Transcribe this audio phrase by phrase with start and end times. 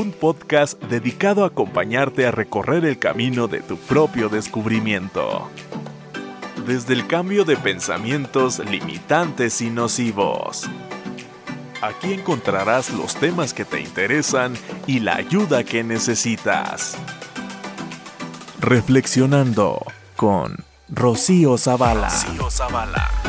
[0.00, 5.50] un podcast dedicado a acompañarte a recorrer el camino de tu propio descubrimiento.
[6.66, 10.70] Desde el cambio de pensamientos limitantes y nocivos.
[11.82, 14.54] Aquí encontrarás los temas que te interesan
[14.86, 16.96] y la ayuda que necesitas.
[18.58, 19.84] Reflexionando
[20.16, 20.56] con
[20.88, 22.08] Rocío Zavala.
[22.08, 23.19] Rocío Zavala.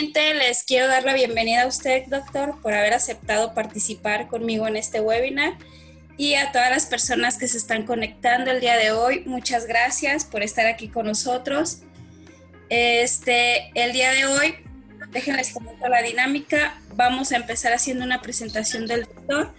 [0.00, 5.00] Les quiero dar la bienvenida a usted, doctor, por haber aceptado participar conmigo en este
[5.00, 5.54] webinar
[6.16, 9.24] y a todas las personas que se están conectando el día de hoy.
[9.26, 11.80] Muchas gracias por estar aquí con nosotros.
[12.68, 14.54] Este, el día de hoy,
[15.10, 16.80] déjenles comentar la dinámica.
[16.94, 19.52] Vamos a empezar haciendo una presentación del doctor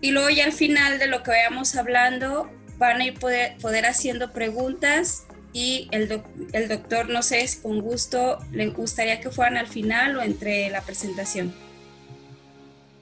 [0.00, 3.84] y luego ya al final de lo que vayamos hablando van a ir poder, poder
[3.84, 6.20] haciendo preguntas y el,
[6.52, 10.68] el doctor, no sé, si con gusto le gustaría que fueran al final o entre
[10.68, 11.54] la presentación.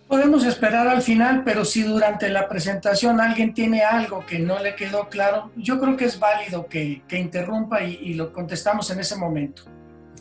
[0.06, 4.76] Podemos esperar al final, pero si durante la presentación alguien tiene algo que no le
[4.76, 9.00] quedó claro, yo creo que es válido que, que interrumpa y, y lo contestamos en
[9.00, 9.62] ese momento.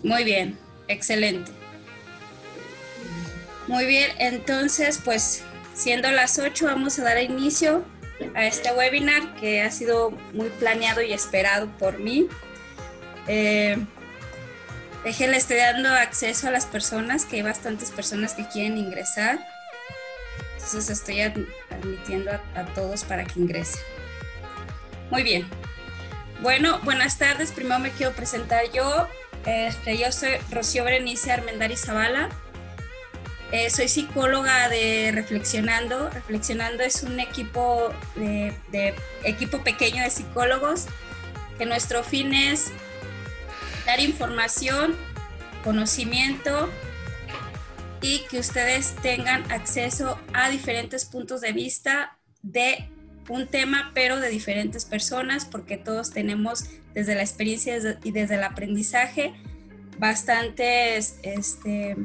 [0.02, 1.52] Muy bien, excelente.
[3.68, 5.44] Muy bien, entonces pues
[5.74, 7.84] siendo las 8 vamos a dar inicio
[8.36, 12.28] a este webinar que ha sido muy planeado y esperado por mí.
[13.28, 13.78] Eh,
[15.04, 19.40] le estoy dando acceso a las personas, que hay bastantes personas que quieren ingresar.
[20.56, 23.82] Entonces estoy admitiendo a, todos para que ingresen.
[25.10, 25.48] Muy bien.
[26.42, 27.52] Bueno, buenas tardes.
[27.52, 29.08] Primero me quiero presentar yo.
[29.46, 32.30] Este, yo soy Rocío Berenice Armendari Zavala.
[33.52, 36.10] Eh, soy psicóloga de Reflexionando.
[36.10, 40.86] Reflexionando es un equipo de, equipo pequeño de psicólogos
[41.58, 42.72] que nuestro fin es
[43.86, 44.96] dar información,
[45.66, 46.70] conocimiento
[48.02, 52.88] y que ustedes tengan acceso a diferentes puntos de vista de
[53.28, 58.44] un tema, pero de diferentes personas, porque todos tenemos desde la experiencia y desde el
[58.44, 59.34] aprendizaje
[60.00, 61.98] bastantes este,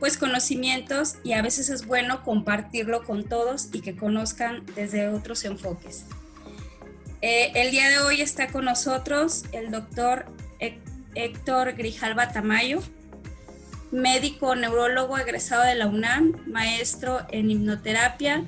[0.00, 5.44] pues conocimientos y a veces es bueno compartirlo con todos y que conozcan desde otros
[5.44, 6.04] enfoques.
[7.22, 10.26] Eh, el día de hoy está con nosotros el doctor
[11.14, 12.82] Héctor Grijalva Tamayo,
[13.92, 18.44] médico neurólogo egresado de la UNAM, maestro en hipnoterapia,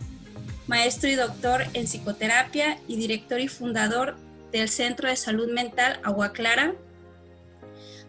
[0.66, 4.16] maestro y doctor en psicoterapia y director y fundador
[4.50, 6.74] del Centro de Salud Mental Agua Clara.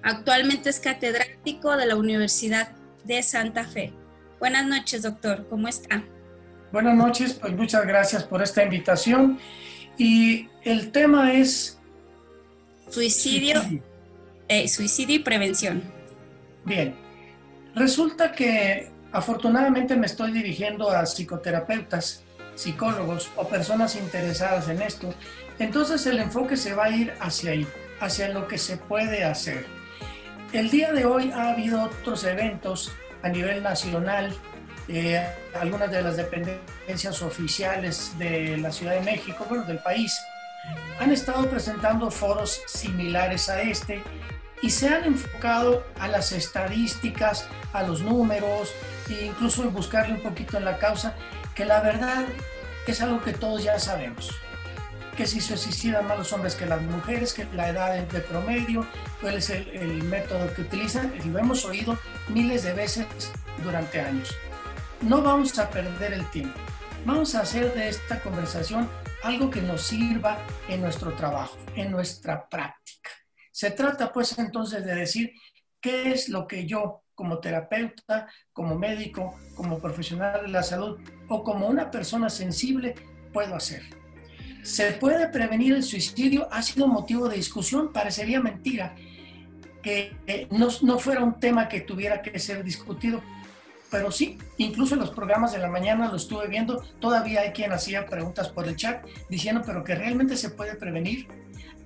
[0.01, 2.69] Actualmente es catedrático de la Universidad
[3.07, 3.93] de Santa Fe.
[4.39, 5.47] Buenas noches, doctor.
[5.49, 6.03] ¿Cómo está?
[6.71, 9.39] Buenas noches, pues muchas gracias por esta invitación.
[9.97, 11.79] Y el tema es...
[12.89, 13.61] Suicidio,
[14.47, 15.81] eh, suicidio y prevención.
[16.65, 16.95] Bien,
[17.75, 22.23] resulta que afortunadamente me estoy dirigiendo a psicoterapeutas,
[22.55, 25.13] psicólogos o personas interesadas en esto.
[25.59, 27.67] Entonces el enfoque se va a ir hacia ahí,
[27.99, 29.76] hacia lo que se puede hacer.
[30.53, 34.33] El día de hoy ha habido otros eventos a nivel nacional,
[34.87, 35.21] eh,
[35.53, 40.17] algunas de las dependencias oficiales de la Ciudad de México, bueno, del país,
[41.01, 44.01] han estado presentando foros similares a este
[44.61, 48.73] y se han enfocado a las estadísticas, a los números
[49.09, 51.13] e incluso en buscarle un poquito en la causa,
[51.55, 52.25] que la verdad
[52.87, 54.31] es algo que todos ya sabemos
[55.17, 58.85] que si se suicidan más los hombres que las mujeres, que la edad de promedio,
[59.21, 61.97] cuál es el, método que utilizan, y lo hemos oído
[62.29, 63.05] miles de veces
[63.63, 64.35] durante años.
[65.01, 66.59] No vamos a perder el tiempo.
[67.05, 68.89] Vamos a hacer de esta conversación
[69.23, 73.11] algo que nos sirva en nuestro trabajo, en nuestra práctica.
[73.51, 75.33] Se trata pues entonces de decir
[75.81, 80.99] qué es lo que yo como terapeuta, como médico, como profesional de la salud
[81.29, 82.93] o como una persona sensible
[83.33, 83.83] puedo hacer.
[84.61, 86.47] ¿Se puede prevenir el suicidio?
[86.51, 88.95] Ha sido motivo de discusión, parecería mentira
[89.87, 93.21] que no, no fuera un tema que tuviera que ser discutido,
[93.89, 97.71] pero sí, incluso en los programas de la mañana lo estuve viendo, todavía hay quien
[97.71, 101.29] hacía preguntas por el chat diciendo, pero que realmente se puede prevenir.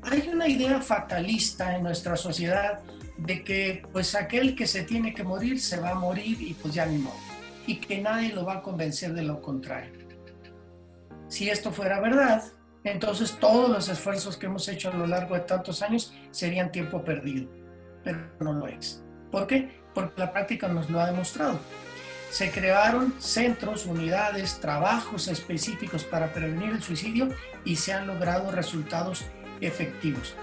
[0.01, 2.79] Hay una idea fatalista en nuestra sociedad
[3.17, 6.73] de que pues aquel que se tiene que morir se va a morir y pues
[6.73, 7.19] ya ni modo,
[7.67, 9.93] y que nadie lo va a convencer de lo contrario.
[11.27, 12.43] Si esto fuera verdad,
[12.83, 17.03] entonces todos los esfuerzos que hemos hecho a lo largo de tantos años serían tiempo
[17.03, 17.60] perdido,
[18.03, 19.03] pero no lo es.
[19.31, 19.81] ¿Por qué?
[19.93, 21.59] porque la práctica nos lo ha demostrado.
[22.29, 27.29] Se crearon centros, unidades, trabajos específicos para prevenir el suicidio
[27.65, 29.25] y se han logrado resultados
[29.59, 30.35] efectivos.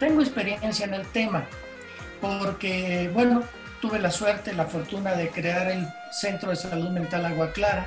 [0.00, 1.44] Tengo experiencia en el tema
[2.20, 3.44] porque, bueno,
[3.80, 7.86] tuve la suerte, la fortuna de crear el Centro de Salud Mental Agua Clara.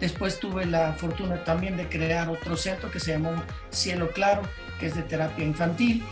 [0.00, 3.30] Después tuve la fortuna también de crear otro centro que se llamó
[3.70, 4.42] Cielo Claro,
[4.80, 6.02] que es de terapia infantil.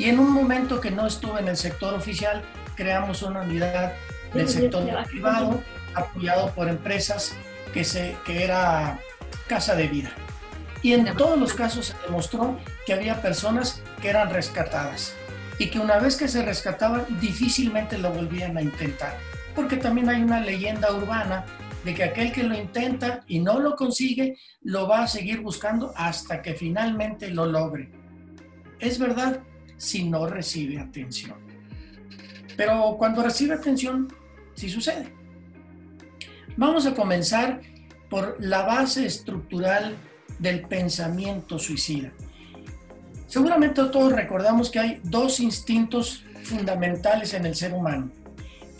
[0.00, 2.42] Y en un momento que no estuve en el sector oficial,
[2.74, 3.92] creamos una unidad
[4.32, 5.62] del sector privado
[5.94, 7.36] apoyado por empresas
[7.74, 8.98] que, se, que era
[9.46, 10.10] casa de vida.
[10.80, 12.56] Y en todos los casos se demostró
[12.86, 15.14] que había personas que eran rescatadas
[15.58, 19.18] y que una vez que se rescataban difícilmente lo volvían a intentar.
[19.54, 21.44] Porque también hay una leyenda urbana
[21.84, 25.92] de que aquel que lo intenta y no lo consigue, lo va a seguir buscando
[25.94, 27.90] hasta que finalmente lo logre.
[28.78, 29.42] Es verdad
[29.80, 31.36] si no recibe atención.
[32.54, 34.12] Pero cuando recibe atención,
[34.54, 35.10] sí sucede.
[36.58, 37.62] Vamos a comenzar
[38.10, 39.96] por la base estructural
[40.38, 42.12] del pensamiento suicida.
[43.26, 48.10] Seguramente todos recordamos que hay dos instintos fundamentales en el ser humano.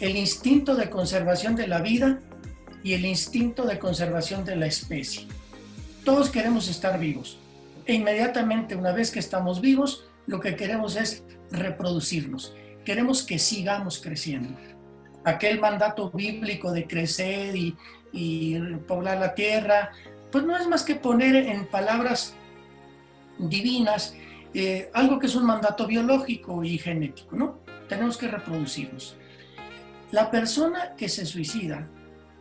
[0.01, 2.21] El instinto de conservación de la vida
[2.83, 5.27] y el instinto de conservación de la especie.
[6.05, 7.39] Todos queremos estar vivos.
[7.87, 12.55] E inmediatamente, una vez que estamos vivos, lo que queremos es reproducirnos.
[12.85, 14.59] Queremos que sigamos creciendo.
[15.25, 17.77] Aquel mandato bíblico de crecer y,
[18.89, 19.91] poblar la tierra,
[20.33, 22.35] pues no es más que poner en palabras
[23.39, 24.15] divinas
[24.53, 27.61] eh, algo que es un mandato biológico y genético, ¿no?
[27.89, 29.17] Tenemos que reproducirnos.
[30.11, 31.89] La persona que se suicida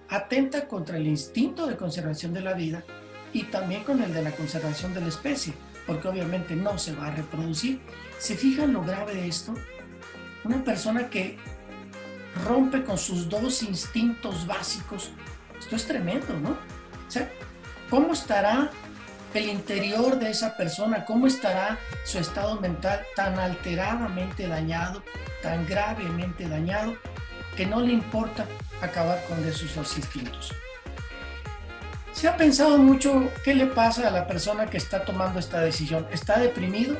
[0.10, 2.84] atenta contra el instinto de conservación de la vida
[3.31, 5.54] y también con el de la conservación de la especie,
[5.90, 7.82] porque obviamente no se va a reproducir.
[8.20, 9.56] ¿Se fijan lo grave de esto?
[10.44, 11.36] Una persona que
[12.46, 15.10] rompe con sus dos instintos básicos,
[15.60, 16.52] esto es tremendo, ¿no?
[16.52, 17.32] O sea,
[17.90, 18.70] ¿cómo estará
[19.34, 21.06] el interior de esa persona?
[21.06, 25.04] ¿Cómo estará su estado mental tan alteradamente dañado,
[25.42, 26.98] tan gravemente dañado,
[27.58, 28.46] que no le importa
[28.80, 30.54] acabar con esos dos instintos.
[32.12, 36.08] Se ha pensado mucho qué le pasa a la persona que está tomando esta decisión.
[36.12, 36.98] ¿Está deprimido?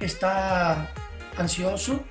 [0.00, 0.90] ¿Está
[1.36, 2.04] ansioso?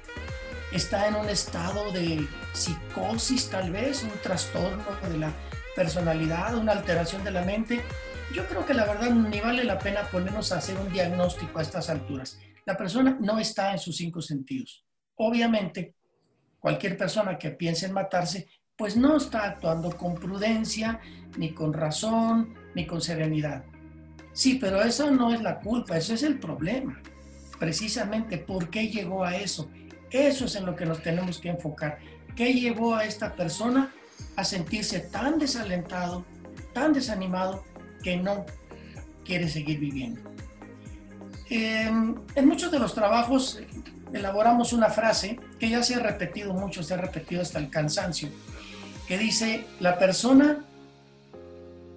[0.71, 4.03] ¿Está en un estado de psicosis tal vez?
[4.03, 5.31] ¿Un trastorno de la
[5.75, 6.55] personalidad?
[6.55, 7.83] ¿Una alteración de la mente?
[8.33, 11.61] Yo creo que la verdad ni vale la pena ponernos a hacer un diagnóstico a
[11.61, 12.37] estas alturas.
[12.65, 14.83] La persona no está en sus cinco sentidos.
[15.15, 15.95] Obviamente,
[16.59, 20.99] cualquier persona que piense en matarse, pues no está actuando con prudencia,
[21.37, 23.63] ni con razón, ni con serenidad.
[24.33, 27.01] Sí, pero eso no es la culpa, eso es el problema.
[27.59, 29.69] Precisamente, ¿por qué llegó a eso?
[30.11, 31.97] Eso es en lo que nos tenemos que enfocar.
[32.35, 33.91] ¿Qué llevó a esta persona
[34.35, 36.23] a sentirse tan desalentado,
[36.73, 37.63] tan desanimado,
[38.03, 38.45] que no
[39.25, 40.21] quiere seguir viviendo?
[41.49, 43.59] Em, en muchos de los trabajos
[44.13, 48.29] elaboramos una frase que ya se ha repetido mucho, se ha repetido hasta el cansancio,
[49.07, 50.65] que dice, la persona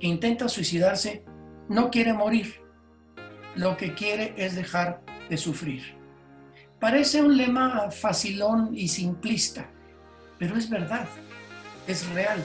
[0.01, 1.25] intenta suicidarse
[1.69, 2.61] no quiere morir,
[3.55, 5.97] lo que quiere es dejar de sufrir.
[6.81, 9.71] Parece un lema facilón y simplista,
[10.39, 11.07] pero es verdad,
[11.87, 12.43] es real.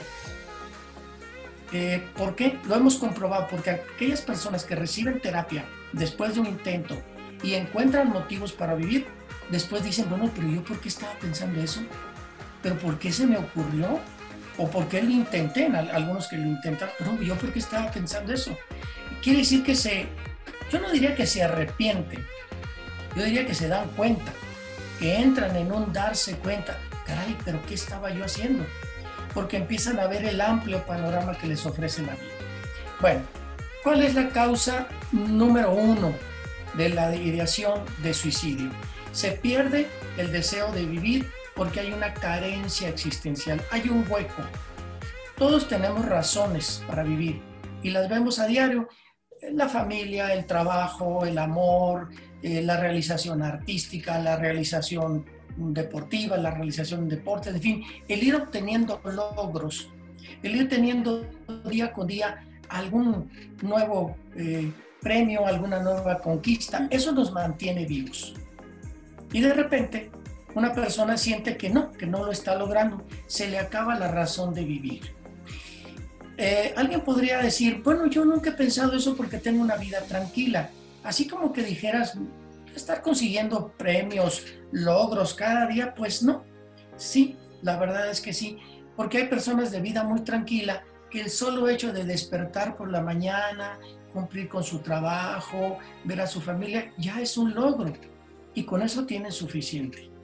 [1.72, 2.58] Eh, ¿Por qué?
[2.68, 6.96] Lo hemos comprobado, porque aquellas personas que reciben terapia después de un intento
[7.42, 9.06] y encuentran motivos para vivir,
[9.50, 11.80] después dicen, bueno, pero yo por qué estaba pensando eso,
[12.62, 14.00] pero por qué se me ocurrió,
[14.58, 18.32] o por qué lo intenté, algunos que lo intentan, pero yo por qué estaba pensando
[18.32, 18.56] eso.
[19.22, 20.06] Quiere decir que se,
[20.70, 22.24] yo no diría que se arrepienten,
[23.14, 24.32] yo diría que se dan cuenta,
[24.98, 28.64] que entran en un darse cuenta, caray, pero ¿qué estaba yo haciendo?
[29.34, 32.24] Porque empiezan a ver el amplio panorama que les ofrece la vida.
[33.00, 33.20] Bueno,
[33.82, 36.12] ¿cuál es la causa número uno
[36.74, 38.70] de la ideación de suicidio?
[39.16, 44.42] se pierde el deseo de vivir porque hay una carencia existencial, hay un hueco.
[45.36, 47.40] Todos tenemos razones para vivir
[47.82, 48.88] y las vemos a diario.
[49.52, 52.10] La familia, el trabajo, el amor,
[52.42, 55.24] eh, la realización artística, la realización
[55.56, 59.90] deportiva, la realización de deportes, en fin, el ir obteniendo logros,
[60.42, 61.26] el ir teniendo
[61.64, 63.30] día con día algún
[63.62, 64.70] nuevo eh,
[65.00, 68.34] premio, alguna nueva conquista, eso nos mantiene vivos.
[69.32, 70.10] Y de repente
[70.56, 74.54] una persona siente que no, que no lo está logrando, se le acaba la razón
[74.54, 75.14] de vivir.
[76.38, 80.70] Eh, alguien podría decir, bueno, yo nunca he pensado eso porque tengo una vida tranquila.
[81.04, 82.16] Así como que dijeras,
[82.74, 86.44] estar consiguiendo premios, logros cada día, pues no.
[86.96, 88.56] Sí, la verdad es que sí,
[88.96, 93.02] porque hay personas de vida muy tranquila que el solo hecho de despertar por la
[93.02, 93.78] mañana,
[94.14, 97.92] cumplir con su trabajo, ver a su familia, ya es un logro
[98.54, 100.15] y con eso tiene suficiente.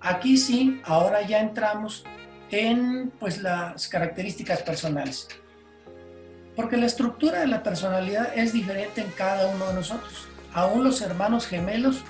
[0.00, 2.04] Aquí sí, ahora ya entramos
[2.50, 5.28] en pues las características personales.
[6.56, 10.26] Porque la estructura de la personalidad es diferente en cada uno de nosotros.
[10.52, 12.02] Aún los hermanos gemelos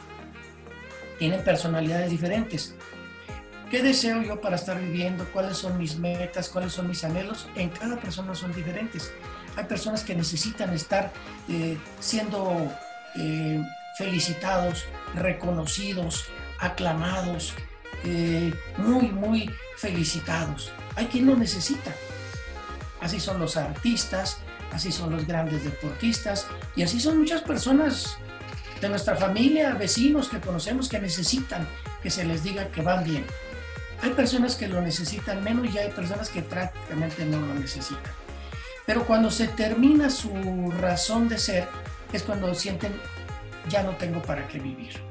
[1.18, 2.74] tienen personalidades diferentes.
[3.70, 5.24] ¿Qué deseo yo para estar viviendo?
[5.32, 6.48] ¿Cuáles son mis metas?
[6.48, 7.48] ¿Cuáles son mis anhelos?
[7.54, 9.12] En cada persona son diferentes.
[9.56, 11.12] Hay personas que necesitan estar
[11.48, 12.68] eh, siendo
[13.16, 13.62] eh,
[13.98, 16.26] felicitados, reconocidos,
[16.58, 17.54] aclamados,
[18.04, 20.72] eh, muy, muy felicitados.
[20.96, 21.94] Hay quien lo necesita.
[23.00, 24.38] Así son los artistas,
[24.72, 28.18] así son los grandes deportistas y así son muchas personas
[28.80, 31.66] de nuestra familia, vecinos que conocemos que necesitan
[32.02, 33.24] que se les diga que van bien.
[34.02, 38.12] Hay personas que lo necesitan menos y hay personas que prácticamente no lo necesitan.
[38.86, 41.68] Pero cuando se termina su razón de ser,
[42.12, 42.92] es cuando sienten,
[43.68, 45.09] ya no tengo para qué vivir.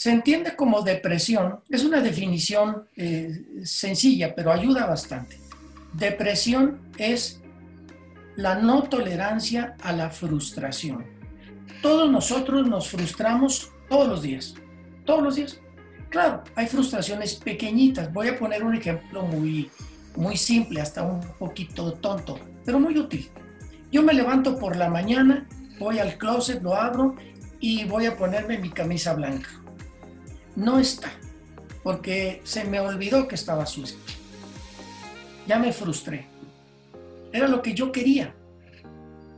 [0.00, 5.38] Se entiende como depresión, es una definición eh, sencilla, pero ayuda bastante.
[5.92, 7.42] Depresión es
[8.34, 11.04] la no tolerancia a la frustración.
[11.82, 14.54] Todos nosotros nos frustramos todos los días,
[15.04, 15.60] todos los días.
[16.08, 18.10] Claro, hay frustraciones pequeñitas.
[18.10, 19.70] Voy a poner un ejemplo muy,
[20.16, 23.28] muy simple, hasta un poquito tonto, pero muy útil.
[23.92, 25.46] Yo me levanto por la mañana,
[25.78, 27.16] voy al closet, lo abro
[27.60, 29.59] y voy a ponerme mi camisa blanca.
[30.60, 31.10] No está,
[31.82, 33.96] porque se me olvidó que estaba sucia.
[35.46, 36.26] Ya me frustré.
[37.32, 38.34] Era lo que yo quería,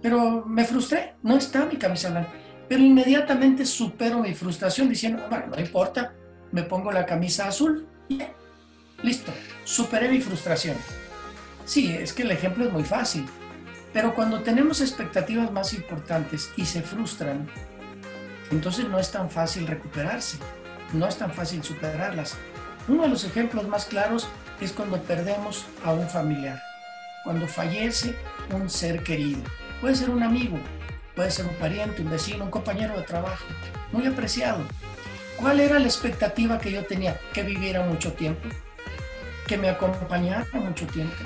[0.02, 1.14] pero me frustré.
[1.22, 2.32] No está mi camisa blanca.
[2.68, 6.12] Pero inmediatamente supero mi frustración diciendo, bueno, no importa,
[6.50, 8.18] me pongo la camisa azul y
[9.04, 9.30] listo,
[9.62, 10.76] superé mi frustración.
[11.64, 13.26] Sí, es que el ejemplo es muy fácil,
[13.92, 17.48] pero cuando tenemos expectativas más importantes y se frustran,
[18.50, 20.38] entonces no es tan fácil recuperarse,
[20.92, 22.36] no es tan fácil superarlas.
[22.88, 24.28] Uno de los ejemplos más claros
[24.60, 26.60] es cuando perdemos a un familiar,
[27.24, 28.16] cuando fallece
[28.52, 29.40] un ser querido.
[29.80, 30.58] Puede ser un amigo,
[31.14, 33.44] puede ser un pariente, un vecino, un compañero de trabajo,
[33.92, 34.60] muy apreciado.
[35.36, 37.18] ¿Cuál era la expectativa que yo tenía?
[37.32, 38.48] Que viviera mucho tiempo,
[39.46, 41.16] que me acompañara mucho tiempo,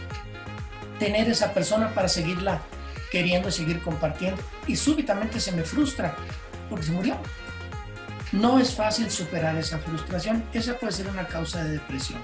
[0.98, 2.62] tener esa persona para seguirla
[3.10, 6.14] queriendo seguir compartiendo y súbitamente se me frustra
[6.68, 7.16] porque se murió.
[8.32, 12.20] No es fácil superar esa frustración, esa puede ser una causa de depresión.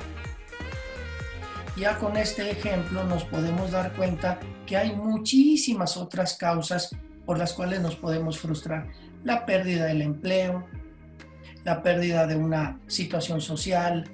[1.77, 6.91] Ya con este ejemplo nos podemos dar cuenta que hay muchísimas otras causas
[7.25, 8.89] por las cuales nos podemos frustrar.
[9.23, 10.67] La pérdida del empleo,
[11.65, 14.05] la pérdida de una situación social,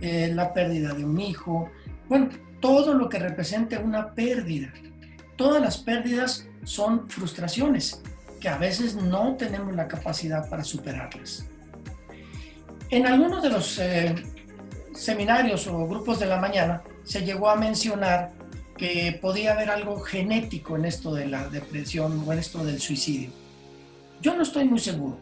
[0.00, 1.70] eh, la pérdida de un hijo,
[2.08, 4.72] bueno, todo lo que represente una pérdida.
[5.36, 8.02] Todas las pérdidas son frustraciones
[8.44, 11.46] que a veces no tenemos la capacidad para superarlas.
[12.90, 14.14] En algunos de los eh,
[14.94, 18.32] seminarios o grupos de la mañana se llegó a mencionar
[18.76, 23.30] que podía haber algo genético en esto de la depresión o en esto del suicidio.
[24.20, 25.18] Yo no estoy muy seguro.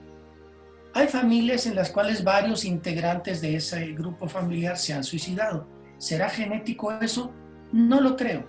[0.92, 6.28] Hay familias en las cuales varios integrantes de ese grupo familiar se han suicidado ¿Será
[6.28, 7.32] genético eso?
[7.70, 8.48] No lo creo.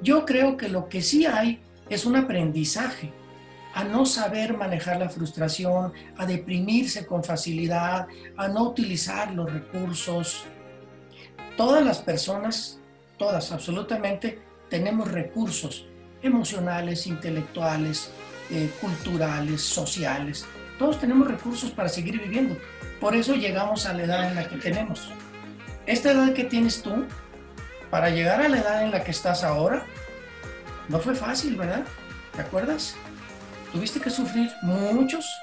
[0.00, 3.12] Yo creo que lo que sí hay es un aprendizaje
[3.76, 10.44] a no saber manejar la frustración, a deprimirse con facilidad, a no utilizar los recursos.
[11.56, 12.80] Todas las personas,
[13.18, 15.86] todas absolutamente, tenemos recursos
[16.22, 18.10] emocionales, intelectuales,
[18.50, 20.46] eh, culturales, sociales.
[20.78, 22.56] Todos tenemos recursos para seguir viviendo.
[23.00, 25.12] Por eso llegamos a la edad en la que tenemos
[25.86, 27.06] esta edad que tienes tú,
[27.90, 29.86] para llegar a la edad en la que estás ahora,
[30.88, 31.84] no fue fácil, ¿verdad?
[32.34, 32.96] ¿Te acuerdas?
[33.76, 35.38] Tuviste que sufrir muchos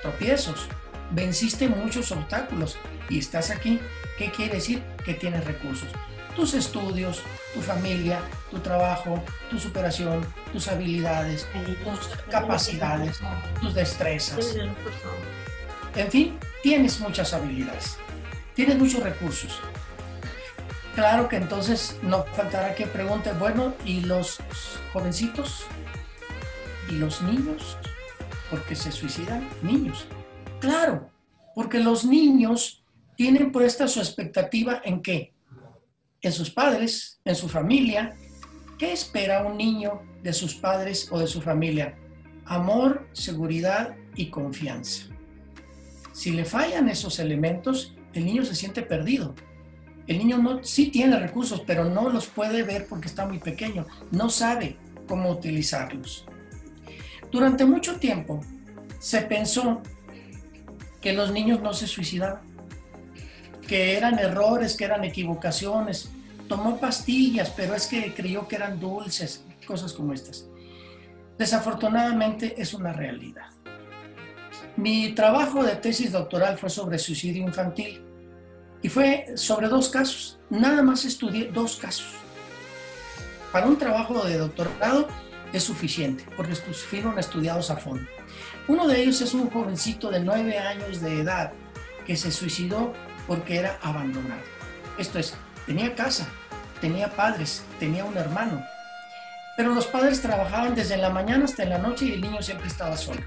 [0.00, 0.68] tropiezos,
[1.10, 2.78] venciste muchos obstáculos
[3.10, 3.78] y estás aquí.
[4.16, 4.82] ¿Qué quiere decir?
[5.04, 5.90] Que tienes recursos.
[6.34, 7.20] Tus estudios,
[7.52, 11.46] tu familia, tu trabajo, tu superación, tus habilidades,
[11.84, 13.20] tus capacidades,
[13.60, 14.56] tus destrezas.
[15.94, 17.98] En fin, tienes muchas habilidades,
[18.54, 19.60] tienes muchos recursos.
[20.94, 24.40] Claro que entonces no faltará que pregunte, bueno, ¿y los
[24.94, 25.66] jovencitos?
[26.90, 27.76] ¿Y los niños?
[28.50, 30.06] Porque se suicidan niños.
[30.60, 31.10] Claro,
[31.54, 32.84] porque los niños
[33.16, 35.34] tienen puesta su expectativa en qué?
[36.20, 38.16] En sus padres, en su familia.
[38.78, 41.96] ¿Qué espera un niño de sus padres o de su familia?
[42.44, 45.06] Amor, seguridad y confianza.
[46.12, 49.34] Si le fallan esos elementos, el niño se siente perdido.
[50.06, 53.86] El niño no, sí tiene recursos, pero no los puede ver porque está muy pequeño,
[54.10, 54.76] no sabe
[55.08, 56.26] cómo utilizarlos.
[57.34, 58.40] Durante mucho tiempo
[59.00, 59.82] se pensó
[61.00, 62.42] que los niños no se suicidaban,
[63.66, 66.10] que eran errores, que eran equivocaciones.
[66.48, 70.46] Tomó pastillas, pero es que creyó que eran dulces, cosas como estas.
[71.36, 73.48] Desafortunadamente es una realidad.
[74.76, 78.00] Mi trabajo de tesis doctoral fue sobre suicidio infantil
[78.80, 80.38] y fue sobre dos casos.
[80.50, 82.14] Nada más estudié dos casos.
[83.50, 85.08] Para un trabajo de doctorado
[85.54, 88.04] es suficiente porque fueron estudiados a fondo.
[88.66, 91.52] Uno de ellos es un jovencito de nueve años de edad
[92.06, 92.92] que se suicidó
[93.26, 94.42] porque era abandonado.
[94.98, 95.34] Esto es,
[95.64, 96.26] tenía casa,
[96.80, 98.64] tenía padres, tenía un hermano,
[99.56, 102.96] pero los padres trabajaban desde la mañana hasta la noche y el niño siempre estaba
[102.96, 103.20] solo.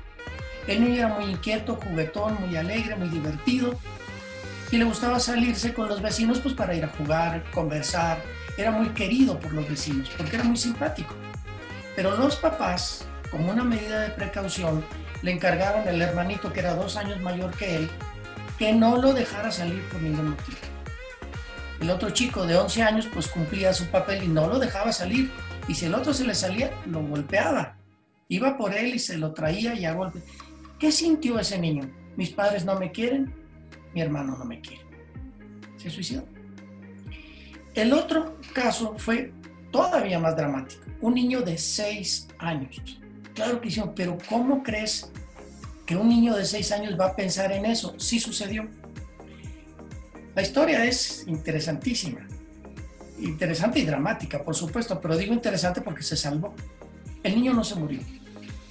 [0.68, 3.80] El niño era muy inquieto, juguetón, muy alegre, muy divertido
[4.70, 8.22] y le gustaba salirse con los vecinos pues para ir a jugar, conversar.
[8.58, 11.16] Era muy querido por los vecinos porque era muy simpático.
[11.98, 14.86] Pero los papás, como una medida de precaución,
[15.24, 17.90] le encargaron al hermanito que era dos años mayor que él
[18.60, 20.58] que no lo dejara salir por ningún motivo.
[21.82, 25.32] El otro chico de 11 años pues cumplía su papel y no lo dejaba salir
[25.68, 27.78] y si el otro se le salía, lo golpeaba.
[28.28, 30.22] Iba por él y se lo traía y a golpe.
[30.78, 31.90] ¿Qué sintió ese niño?
[32.16, 33.34] Mis padres no me quieren,
[33.96, 34.86] mi hermano no me quiere.
[35.78, 36.28] Se suicidó.
[37.74, 39.34] El otro caso fue
[39.72, 40.84] todavía más dramático.
[41.02, 43.00] Un niño de seis años.
[43.34, 45.12] Claro que hicieron, pero ¿cómo crees
[45.86, 47.94] que un niño de seis años va a pensar en eso?
[48.00, 48.68] Sí sucedió.
[50.36, 52.28] La historia es interesantísima
[53.20, 56.54] interesante y dramática, por supuesto, pero digo interesante porque se salvó.
[57.24, 58.02] El niño no se murió.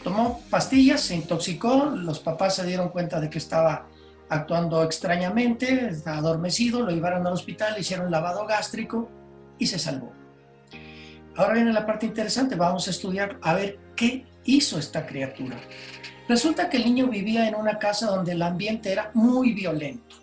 [0.03, 3.89] Tomó pastillas, se intoxicó, los papás se dieron cuenta de que estaba
[4.29, 9.09] actuando extrañamente, adormecido, lo llevaron al hospital, le hicieron lavado gástrico
[9.59, 10.13] y se salvó.
[11.37, 15.57] Ahora viene la parte interesante, vamos a estudiar a ver qué hizo esta criatura.
[16.29, 20.17] Resulta que el niño vivía en una casa donde el ambiente era muy violento.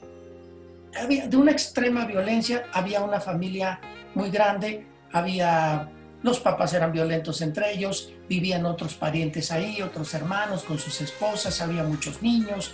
[0.99, 3.79] Había, de una extrema violencia, había una familia
[4.15, 5.89] muy grande, había,
[6.21, 11.61] los papás eran violentos entre ellos, vivían otros parientes ahí, otros hermanos con sus esposas,
[11.61, 12.73] había muchos niños,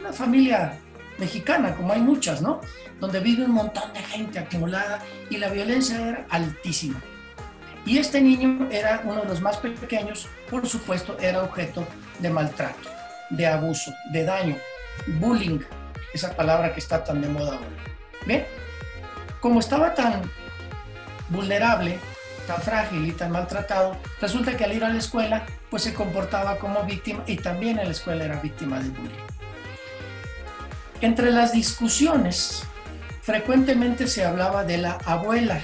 [0.00, 0.78] una familia
[1.18, 2.60] mexicana, como hay muchas, ¿no?
[3.00, 7.02] Donde vive un montón de gente acumulada y la violencia era altísima.
[7.86, 11.86] Y este niño era uno de los más pequeños, por supuesto, era objeto
[12.18, 12.88] de maltrato,
[13.30, 14.56] de abuso, de daño,
[15.18, 15.60] bullying,
[16.14, 17.66] esa palabra que está tan de moda ahora.
[18.24, 18.46] ¿Bien?
[19.40, 20.22] Como estaba tan
[21.28, 21.98] vulnerable,
[22.46, 26.56] tan frágil y tan maltratado, resulta que al ir a la escuela, pues se comportaba
[26.56, 29.24] como víctima y también en la escuela era víctima de bullying.
[31.02, 32.62] Entre las discusiones,
[33.20, 35.60] frecuentemente se hablaba de la abuela,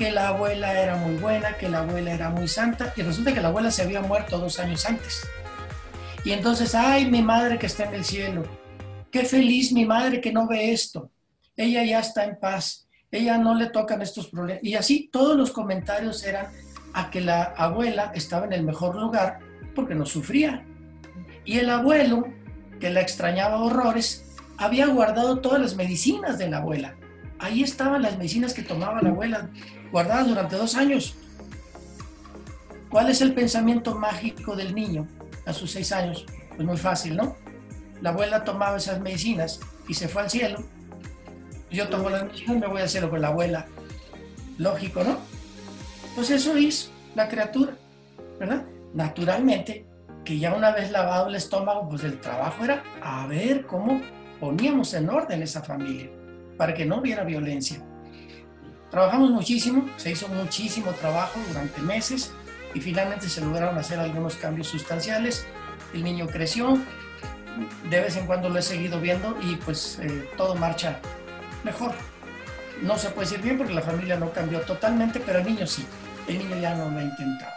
[0.00, 3.42] que la abuela era muy buena, que la abuela era muy santa, y resulta que
[3.42, 5.28] la abuela se había muerto dos años antes.
[6.24, 8.44] Y entonces, ay, mi madre que está en el cielo,
[9.10, 11.10] qué feliz mi madre que no ve esto,
[11.54, 14.64] ella ya está en paz, ella no le tocan estos problemas.
[14.64, 16.46] Y así todos los comentarios eran
[16.94, 19.40] a que la abuela estaba en el mejor lugar
[19.74, 20.64] porque no sufría.
[21.44, 22.26] Y el abuelo,
[22.80, 24.24] que la extrañaba horrores,
[24.56, 26.96] había guardado todas las medicinas de la abuela.
[27.38, 29.50] Ahí estaban las medicinas que tomaba la abuela,
[29.90, 31.14] guardadas durante dos años.
[32.90, 35.06] ¿Cuál es el pensamiento mágico del niño
[35.46, 36.26] a sus seis años?
[36.56, 37.36] Pues muy fácil, ¿no?
[38.00, 40.64] La abuela tomaba esas medicinas y se fue al cielo
[41.70, 43.66] yo tomo la medicina y me voy a hacerlo con la abuela.
[44.58, 45.18] Lógico, ¿no?
[46.14, 47.74] Pues eso es la criatura,
[48.38, 48.64] ¿verdad?
[48.92, 49.86] Naturalmente,
[50.24, 54.00] que ya una vez lavado el estómago, pues el trabajo era a ver cómo
[54.40, 56.10] poníamos en orden esa familia,
[56.56, 57.82] para que no hubiera violencia.
[58.90, 62.32] Trabajamos muchísimo, se hizo muchísimo trabajo durante meses
[62.74, 65.46] y finalmente se lograron hacer algunos cambios sustanciales.
[65.94, 66.76] El niño creció,
[67.88, 70.98] de vez en cuando lo he seguido viendo y pues eh, todo marcha
[71.62, 71.92] mejor.
[72.82, 75.84] No se puede decir bien porque la familia no cambió totalmente, pero el niño sí.
[76.26, 77.52] El niño ya no lo ha intentado.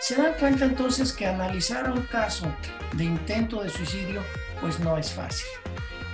[0.00, 2.46] Se dan cuenta entonces que analizar un caso
[2.92, 4.22] de intento de suicidio
[4.60, 5.48] pues no es fácil.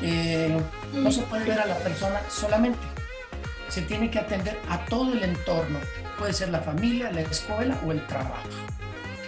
[0.00, 0.58] Eh,
[0.92, 2.93] no se puede ver a la persona solamente.
[3.74, 5.80] Se tiene que atender a todo el entorno.
[6.16, 8.48] Puede ser la familia, la escuela o el trabajo.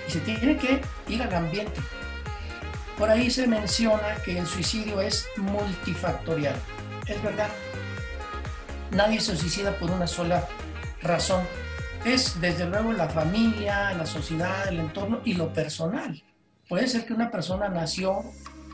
[0.07, 1.81] Y se tiene que ir al ambiente.
[2.97, 6.55] Por ahí se menciona que el suicidio es multifactorial.
[7.09, 7.49] Es verdad,
[8.93, 10.47] nadie se suicida por una sola
[11.03, 11.43] razón.
[12.05, 16.23] Es desde luego la familia, la sociedad, el entorno y lo personal.
[16.69, 18.23] Puede ser que una persona nació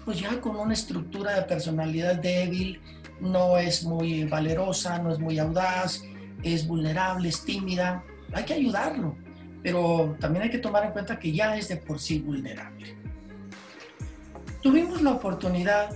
[0.05, 2.83] pues ya con una estructura de personalidad débil,
[3.21, 6.03] no es muy valerosa, no es muy audaz,
[6.43, 8.03] es vulnerable, es tímida.
[8.33, 9.17] Hay que ayudarlo,
[9.63, 12.97] pero también hay que tomar en cuenta que ya es de por sí vulnerable.
[14.63, 15.91] Tuvimos la oportunidad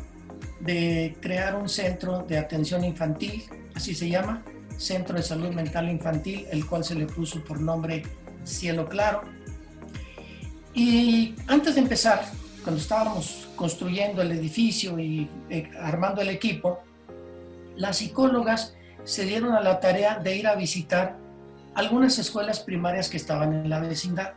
[0.61, 4.43] de crear un centro de atención infantil, así se llama,
[4.77, 8.03] Centro de Salud Mental Infantil, el cual se le puso por nombre
[8.45, 9.23] Cielo Claro.
[10.75, 12.25] Y antes de empezar,
[12.63, 16.83] cuando estábamos construyendo el edificio y eh, armando el equipo,
[17.77, 21.17] las psicólogas se dieron a la tarea de ir a visitar
[21.75, 24.33] algunas escuelas primarias que estaban en la vecindad.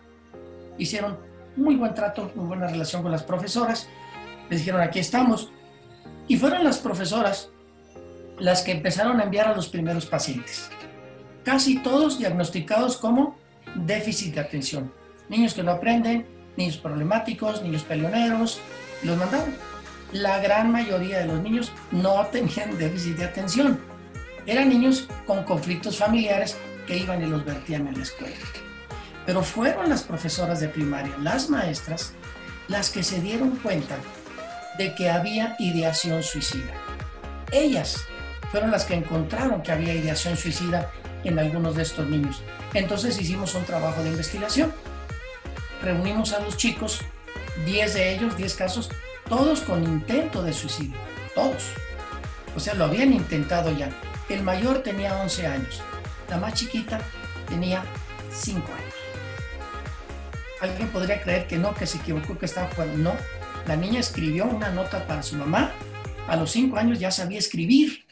[0.78, 1.18] Hicieron
[1.56, 3.88] muy buen trato, muy buena relación con las profesoras.
[4.50, 5.52] Les dijeron, aquí estamos.
[6.28, 7.50] Y fueron las profesoras
[8.38, 10.70] las que empezaron a enviar a los primeros pacientes.
[11.44, 13.38] Casi todos diagnosticados como
[13.76, 14.94] déficit de atención.
[15.30, 18.60] Niños que no aprenden, niños problemáticos, niños peleoneros,
[19.04, 19.69] los mandaron.
[20.12, 23.80] La gran mayoría de los niños no tenían déficit de atención.
[24.46, 28.36] Eran niños con conflictos familiares que iban y los vertían en la escuela.
[29.26, 32.14] Pero fueron las profesoras de primaria, las maestras,
[32.68, 33.98] las que se dieron cuenta
[34.80, 36.74] de que había ideación suicida.
[37.52, 38.04] Ellas
[38.52, 40.92] fueron las que encontraron que había ideación suicida
[41.24, 42.42] en algunos de estos niños.
[42.74, 44.74] Entonces hicimos un trabajo de investigación.
[45.84, 47.02] Reunimos a los chicos,
[47.66, 48.90] 10 de ellos, 10 casos,
[49.30, 50.98] todos con intento de suicidio,
[51.36, 51.72] todos.
[52.56, 53.90] O sea, lo habían intentado ya.
[54.28, 55.82] El mayor tenía 11 años,
[56.30, 57.00] la más chiquita
[57.48, 57.84] tenía
[58.32, 58.94] 5 años.
[60.62, 63.12] Alguien podría creer que no, que se equivocó, que estaba jugando.
[63.12, 63.14] No,
[63.66, 65.72] la niña escribió una nota para su mamá.
[66.28, 68.06] A los 5 años ya sabía escribir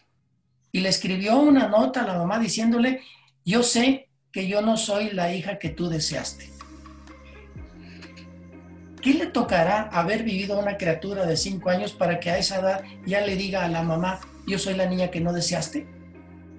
[0.72, 3.02] y le escribió una nota a la mamá diciéndole,
[3.44, 6.57] yo sé que yo no soy la hija que tú deseaste.
[9.02, 12.84] ¿Qué le tocará haber vivido una criatura de cinco años para que a esa edad
[13.06, 15.88] ya le diga a la mamá, yo soy la niña que no deseaste?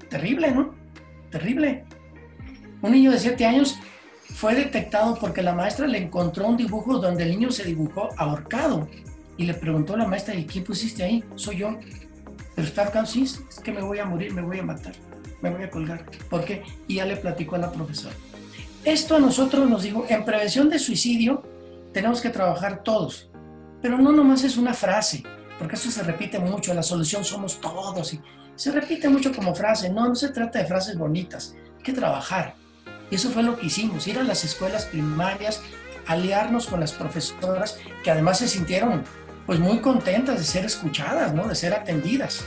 [0.08, 0.74] Terrible, ¿no?
[1.30, 1.84] Terrible.
[2.80, 3.76] Un niño de siete años
[4.34, 8.88] fue detectado porque la maestra le encontró un dibujo donde el niño se dibujó ahorcado
[9.36, 11.24] y le preguntó a la maestra, ¿y quién pusiste ahí?
[11.34, 11.78] Soy yo.
[12.54, 14.92] Pero está sí, es que me voy a morir, me voy a matar,
[15.42, 16.04] me voy a colgar.
[16.28, 16.62] ¿Por qué?
[16.86, 18.14] Y ya le platicó a la profesora.
[18.84, 21.42] Esto a nosotros nos digo, en prevención de suicidio
[21.98, 23.28] tenemos que trabajar todos,
[23.82, 25.24] pero no nomás es una frase,
[25.58, 28.20] porque eso se repite mucho, la solución somos todos, y
[28.54, 32.54] se repite mucho como frase, no, no se trata de frases bonitas, hay que trabajar.
[33.10, 35.60] Y eso fue lo que hicimos, ir a las escuelas primarias,
[36.06, 39.02] aliarnos con las profesoras, que además se sintieron
[39.44, 41.48] pues muy contentas de ser escuchadas, ¿no?
[41.48, 42.44] De ser atendidas.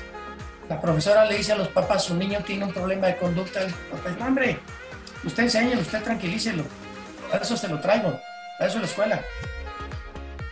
[0.69, 3.73] La profesora le dice a los papás, su niño tiene un problema de conducta, el
[3.73, 4.59] papá dice, hombre,
[5.25, 6.63] usted enséñelo, usted tranquilícelo,
[7.41, 8.17] eso se lo traigo,
[8.61, 9.21] para eso la escuela.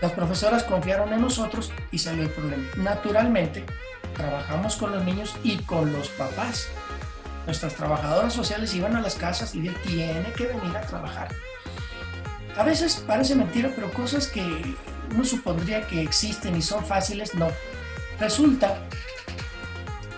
[0.01, 2.63] Las profesoras confiaron en nosotros y salió el problema.
[2.77, 3.63] Naturalmente,
[4.15, 6.69] trabajamos con los niños y con los papás.
[7.45, 11.29] Nuestras trabajadoras sociales iban a las casas y él tiene que venir a trabajar.
[12.57, 14.75] A veces parece mentira, pero cosas que
[15.11, 17.49] uno supondría que existen y son fáciles, no.
[18.19, 18.75] Resulta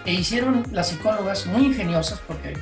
[0.05, 2.53] que hicieron las psicólogas muy ingeniosas, porque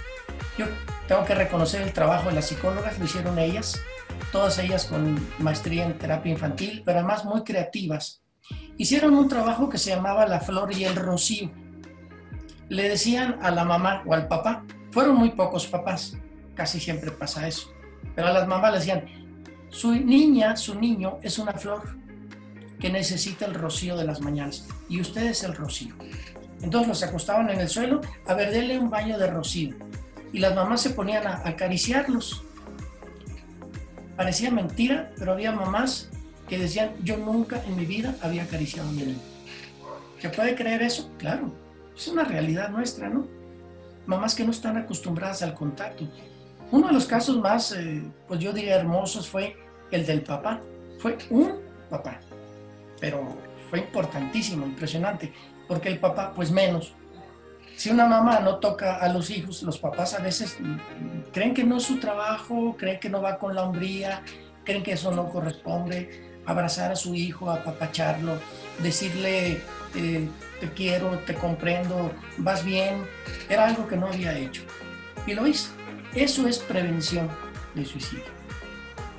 [0.58, 0.66] yo
[1.08, 3.80] tengo que reconocer el trabajo de las psicólogas, lo hicieron ellas,
[4.32, 8.22] todas ellas con maestría en terapia infantil, pero además muy creativas.
[8.78, 11.52] Hicieron un trabajo que se llamaba La Flor y el Rocío.
[12.70, 16.18] Le decían a la mamá o al papá, fueron muy pocos papás,
[16.56, 17.72] casi siempre pasa eso,
[18.16, 19.06] pero a las mamás le decían,
[19.70, 22.00] su niña, su niño es una flor,
[22.80, 25.96] que necesita el rocío de las mañanas y usted es el rocío.
[26.62, 29.76] Entonces los acostaban en el suelo a ver, un baño de rocío
[30.32, 32.44] y las mamás se ponían a acariciarlos.
[34.20, 36.10] Parecía mentira, pero había mamás
[36.50, 39.20] que decían, yo nunca en mi vida había acariciado a mi niño.
[40.20, 41.10] ¿Se puede creer eso?
[41.18, 41.54] Claro,
[41.96, 43.26] es una realidad nuestra, ¿no?
[44.08, 46.04] Mamás que no están acostumbradas al contacto.
[46.72, 49.56] Uno de los casos más, eh, pues yo diría hermosos fue
[49.90, 50.60] el del papá.
[51.00, 52.20] Fue un papá
[53.00, 53.38] pero
[53.70, 55.32] fue importantísimo, impresionante,
[55.68, 56.94] porque el papá, pues menos.
[57.80, 60.58] Si una mamá no toca a los hijos, los papás a veces
[61.32, 64.22] creen que no es su trabajo, creen que no va con la hombría,
[64.66, 66.42] creen que eso no corresponde.
[66.46, 68.38] Abrazar a su hijo, apapacharlo,
[68.84, 69.62] decirle
[69.96, 70.28] eh,
[70.60, 73.08] te quiero, te comprendo, vas bien,
[73.48, 74.64] era algo que no había hecho.
[75.26, 75.70] Y lo hice.
[76.14, 77.30] Eso es prevención
[77.76, 78.26] de suicidio.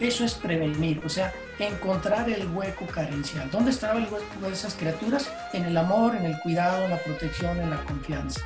[0.01, 1.33] Eso es prevenir, o sea,
[1.69, 3.51] encontrar el hueco carencial.
[3.51, 5.31] ¿Dónde estaba el hueco de esas criaturas?
[5.53, 8.41] En el amor, en el cuidado, en la protección, en la confianza.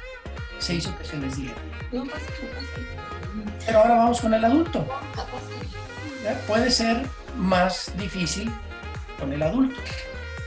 [0.58, 1.54] Se hizo que se les diera.
[3.66, 4.86] Pero ahora vamos con el adulto.
[6.46, 7.02] Puede ser
[7.36, 8.52] más difícil
[9.18, 9.80] con el adulto.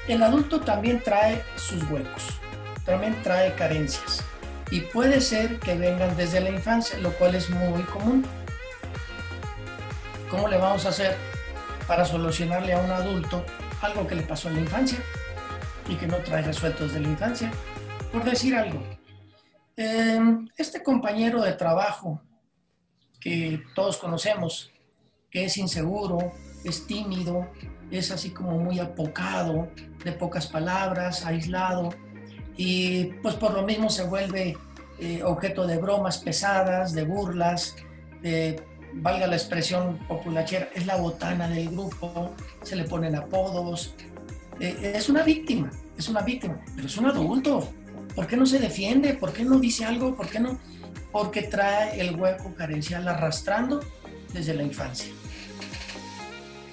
[0.08, 2.40] el adulto también trae sus huecos,
[2.86, 4.24] también trae carencias
[4.70, 8.26] y puede ser que vengan desde la infancia, lo cual es muy común.
[10.30, 11.16] ¿Cómo le vamos a hacer
[11.88, 13.44] para solucionarle a un adulto
[13.82, 15.00] algo que le pasó en la infancia
[15.88, 17.52] y que no trae resuelto desde la infancia?
[18.12, 18.84] Por decir algo,
[19.76, 22.22] em, este compañero de trabajo
[23.20, 24.72] que todos conocemos,
[25.30, 27.50] que es inseguro, es tímido,
[27.92, 29.70] es así como muy apocado,
[30.04, 31.90] de pocas palabras, aislado,
[32.56, 34.58] y pues por lo mismo se vuelve
[35.00, 37.76] eh, objeto de bromas pesadas, de burlas,
[38.22, 38.64] de,
[39.02, 42.34] valga la expresión populachera, es la botana del grupo,
[42.64, 43.94] se le ponen apodos,
[44.60, 47.70] eh, es una víctima, es una víctima, pero es un adulto.
[48.16, 49.14] ¿Por qué no se defiende?
[49.14, 50.16] ¿Por qué no dice algo?
[50.16, 50.60] ¿Por qué no?
[51.12, 53.80] Porque trae el hueco carencial arrastrando
[54.34, 55.14] desde la infancia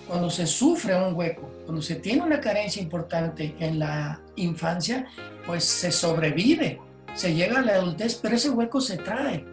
[0.07, 5.07] cuando se sufre un hueco, cuando se tiene una carencia importante en la infancia,
[5.47, 6.81] pues se sobrevive,
[7.15, 9.45] se llega a la adultez, pero ese hueco se trae.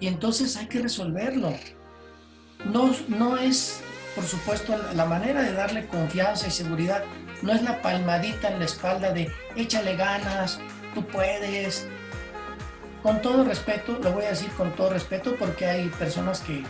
[0.00, 1.54] Y entonces hay que resolverlo.
[2.64, 3.80] No, no es,
[4.14, 7.04] por supuesto, la manera de darle confianza y seguridad,
[7.42, 10.60] no es la palmadita en la espalda de échale ganas,
[10.94, 11.86] tú puedes.
[13.02, 16.64] Con todo respeto, lo voy a decir con todo respeto porque hay personas que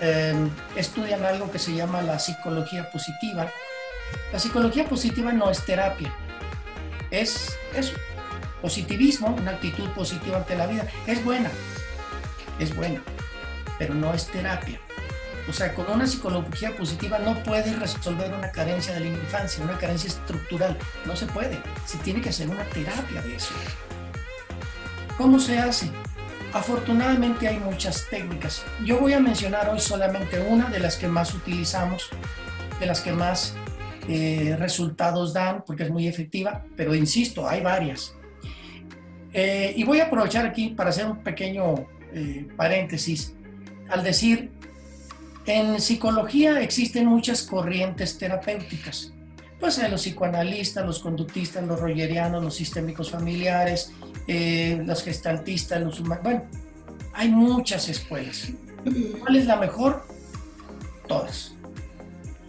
[0.00, 3.50] Em, estudian algo que se llama la psicología positiva.
[4.32, 6.12] La psicología positiva no es terapia,
[7.10, 7.92] es, es
[8.60, 10.86] positivismo, una actitud positiva ante la vida.
[11.06, 11.50] Es buena,
[12.58, 13.00] es buena,
[13.78, 14.80] pero no es terapia.
[15.48, 19.76] O sea, con una psicología positiva no puedes resolver una carencia de la infancia, una
[19.78, 20.76] carencia estructural.
[21.04, 21.60] No se puede.
[21.84, 23.52] Se tiene que hacer una terapia de eso.
[25.18, 25.90] ¿Cómo se hace?
[26.52, 28.64] Afortunadamente hay muchas técnicas.
[28.84, 32.08] Yo voy a mencionar hoy solamente una de las que más utilizamos,
[32.80, 33.54] de las que más
[34.08, 38.14] eh, resultados dan, porque es muy efectiva, pero insisto, hay varias.
[39.32, 41.74] Eh, y voy a aprovechar aquí para hacer un pequeño
[42.12, 43.34] eh, paréntesis
[43.88, 44.50] al decir,
[45.46, 49.12] en psicología existen muchas corrientes terapéuticas.
[49.60, 53.92] Pues los psicoanalistas, los conductistas, los rogerianos, los sistémicos familiares,
[54.26, 56.24] eh, los gestaltistas, los humanos.
[56.24, 56.42] Bueno,
[57.12, 58.48] hay muchas escuelas.
[59.20, 60.06] ¿Cuál es la mejor?
[61.08, 61.54] Todas.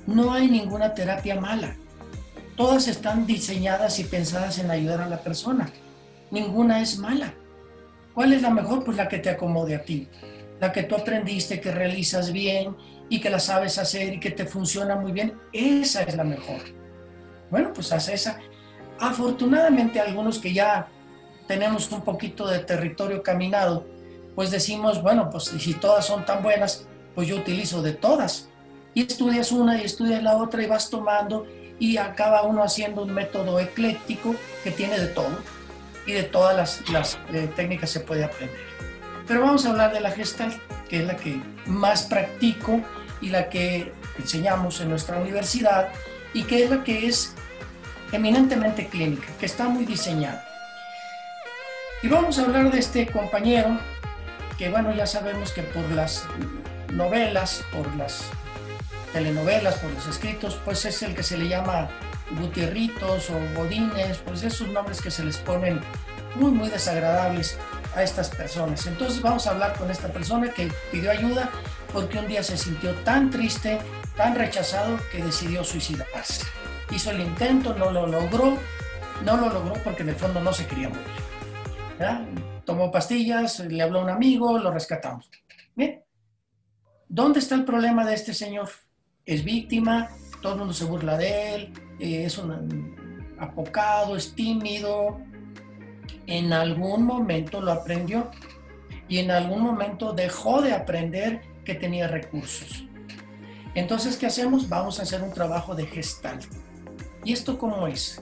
[0.08, 1.76] No hay ninguna terapia mala.
[2.56, 5.70] Todas están diseñadas y pensadas en ayudar a la persona.
[6.32, 7.34] Ninguna es mala.
[8.14, 8.84] ¿Cuál es la mejor?
[8.84, 10.08] Pues la que te acomode a ti.
[10.60, 12.76] La que tú aprendiste, que realizas bien
[13.10, 15.38] y que la sabes hacer y que te funciona muy bien.
[15.52, 16.62] Esa es la mejor.
[17.52, 18.40] Bueno, pues haz esa.
[19.00, 20.88] Afortunadamente algunos que ya
[21.48, 23.86] tenemos un poquito de territorio caminado,
[24.36, 28.50] pues decimos, bueno, pues si todas son tan buenas, pues yo utilizo de todas.
[28.94, 31.46] Y estudias una y estudias la otra y vas tomando
[31.80, 35.38] y acaba uno haciendo un método ecléctico que tiene de todo
[36.06, 38.75] y de todas las, las eh, técnicas se puede aprender.
[39.28, 40.54] Pero vamos a hablar de la gestal,
[40.90, 42.82] que es la que más practico
[43.22, 45.90] y la que enseñamos en nuestra universidad
[46.34, 47.34] y que es la que es
[48.12, 50.46] eminentemente clínica, que está muy diseñada.
[52.04, 53.80] Y vamos a hablar de este compañero,
[54.58, 56.24] que bueno, ya sabemos que por las
[56.94, 58.26] novelas, por las
[59.12, 61.90] telenovelas, por los escritos, pues es el que se le llama
[62.40, 65.82] Gutierritos o Godines, pues esos nombres que se les ponen
[66.36, 67.58] muy, muy desagradables
[67.96, 68.86] a estas personas.
[68.88, 71.50] Entonces vamos a hablar con esta persona que pidió ayuda
[71.94, 73.80] porque un día se sintió tan triste,
[74.16, 76.46] tan rechazado que decidió suicidarse.
[76.92, 78.58] Hizo el intento, no lo logró,
[79.24, 82.26] no lo logró porque en el fondo no se quería morir.
[82.66, 85.30] Tomó pastillas, le habló a un amigo, lo rescatamos.
[85.76, 86.04] Bien.
[87.08, 88.70] ¿Dónde está el problema de este señor?
[89.26, 90.10] Es víctima,
[90.42, 95.20] todo el mundo se burla de él, eh, es un apocado, es tímido.
[96.28, 98.32] En algún momento lo aprendió
[99.08, 102.86] y en algún momento dejó de aprender que tenía recursos.
[103.76, 104.70] Entonces, ¿qué hacemos?
[104.70, 106.40] Vamos a hacer un trabajo de gestal.
[107.24, 108.22] ¿Y esto cómo es?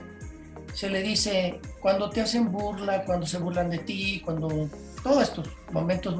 [0.74, 4.68] se le dice, cuando te hacen burla, cuando se burlan de ti, cuando
[5.02, 6.16] todos estos momentos,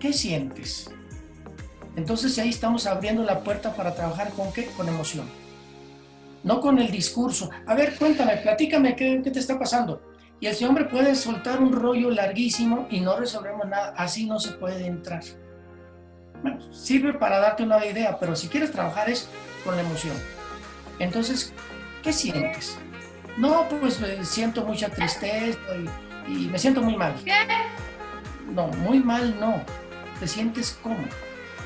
[0.00, 0.90] ¿qué sientes?
[1.94, 4.66] Entonces ahí estamos abriendo la puerta para trabajar con qué?
[4.76, 5.30] Con emoción.
[6.42, 7.48] No con el discurso.
[7.66, 10.02] A ver, cuéntame, platícame qué, te está pasando.
[10.42, 13.94] Y el hombre puede soltar un rollo larguísimo y no resolvemos nada.
[13.96, 15.22] Así no se puede entrar.
[16.42, 19.28] Bueno, sirve para darte una idea, pero si quieres trabajar es
[19.62, 20.16] con la emoción.
[20.98, 21.54] Entonces,
[22.02, 22.76] ¿qué sientes?
[23.36, 25.56] No, pues siento mucha tristeza
[26.26, 27.14] y, me siento muy mal.
[27.24, 27.32] ¿Qué?
[28.52, 29.62] No, muy mal no.
[30.18, 31.04] Te sientes como.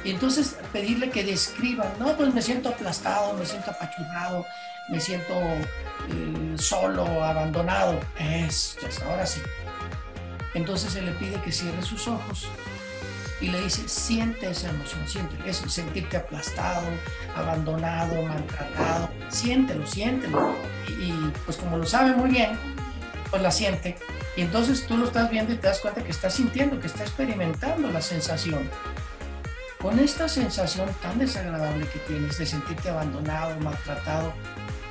[0.04, 4.44] Y entonces pedirle que describa, no, pues me siento aplastado, me siento apachurrado,
[4.88, 8.00] me siento eh, solo, abandonado.
[8.18, 9.40] Es, ahora sí.
[10.54, 12.48] Entonces se le pide que cierre sus ojos
[13.40, 16.86] y le dice, siente esa emoción, siente eso, sentirte aplastado,
[17.34, 20.56] abandonado, maltratado, siéntelo, siéntelo.
[20.88, 22.58] Y, y, pues como lo sabe muy bien,
[23.30, 23.96] pues la siente.
[24.36, 27.02] Y entonces tú lo estás viendo y te das cuenta que está sintiendo, que está
[27.02, 28.70] experimentando la sensación.
[29.80, 34.32] Con esta sensación tan desagradable que tienes de sentirte abandonado, maltratado,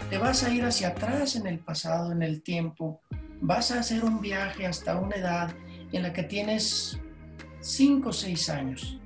[0.09, 3.01] te vas a ir hacia atrás en el pasado, en el tiempo.
[3.41, 5.53] Vas a hacer un viaje hasta una edad
[5.91, 6.99] en la que tienes
[7.61, 8.99] 5 o 6 años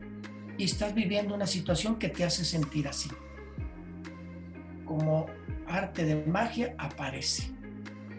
[0.58, 3.10] y estás viviendo una situación que te hace sentir así.
[4.86, 5.28] Como
[5.68, 7.52] arte de magia aparece.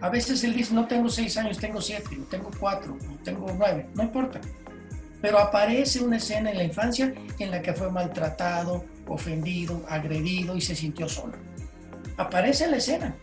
[0.00, 4.02] A veces él dice, no tengo 6 años, tengo 7, tengo 4, tengo 9, no
[4.04, 4.40] importa.
[5.20, 10.62] Pero aparece una escena en la infancia en la que fue maltratado, ofendido, agredido y
[10.62, 11.49] se sintió solo.
[12.20, 13.14] Aparece la escena.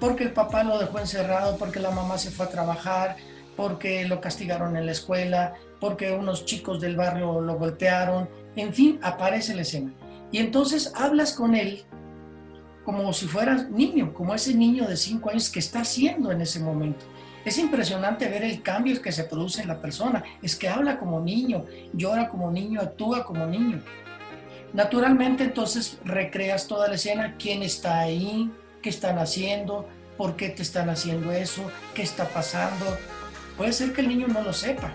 [0.00, 3.16] Porque el papá lo dejó encerrado, porque la mamá se fue a trabajar,
[3.56, 8.98] porque lo castigaron en la escuela, porque unos chicos del barrio lo golpearon, en fin,
[9.00, 9.92] aparece la escena.
[10.32, 11.84] Y entonces hablas con él
[12.84, 16.58] como si fueras niño, como ese niño de cinco años que está haciendo en ese
[16.58, 17.04] momento.
[17.44, 20.24] Es impresionante ver el cambio que se produce en la persona.
[20.42, 23.82] Es que habla como niño, llora como niño, actúa como niño.
[24.72, 28.50] Naturalmente entonces recreas toda la escena, quién está ahí,
[28.82, 32.84] qué están haciendo, por qué te están haciendo eso, qué está pasando.
[33.56, 34.92] Puede ser que el niño no lo sepa,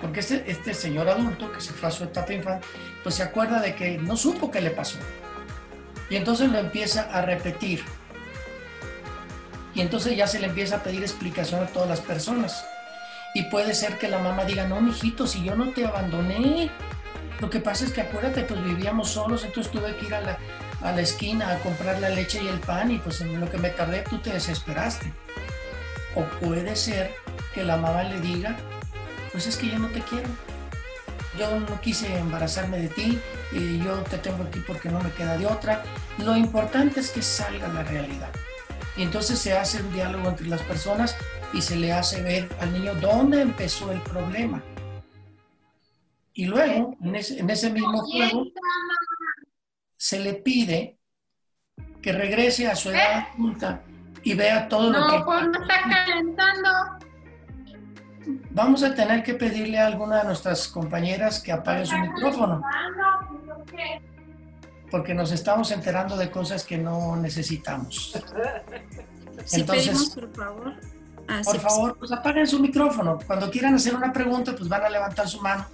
[0.00, 2.68] porque este, este señor adulto que se fue a su etapa infantil,
[3.02, 4.98] pues se acuerda de que no supo qué le pasó.
[6.08, 7.84] Y entonces lo empieza a repetir
[9.78, 12.66] y entonces ya se le empieza a pedir explicación a todas las personas.
[13.32, 16.68] Y puede ser que la mamá diga, no, mijito, si yo no te abandoné.
[17.40, 20.38] Lo que pasa es que acuérdate, pues vivíamos solos, entonces tuve que ir a la,
[20.82, 23.58] a la esquina a comprar la leche y el pan y pues en lo que
[23.58, 25.12] me tardé tú te desesperaste.
[26.14, 27.14] O puede ser
[27.54, 28.56] que la mamá le diga,
[29.30, 30.28] pues es que yo no te quiero.
[31.38, 33.20] Yo no quise embarazarme de ti
[33.52, 35.84] y yo te tengo aquí porque no me queda de otra.
[36.18, 38.30] Lo importante es que salga la realidad.
[38.96, 41.16] Y entonces se hace un diálogo entre las personas
[41.52, 44.60] y se le hace ver al niño dónde empezó el problema.
[46.38, 48.44] Y luego, en ese, mismo juego,
[49.96, 50.96] se le pide
[52.00, 53.82] que regrese a su edad adulta
[54.22, 55.18] y vea todo lo que...
[55.18, 56.70] No, pues no está calentando.
[58.50, 62.62] Vamos a tener que pedirle a alguna de nuestras compañeras que apague su micrófono.
[64.92, 68.14] Porque nos estamos enterando de cosas que no necesitamos.
[69.54, 70.74] Entonces, por favor.
[71.26, 73.18] Ah, por favor, pues apaguen su micrófono.
[73.26, 75.66] Cuando quieran hacer una pregunta, pues van a levantar su mano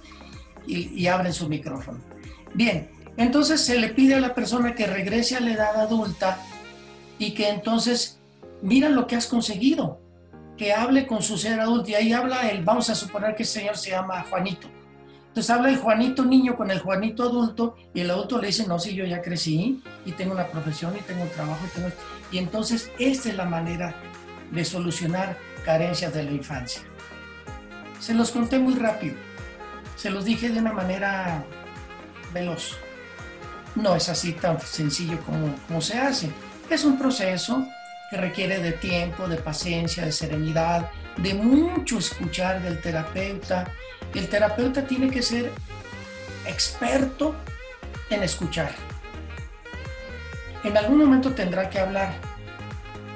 [0.67, 1.99] y, abren su micrófono.
[2.53, 6.39] Bien, entonces se le pide a la persona que regrese a la edad adulta
[7.17, 8.19] y que entonces
[8.61, 9.99] mira lo que has conseguido,
[10.57, 11.89] que hable con su ser adulto.
[11.91, 14.67] Y ahí habla el, vamos a suponer que el señor se llama Juanito.
[15.27, 18.79] Entonces habla el Juanito niño con el Juanito adulto y el adulto le dice, no,
[18.79, 21.89] si yo ya crecí y tengo una profesión y tengo un trabajo y tengo...
[22.31, 23.95] Y entonces esta es la manera
[24.51, 26.83] de solucionar carencias de la infancia.
[27.99, 29.15] Se los conté muy rápido,
[29.95, 31.43] se los dije de una manera
[32.33, 32.77] veloz.
[33.75, 36.29] No es así tan sencillo como, como se hace.
[36.69, 37.67] Es un proceso
[38.09, 43.71] que requiere de tiempo, de paciencia, de serenidad, de mucho escuchar del terapeuta,
[44.13, 45.51] el terapeuta tiene que ser
[46.45, 47.35] experto
[48.09, 48.71] en escuchar.
[50.63, 52.13] En algún momento tendrá que hablar,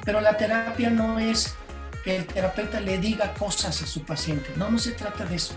[0.03, 1.55] pero la terapia no es
[2.03, 5.53] que el terapeuta le diga cosas a su paciente, no, no se trata de eso.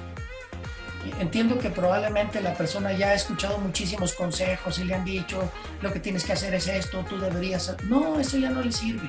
[1.18, 5.92] Entiendo que probablemente la persona ya ha escuchado muchísimos consejos y le han dicho, lo
[5.92, 7.76] que tienes que hacer es esto, tú deberías...
[7.84, 9.08] No, eso ya no le sirve.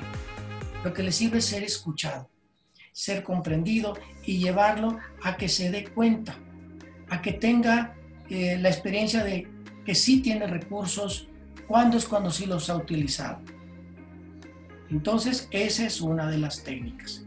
[0.82, 2.28] Lo que le sirve es ser escuchado
[2.94, 6.36] ser comprendido y llevarlo a que se dé cuenta,
[7.10, 7.96] a que tenga
[8.30, 9.48] eh, la experiencia de
[9.84, 11.28] que sí tiene recursos,
[11.66, 13.40] cuándo es cuando sí los ha utilizado.
[14.90, 17.24] Entonces, esa es una de las técnicas.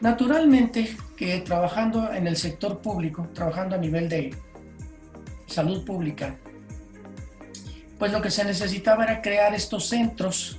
[0.00, 4.34] Naturalmente que trabajando en el sector público, trabajando a nivel de
[5.46, 6.36] salud pública,
[7.98, 10.58] pues lo que se necesitaba era crear estos centros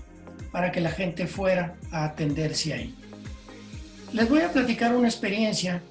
[0.52, 2.96] para que la gente fuera a atenderse ahí.
[4.14, 5.84] Les voy a platicar una experiencia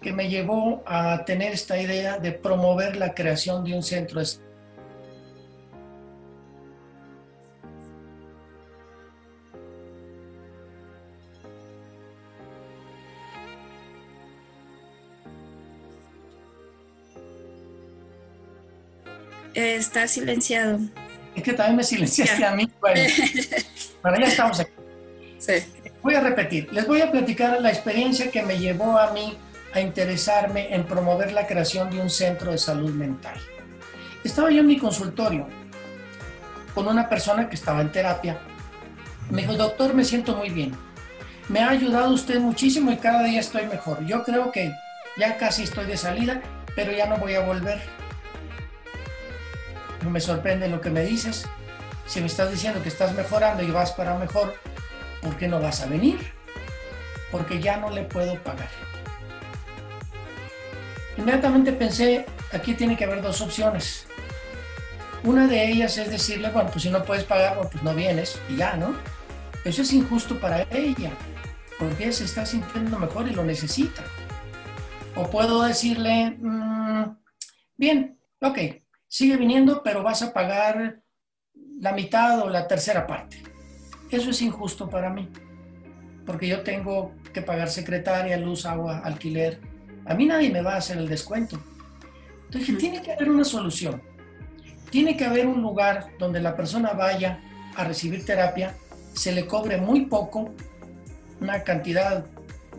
[0.00, 4.26] que me llevó a tener esta idea de promover la creación de un centro de
[19.54, 20.78] Está silenciado.
[21.34, 22.70] Es que también me silenciaste a mí.
[22.80, 23.00] Bueno,
[24.02, 24.72] bueno, ya estamos aquí.
[26.02, 29.36] Voy a repetir, les voy a platicar la experiencia que me llevó a mí
[29.74, 33.38] a interesarme en promover la creación de un centro de salud mental.
[34.24, 35.46] Estaba yo en mi consultorio
[36.74, 38.38] con una persona que estaba en terapia.
[39.30, 40.72] Me dijo, doctor, me siento muy bien.
[41.48, 44.04] Me ha ayudado usted muchísimo y cada día estoy mejor.
[44.06, 44.72] Yo creo que
[45.18, 46.42] ya casi estoy de salida,
[46.74, 47.80] pero ya no voy a volver.
[50.08, 51.46] Me sorprende lo que me dices.
[52.06, 54.54] Si me estás diciendo que estás mejorando y vas para mejor,
[55.22, 56.18] ¿por qué no vas a venir?
[57.30, 58.70] Porque ya no le puedo pagar.
[61.16, 64.06] Inmediatamente pensé, aquí tiene que haber dos opciones.
[65.22, 68.56] Una de ellas es decirle, bueno, pues si no puedes pagar, pues no vienes y
[68.56, 68.94] ya, ¿no?
[69.64, 71.10] Eso es injusto para ella,
[71.78, 74.02] porque se está sintiendo mejor y lo necesita.
[75.14, 77.04] O puedo decirle, mm,
[77.76, 78.58] bien, ok,
[79.10, 81.02] sigue viniendo, pero vas a pagar
[81.80, 83.42] la mitad o la tercera parte.
[84.08, 85.28] Eso es injusto para mí,
[86.24, 89.60] porque yo tengo que pagar secretaria, luz, agua, alquiler.
[90.06, 91.60] A mí nadie me va a hacer el descuento.
[92.44, 94.00] Entonces, tiene que haber una solución.
[94.90, 97.40] Tiene que haber un lugar donde la persona vaya
[97.74, 98.76] a recibir terapia,
[99.12, 100.54] se le cobre muy poco,
[101.40, 102.26] una cantidad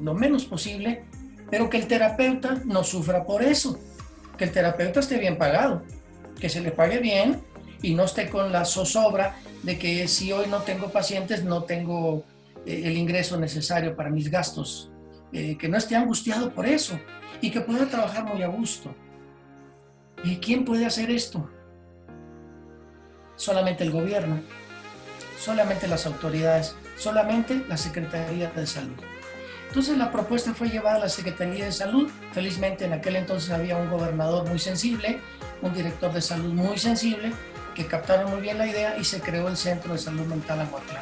[0.01, 1.03] lo menos posible,
[1.49, 3.79] pero que el terapeuta no sufra por eso,
[4.37, 5.83] que el terapeuta esté bien pagado,
[6.39, 7.41] que se le pague bien
[7.81, 12.23] y no esté con la zozobra de que si hoy no tengo pacientes, no tengo
[12.65, 14.91] eh, el ingreso necesario para mis gastos,
[15.33, 16.99] eh, que no esté angustiado por eso
[17.41, 18.93] y que pueda trabajar muy a gusto.
[20.23, 21.49] ¿Y quién puede hacer esto?
[23.41, 24.39] solamente el gobierno,
[25.39, 28.95] solamente las autoridades, solamente la Secretaría de Salud.
[29.71, 32.11] Entonces la propuesta fue llevada a la Secretaría de Salud.
[32.33, 35.21] Felizmente en aquel entonces había un gobernador muy sensible,
[35.61, 37.31] un director de salud muy sensible,
[37.73, 41.01] que captaron muy bien la idea y se creó el Centro de Salud Mental Aguatlán.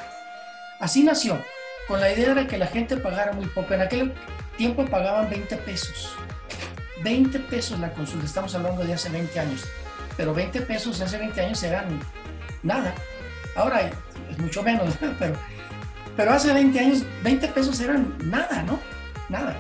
[0.80, 1.44] Así nació,
[1.88, 3.74] con la idea de que la gente pagara muy poco.
[3.74, 4.14] En aquel
[4.56, 6.16] tiempo pagaban 20 pesos.
[7.04, 9.64] 20 pesos la consulta, estamos hablando de hace 20 años.
[10.16, 12.00] Pero 20 pesos hace 20 años eran
[12.62, 12.94] nada.
[13.56, 13.90] Ahora
[14.30, 15.34] es mucho menos, pero,
[16.20, 18.78] pero hace 20 años 20 pesos eran nada, ¿no?
[19.30, 19.56] Nada.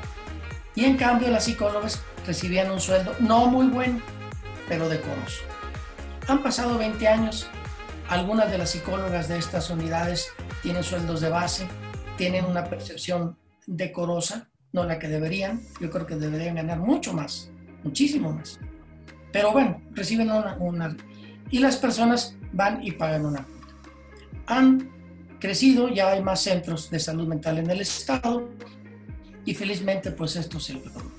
[0.75, 4.01] Y en cambio las psicólogas recibían un sueldo no muy bueno,
[4.67, 5.41] pero decoroso.
[6.27, 7.49] Han pasado 20 años,
[8.09, 11.65] algunas de las psicólogas de estas unidades tienen sueldos de base,
[12.17, 17.51] tienen una percepción decorosa, no la que deberían, yo creo que deberían ganar mucho más,
[17.85, 18.59] muchísimo más.
[19.31, 20.97] Pero bueno, reciben una, una
[21.51, 23.47] y las personas van y pagan una.
[24.47, 24.98] Han
[25.39, 28.49] crecido, ya hay más centros de salud mental en el estado
[29.45, 31.11] y felizmente pues esto se logró.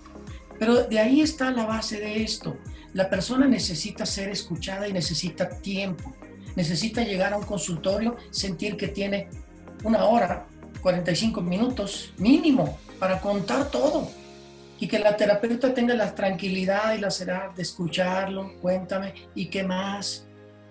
[0.58, 2.56] Pero de ahí está la base de esto.
[2.92, 6.14] La persona necesita ser escuchada y necesita tiempo.
[6.56, 9.28] Necesita llegar a un consultorio, sentir que tiene
[9.84, 10.46] una hora,
[10.82, 14.10] 45 minutos mínimo para contar todo
[14.78, 19.62] y que la terapeuta tenga la tranquilidad y la seriedad de escucharlo, cuéntame, ¿y qué
[19.62, 20.26] más?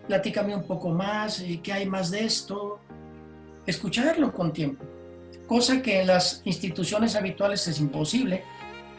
[0.10, 2.80] platícame un poco más, eh, ¿qué hay más de esto?
[3.70, 4.84] Escucharlo con tiempo,
[5.45, 8.43] cosa que en las instituciones habituales es imposible.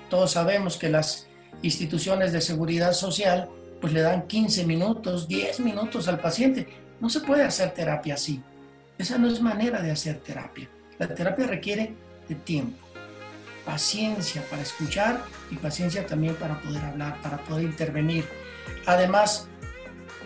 [0.08, 1.26] Todos sabemos que las
[1.60, 3.48] instituciones de seguridad social
[3.80, 6.68] pues le dan 15 minutos, 10 minutos al paciente.
[7.00, 8.44] No se puede hacer terapia así.
[8.96, 10.68] Esa no es manera de hacer terapia.
[11.00, 11.96] La terapia requiere
[12.28, 12.78] de tiempo,
[13.64, 18.24] paciencia para escuchar y paciencia también para poder hablar, para poder intervenir.
[18.86, 19.48] Además,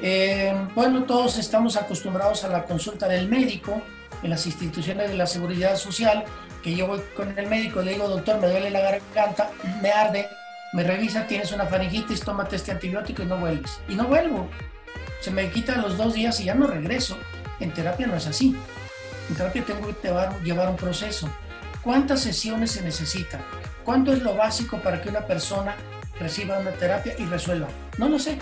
[0.02, 3.80] eh, bueno, todos estamos acostumbrados a la consulta del médico
[4.24, 6.24] en las instituciones de la seguridad social,
[6.62, 9.50] que yo voy con el médico, le digo, doctor, me duele la garganta,
[9.80, 10.28] me arde,
[10.72, 13.80] me revisa, tienes una faringitis, tómate este antibiótico y no vuelves.
[13.88, 14.48] Y no vuelvo.
[15.20, 17.16] Se me quitan los dos días y ya no regreso.
[17.60, 18.56] En terapia no es así.
[19.28, 20.08] En terapia tengo que
[20.42, 21.30] llevar, un proceso.
[21.82, 23.40] ¿Cuántas sesiones se necesitan?
[23.84, 25.76] ¿Cuánto es lo básico para que una persona
[26.18, 27.68] reciba una terapia y resuelva?
[27.98, 28.38] No lo sé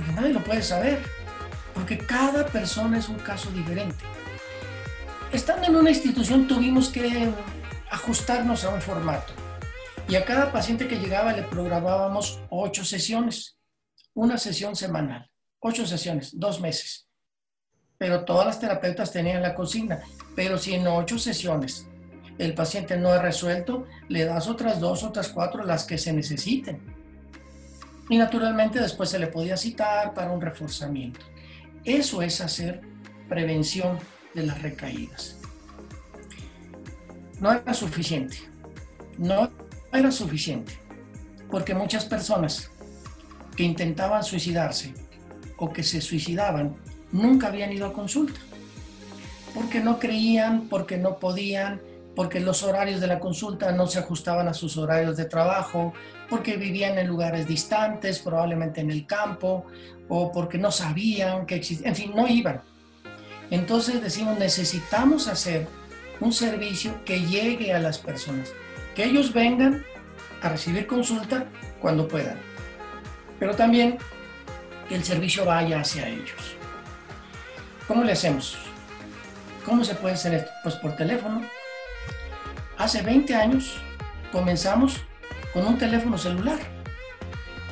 [0.00, 0.98] porque nadie lo puede saber,
[1.74, 4.04] porque cada persona es un caso diferente.
[5.32, 7.32] Estando en una institución tuvimos que
[7.88, 9.32] ajustarnos a un formato
[10.08, 13.56] y a cada paciente que llegaba le programábamos ocho sesiones,
[14.12, 17.06] una sesión semanal, ocho sesiones, dos meses.
[17.96, 20.02] Pero todas las terapeutas tenían la consigna,
[20.34, 21.86] pero si en ocho sesiones
[22.38, 26.82] el paciente no ha resuelto, le das otras dos, otras cuatro, las que se necesiten
[28.08, 31.20] y naturalmente después se le podía citar para un reforzamiento.
[31.84, 32.80] Eso es hacer
[33.28, 33.96] prevención
[34.34, 35.38] de las recaídas.
[37.40, 38.36] No era suficiente,
[39.18, 39.50] no
[39.92, 40.78] era suficiente,
[41.50, 42.70] porque muchas personas
[43.56, 44.94] que intentaban suicidarse
[45.56, 46.76] o que se suicidaban
[47.12, 48.40] nunca habían ido a consulta.
[49.54, 51.80] porque no creían, porque no podían,
[52.14, 55.92] porque los horarios de la consulta no se ajustaban a sus horarios de trabajo,
[56.28, 59.66] porque vivían en lugares distantes, probablemente en el campo,
[60.08, 62.62] o porque no sabían que existía, en fin, no iban.
[63.50, 65.66] Entonces decimos, necesitamos hacer
[66.20, 68.52] un servicio que llegue a las personas,
[68.94, 69.84] que ellos vengan
[70.42, 71.46] a recibir consulta
[71.80, 72.38] cuando puedan,
[73.38, 73.98] pero también
[74.88, 76.56] que el servicio vaya hacia ellos.
[77.88, 78.56] ¿Cómo le hacemos?
[79.64, 80.50] ¿Cómo se puede hacer esto?
[80.62, 81.42] Pues por teléfono.
[82.78, 83.78] Hace 20 años
[84.32, 85.00] comenzamos
[85.52, 86.58] con un teléfono celular.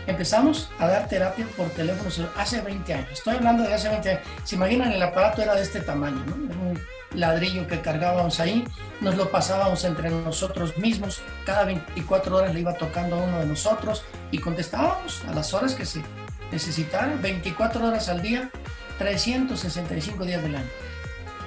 [0.08, 3.10] Empezamos a dar terapia por teléfono hace 20 años.
[3.12, 4.22] Estoy hablando de hace 20 años.
[4.42, 6.34] Se imaginan, el aparato era de este tamaño, ¿no?
[6.34, 6.80] un
[7.12, 8.64] ladrillo que cargábamos ahí,
[9.02, 11.20] nos lo pasábamos entre nosotros mismos.
[11.44, 15.74] Cada 24 horas le iba tocando a uno de nosotros y contestábamos a las horas
[15.74, 16.02] que se
[16.50, 18.50] necesitaran, 24 horas al día,
[18.96, 20.70] 365 días del año.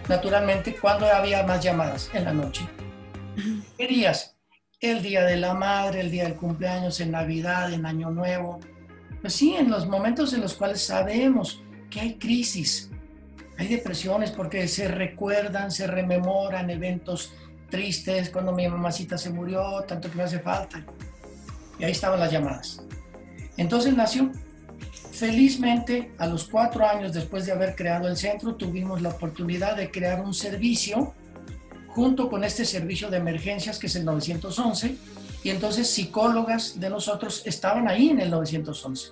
[0.08, 2.12] Naturalmente, cuando había más llamadas?
[2.14, 2.70] En la noche.
[3.76, 4.36] ¿Qué días?
[4.82, 8.60] El día de la madre, el día del cumpleaños, en Navidad, en Año Nuevo.
[9.22, 11.62] Pues sí, en los momentos en los cuales sabemos
[11.92, 12.90] que hay crisis,
[13.60, 17.32] hay depresiones porque se recuerdan, se rememoran eventos
[17.70, 20.84] tristes, cuando mi mamacita se murió, tanto que me hace falta.
[21.78, 22.82] Y ahí estaban las llamadas.
[23.58, 24.32] Entonces nació
[25.12, 29.92] Felizmente, a los cuatro años después de haber creado el centro, tuvimos la oportunidad de
[29.92, 31.14] crear un servicio
[31.94, 34.96] junto con este servicio de emergencias que es el 911
[35.44, 39.12] y entonces psicólogas de nosotros estaban ahí en el 911.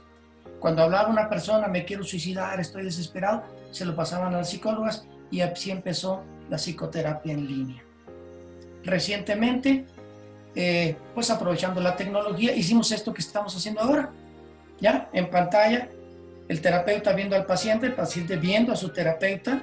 [0.60, 5.06] Cuando hablaba una persona, me quiero suicidar, estoy desesperado, se lo pasaban a las psicólogas
[5.32, 7.84] y así empezó la psicoterapia en línea.
[8.84, 9.86] Recientemente,
[10.56, 14.12] eh, pues aprovechando la tecnología, hicimos esto que estamos haciendo ahora,
[14.80, 15.90] ya en pantalla,
[16.48, 19.62] el terapeuta viendo al paciente, el paciente viendo a su terapeuta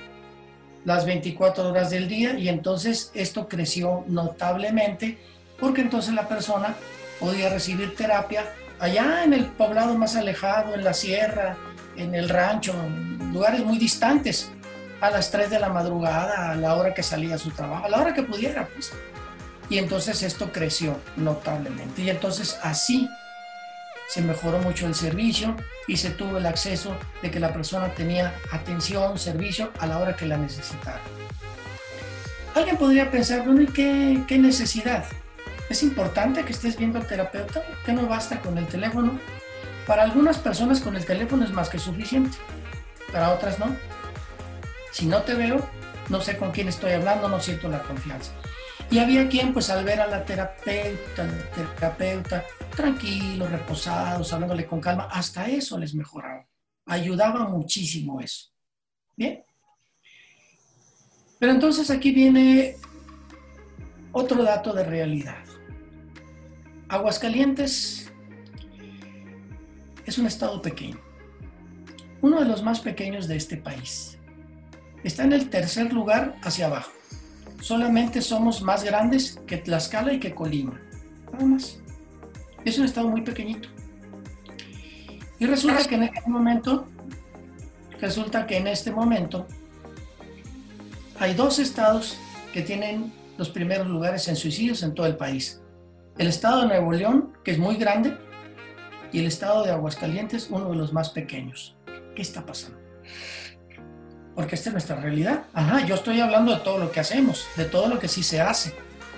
[0.87, 5.19] las 24 horas del día y entonces esto creció notablemente
[5.59, 6.77] porque entonces la persona
[7.19, 8.45] podía recibir terapia
[8.79, 11.57] allá en el poblado más alejado, en la sierra,
[11.97, 14.51] en el rancho, en lugares muy distantes,
[15.01, 17.89] a las 3 de la madrugada, a la hora que salía a su trabajo, a
[17.89, 18.93] la hora que pudiera, pues.
[19.69, 22.03] Y entonces esto creció notablemente.
[22.03, 23.09] Y entonces así
[24.09, 28.35] se mejoró mucho el servicio y se tuvo el acceso de que la persona tenía
[28.53, 31.01] atención, servicio a la hora que la necesitara.
[32.55, 35.05] Alguien podría pensar, bueno, ¿y qué, qué necesidad?
[35.69, 37.63] ¿Es importante que estés viendo al terapeuta?
[37.85, 39.19] ¿Que no basta con el teléfono?
[39.87, 42.37] Para algunas personas con el teléfono es más que suficiente,
[43.13, 43.77] para otras no.
[44.93, 45.69] Si no te veo,
[46.09, 48.33] no sé con quién estoy hablando, no siento la confianza.
[48.91, 55.09] Y había quien, pues al ver a la terapeuta, terapeuta, tranquilos, reposados, hablándole con calma,
[55.11, 56.47] hasta eso les mejoraba.
[56.87, 58.51] Ayudaba muchísimo eso.
[59.17, 59.43] Bien.
[61.39, 62.77] Pero entonces aquí viene
[64.13, 65.45] otro dato de realidad.
[66.89, 68.13] Aguascalientes
[70.07, 71.01] es un estado pequeño,
[72.23, 74.19] uno de los más pequeños de este país.
[75.03, 76.96] Está en el tercer lugar hacia abajo.
[77.61, 80.81] Solamente somos más grandes que Tlaxcala y que Colima.
[81.33, 81.79] Nada más.
[82.65, 83.69] Es un estado muy pequeñito.
[85.39, 86.89] Y resulta que en este momento,
[88.01, 89.47] resulta que en este momento
[91.19, 92.19] hay dos estados
[92.53, 95.61] que tienen los primeros lugares en suicidios en todo el país.
[96.19, 98.17] El estado de Nuevo León, que es muy grande,
[99.13, 101.77] y el estado de Aguascalientes, uno de los más pequeños.
[102.15, 102.79] ¿Qué está pasando?
[104.37, 105.47] Porque esta es nuestra realidad.
[105.53, 108.41] Ajá, yo estoy hablando de todo lo que hacemos, de todo lo que sí se
[108.41, 108.73] hace,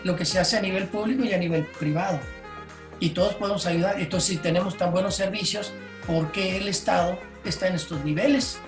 [0.04, 2.18] lo que se hace a nivel público y a nivel privado
[3.00, 4.00] y todos podemos ayudar.
[4.00, 5.72] Entonces, si tenemos tan buenos servicios,
[6.06, 8.58] ¿por qué el Estado está en estos niveles?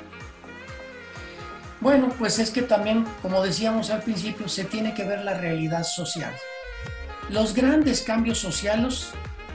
[1.80, 5.82] Bueno, pues es que también, como decíamos al principio, se tiene que ver la realidad
[5.82, 6.34] social.
[7.30, 9.11] Los grandes cambios sociales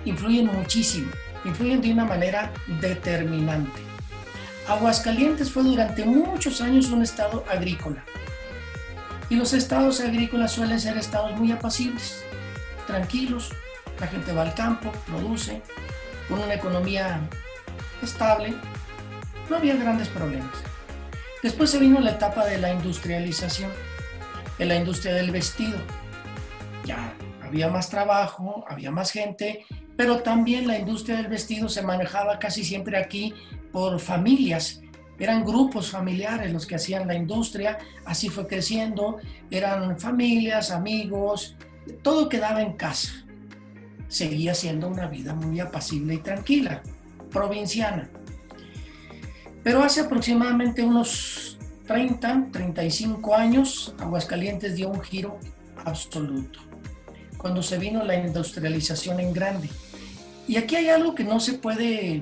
[0.05, 1.11] influyen muchísimo,
[1.43, 3.94] influyen de una manera determinante.
[4.67, 8.03] Aguascalientes fue durante muchos años un estado agrícola.
[9.29, 12.23] Y los estados agrícolas suelen ser estados muy apacibles,
[12.87, 13.51] tranquilos,
[13.99, 15.61] la gente va al campo, produce,
[16.27, 17.21] con una economía
[18.01, 18.53] estable,
[19.49, 20.55] no había grandes problemas.
[21.43, 23.71] Después se vino la etapa de la industrialización,
[24.57, 25.77] en la industria del vestido.
[26.85, 27.13] Ya
[27.43, 29.65] había más trabajo, había más gente,
[29.97, 33.33] pero también la industria del vestido se manejaba casi siempre aquí
[33.71, 34.81] por familias.
[35.17, 39.17] Eran grupos familiares los que hacían la industria, así fue creciendo,
[39.49, 41.55] eran familias, amigos,
[42.01, 43.25] todo quedaba en casa
[44.07, 46.81] seguía siendo una vida muy apacible y tranquila,
[47.31, 48.09] provinciana.
[49.63, 55.39] Pero hace aproximadamente unos 30, 35 años, Aguascalientes dio un giro
[55.83, 56.59] absoluto.
[57.37, 59.69] Cuando se vino la industrialización en grande.
[60.47, 62.21] Y aquí hay algo que no se puede,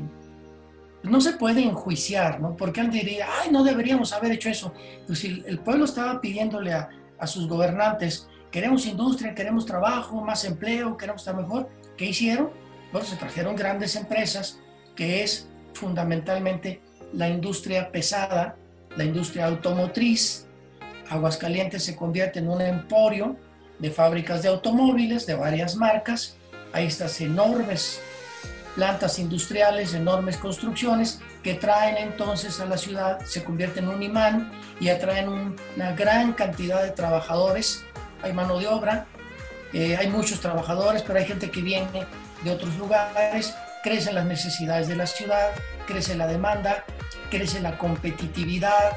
[1.03, 2.55] no se puede enjuiciar, ¿no?
[2.55, 4.73] Porque él diría, ay, no deberíamos haber hecho eso.
[5.05, 10.45] Pues si el pueblo estaba pidiéndole a, a sus gobernantes, queremos industria, queremos trabajo, más
[10.45, 12.51] empleo, queremos estar mejor, ¿qué hicieron?
[12.91, 14.59] Bueno, se trajeron grandes empresas,
[14.95, 16.81] que es fundamentalmente
[17.13, 18.55] la industria pesada,
[18.95, 20.47] la industria automotriz.
[21.09, 23.35] Aguascalientes se convierte en un emporio
[23.79, 26.37] de fábricas de automóviles de varias marcas.
[26.71, 28.01] Hay estas enormes
[28.75, 34.51] plantas industriales, enormes construcciones que traen entonces a la ciudad, se convierten en un imán
[34.79, 37.83] y atraen una gran cantidad de trabajadores.
[38.21, 39.05] Hay mano de obra,
[39.73, 42.05] eh, hay muchos trabajadores, pero hay gente que viene
[42.43, 43.53] de otros lugares,
[43.83, 45.51] crecen las necesidades de la ciudad,
[45.85, 46.85] crece la demanda,
[47.29, 48.93] crece la competitividad.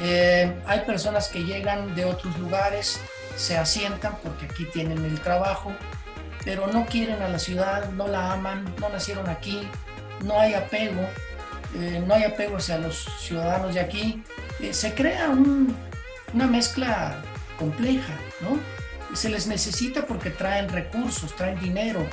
[0.00, 3.00] Eh, hay personas que llegan de otros lugares,
[3.36, 5.72] se asientan porque aquí tienen el trabajo,
[6.48, 9.68] pero no quieren a la ciudad, no la aman, no nacieron aquí,
[10.24, 11.02] no hay apego,
[11.74, 14.22] eh, no hay apego hacia los ciudadanos de aquí.
[14.58, 17.22] Eh, se crea una mezcla
[17.58, 18.58] compleja, ¿no?
[19.14, 22.08] Se les necesita porque traen recursos, traen dinero,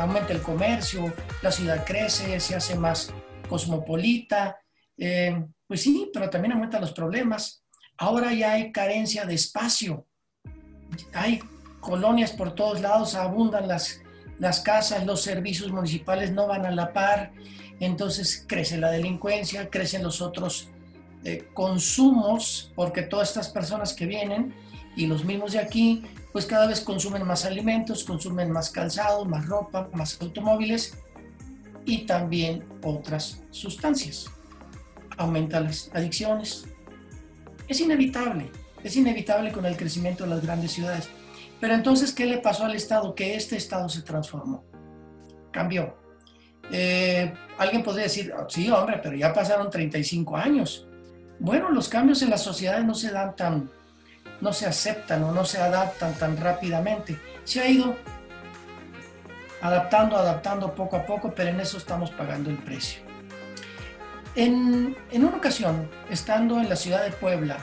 [0.00, 1.12] aumenta el comercio,
[1.42, 3.12] la ciudad crece, se hace más
[3.46, 4.58] cosmopolita,
[4.96, 7.62] eh, pues sí, pero también aumentan los problemas.
[7.98, 10.06] Ahora ya hay carencia de espacio,
[11.12, 11.42] hay
[11.86, 14.00] colonias por todos lados, abundan las,
[14.40, 17.32] las casas, los servicios municipales no van a la par,
[17.78, 20.68] entonces crece la delincuencia, crecen los otros
[21.24, 24.52] eh, consumos, porque todas estas personas que vienen
[24.96, 29.46] y los mismos de aquí, pues cada vez consumen más alimentos, consumen más calzado, más
[29.46, 30.98] ropa, más automóviles
[31.84, 34.26] y también otras sustancias.
[35.18, 36.66] Aumentan las adicciones.
[37.68, 38.50] Es inevitable,
[38.82, 41.08] es inevitable con el crecimiento de las grandes ciudades.
[41.60, 43.14] Pero entonces, ¿qué le pasó al Estado?
[43.14, 44.64] Que este Estado se transformó,
[45.50, 45.96] cambió.
[46.70, 50.86] Eh, alguien podría decir, oh, sí, hombre, pero ya pasaron 35 años.
[51.38, 53.70] Bueno, los cambios en las sociedades no se dan tan,
[54.40, 57.18] no se aceptan o no se adaptan tan rápidamente.
[57.44, 57.96] Se ha ido
[59.60, 63.00] adaptando, adaptando poco a poco, pero en eso estamos pagando el precio.
[64.34, 67.56] En, una ocasión, estando en la ciudad de Puebla,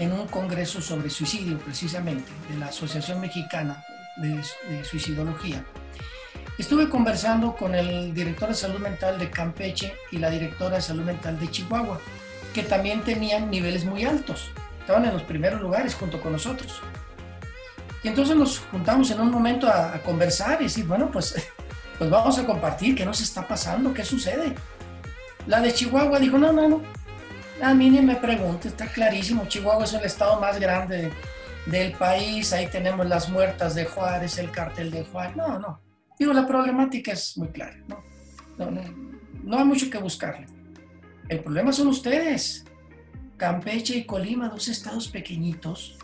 [0.00, 3.84] en un congreso sobre suicidio precisamente, de la Asociación Mexicana
[4.16, 5.62] de, de Suicidología,
[6.56, 11.04] estuve conversando con el director de salud mental de Campeche y la directora de salud
[11.04, 12.00] mental de Chihuahua,
[12.54, 16.80] que también tenían niveles muy altos, estaban en los primeros lugares junto con nosotros.
[18.02, 21.34] Y entonces nos juntamos en un momento a, conversar y decir, bueno, pues,
[21.98, 24.54] pues vamos a compartir qué nos está pasando, qué sucede.
[25.46, 26.82] La de Chihuahua dijo, no, no, no,
[27.62, 31.12] a mí ni me pregunte, está clarísimo, Chihuahua es el estado más grande
[31.66, 35.80] del país, ahí tenemos las muertas de Juárez, el cartel de Juárez, no, no.
[36.18, 38.02] Digo, la problemática es muy clara, ¿no?
[38.58, 38.82] No, no,
[39.42, 40.46] no hay mucho que buscarle.
[41.28, 42.64] El problema son ustedes.
[43.36, 45.96] Campeche y Colima, dos estados pequeñitos.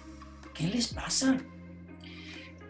[0.54, 1.36] ¿Qué les pasa?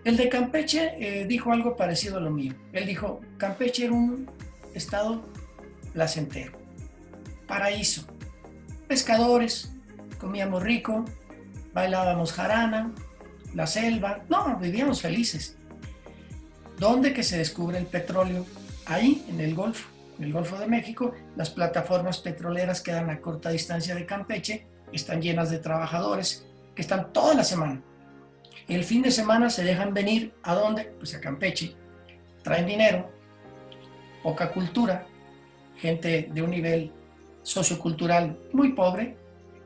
[0.05, 2.55] El de Campeche eh, dijo algo parecido a lo mío.
[2.73, 4.29] Él dijo, Campeche era un
[4.75, 5.23] estado
[5.93, 6.53] placentero,
[7.47, 8.07] paraíso.
[8.89, 9.73] Pescadores,
[10.19, 11.05] comíamos rico,
[11.73, 12.93] bailábamos jarana,
[13.55, 15.57] la selva, no, vivíamos felices.
[16.79, 18.47] ¿Dónde que se descubre el petróleo?
[18.87, 23.51] Ahí, en el Golfo, en el Golfo de México, las plataformas petroleras quedan a corta
[23.51, 27.83] distancia de Campeche, están llenas de trabajadores que están toda la semana
[28.69, 30.85] el fin de semana se dejan venir a dónde?
[30.99, 31.75] Pues a Campeche.
[32.43, 33.11] Traen dinero,
[34.23, 35.07] poca cultura,
[35.77, 36.93] gente de un nivel
[37.47, 39.17] sociocultural muy pobre,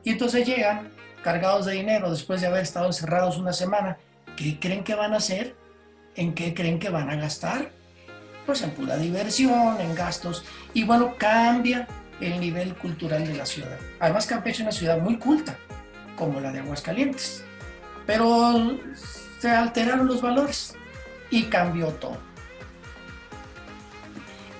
[0.03, 3.97] y entonces llegan cargados de dinero después de haber estado encerrados una semana.
[4.35, 5.55] ¿Qué creen que van a hacer?
[6.15, 7.71] ¿En qué creen que van a gastar?
[8.45, 10.43] Pues en pura diversión, en gastos.
[10.73, 11.87] Y bueno, cambia
[12.19, 13.77] el nivel cultural de la ciudad.
[13.99, 15.57] Además, Campeche es una ciudad muy culta,
[16.15, 17.43] como la de Aguascalientes
[18.05, 18.77] pero
[19.39, 20.75] se alteraron los valores
[21.29, 22.17] y cambió todo.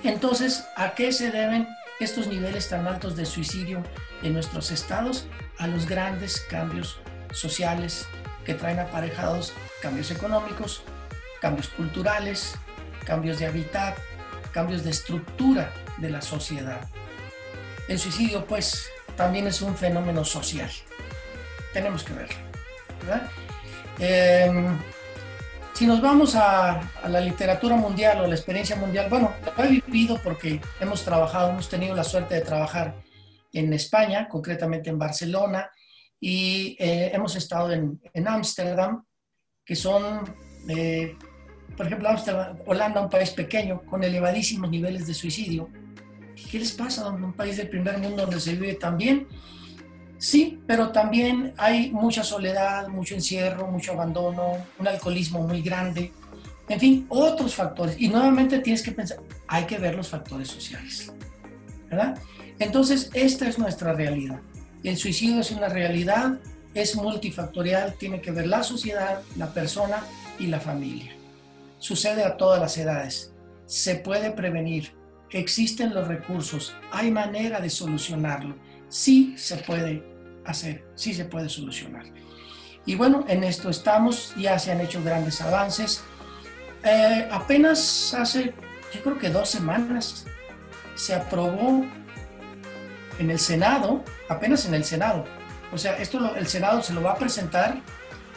[0.02, 1.68] Entonces, ¿a qué se deben
[2.02, 3.82] estos niveles tan altos de suicidio
[4.22, 5.26] en nuestros estados?
[5.58, 7.00] A los grandes cambios
[7.32, 8.06] sociales
[8.44, 10.82] que traen aparejados cambios económicos,
[11.40, 12.54] cambios culturales,
[13.04, 13.98] cambios de hábitat,
[14.52, 16.80] cambios de estructura de la sociedad.
[17.88, 20.70] El suicidio, pues, también es un fenómeno social.
[21.72, 22.36] Tenemos que verlo.
[23.98, 24.78] Em,
[25.72, 30.20] si nos vamos a, la literatura mundial o la experiencia mundial, bueno, lo he vivido
[30.22, 33.02] porque hemos trabajado, hemos tenido la suerte de trabajar
[33.52, 35.70] en España, concretamente en Barcelona,
[36.20, 39.04] y eh, hemos estado en Ámsterdam,
[39.64, 40.34] que son,
[40.68, 41.16] eh,
[41.76, 45.68] por ejemplo, Amsterdam, Holanda, un país pequeño con elevadísimos niveles de suicidio.
[46.50, 49.28] ¿Qué les pasa en un país del primer mundo donde se vive tan bien?
[50.22, 56.12] Sí, pero también hay mucha soledad, mucho encierro, mucho abandono, un alcoholismo muy grande,
[56.68, 57.96] en fin, otros factores.
[57.98, 59.18] Y nuevamente tienes que pensar,
[59.48, 61.12] hay que ver los factores sociales,
[61.90, 62.16] ¿verdad?
[62.60, 64.38] Entonces, esta es nuestra realidad.
[64.84, 66.38] El suicidio es una realidad,
[66.72, 70.04] es multifactorial, tiene que ver la sociedad, la persona
[70.38, 71.16] y la familia.
[71.80, 73.32] Sucede a todas las edades.
[73.66, 74.94] Se puede prevenir,
[75.30, 78.54] existen los recursos, hay manera de solucionarlo.
[78.88, 80.11] Sí se puede
[80.44, 82.04] hacer, sí se puede solucionar.
[82.84, 86.02] Y bueno, en esto estamos, ya se han hecho grandes avances.
[86.84, 88.54] Eh, apenas hace,
[88.92, 90.26] yo creo que dos semanas,
[90.94, 91.84] se aprobó
[93.18, 95.24] en el Senado, apenas en el Senado.
[95.72, 97.78] O sea, esto el Senado se lo va a presentar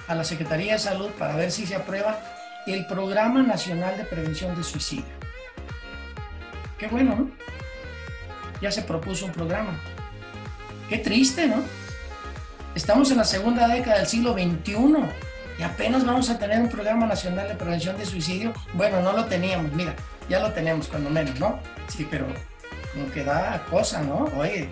[0.08, 2.20] a la Secretaría de Salud para ver si se aprueba
[2.68, 5.06] el Programa Nacional de Prevención de Suicidio.
[6.78, 7.32] Qué bueno, ¿no?
[8.62, 9.80] Ya se propuso un programa.
[10.90, 11.64] Qué triste, ¿no?
[12.76, 14.76] Estamos en la segunda década del siglo XXI
[15.58, 18.54] y apenas vamos a tener un programa nacional de prevención de suicidio.
[18.74, 19.96] Bueno, no lo teníamos, mira,
[20.28, 21.58] ya lo tenemos cuando menos, ¿no?
[21.88, 22.28] Sí, pero
[22.94, 24.26] como que da cosa, ¿no?
[24.38, 24.68] Oye,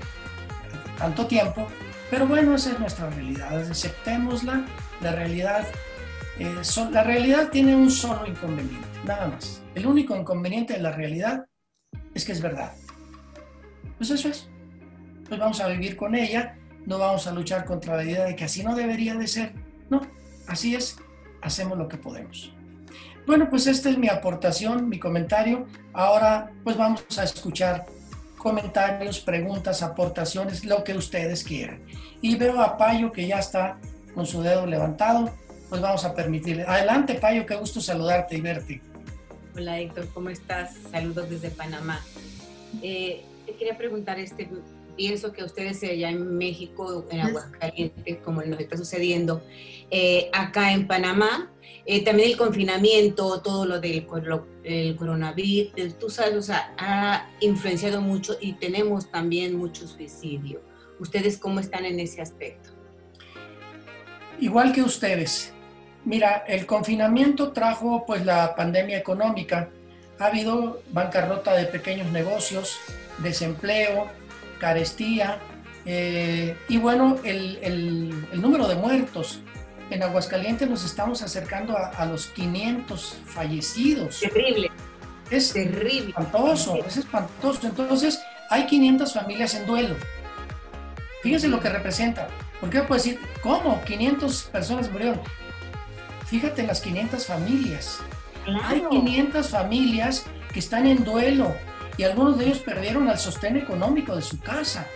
[0.98, 1.66] tanto tiempo.
[2.12, 4.66] Pero bueno, esa es nuestra realidad, aceptémosla.
[5.00, 5.66] La realidad,
[6.40, 6.56] eh,
[6.92, 9.62] la realidad tiene un solo inconveniente, nada más.
[9.76, 11.46] El único inconveniente de la realidad
[12.14, 12.74] es que es verdad.
[13.98, 14.50] Pues eso es.
[15.30, 18.44] Pues vamos a vivir con ella, no vamos a luchar contra la idea de que
[18.46, 19.54] así no debería de ser.
[19.90, 20.02] No,
[20.48, 20.98] así es,
[21.42, 22.54] hacemos lo que podemos.
[23.26, 25.66] Bueno, pues esta es mi aportación, mi comentario.
[25.94, 27.86] Ahora pues vamos a escuchar
[28.38, 31.82] comentarios, preguntas, aportaciones, lo que ustedes quieran.
[32.22, 33.78] Y veo a Payo que ya está
[34.14, 35.34] con su dedo levantado,
[35.70, 36.64] pues vamos a permitirle.
[36.64, 38.82] Adelante, Payo, qué gusto saludarte y verte.
[39.56, 40.76] Hola, Héctor, ¿cómo estás?
[40.92, 42.02] Saludos desde Panamá.
[42.82, 44.50] Eh, te quería preguntar, este,
[44.96, 49.44] pienso que ustedes allá en México, en Aguascalientes, como nos está sucediendo,
[49.92, 51.52] eh, acá en Panamá,
[51.86, 58.38] eh, también el confinamiento, todo lo del coronavirus, tú sabes, o sea, ha influenciado mucho
[58.40, 60.62] y tenemos también mucho suicidio.
[61.00, 62.70] ¿Ustedes cómo están en ese aspecto?
[64.40, 65.54] Igual que ustedes.
[66.06, 69.70] Mira, el confinamiento trajo pues la pandemia económica.
[70.20, 72.78] Ha habido bancarrota de pequeños negocios,
[73.20, 74.08] desempleo,
[74.64, 75.40] carestía
[75.86, 79.42] eh, y bueno, el, el número de muertos
[79.90, 84.22] en Aguascalientes nos estamos acercando a, los 500 fallecidos.
[84.22, 84.72] Terrible.
[85.30, 86.10] Es terrible.
[86.10, 87.68] Espantoso, es espantoso.
[87.68, 89.96] Entonces, hay 500 familias en duelo.
[91.22, 92.30] Fíjense lo que representa.
[92.62, 93.82] Porque puede decir, ¿cómo?
[93.84, 95.20] 500 personas murieron.
[96.28, 98.00] Fíjate en las 500 familias.
[98.64, 101.54] Hay 500 familias que están en duelo
[101.98, 104.88] y algunos de ellos perdieron el sostén económico de su casa.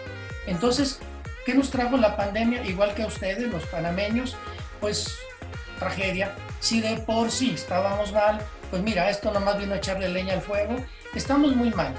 [0.45, 0.99] Entonces,
[1.45, 2.65] ¿qué nos trajo la pandemia?
[2.65, 4.35] Igual que a ustedes, los panameños,
[4.79, 5.17] pues
[5.79, 6.33] tragedia.
[6.59, 10.41] Si de por sí estábamos mal, pues mira, esto nomás vino a echarle leña al
[10.41, 10.75] fuego.
[11.13, 11.93] Estamos muy mal.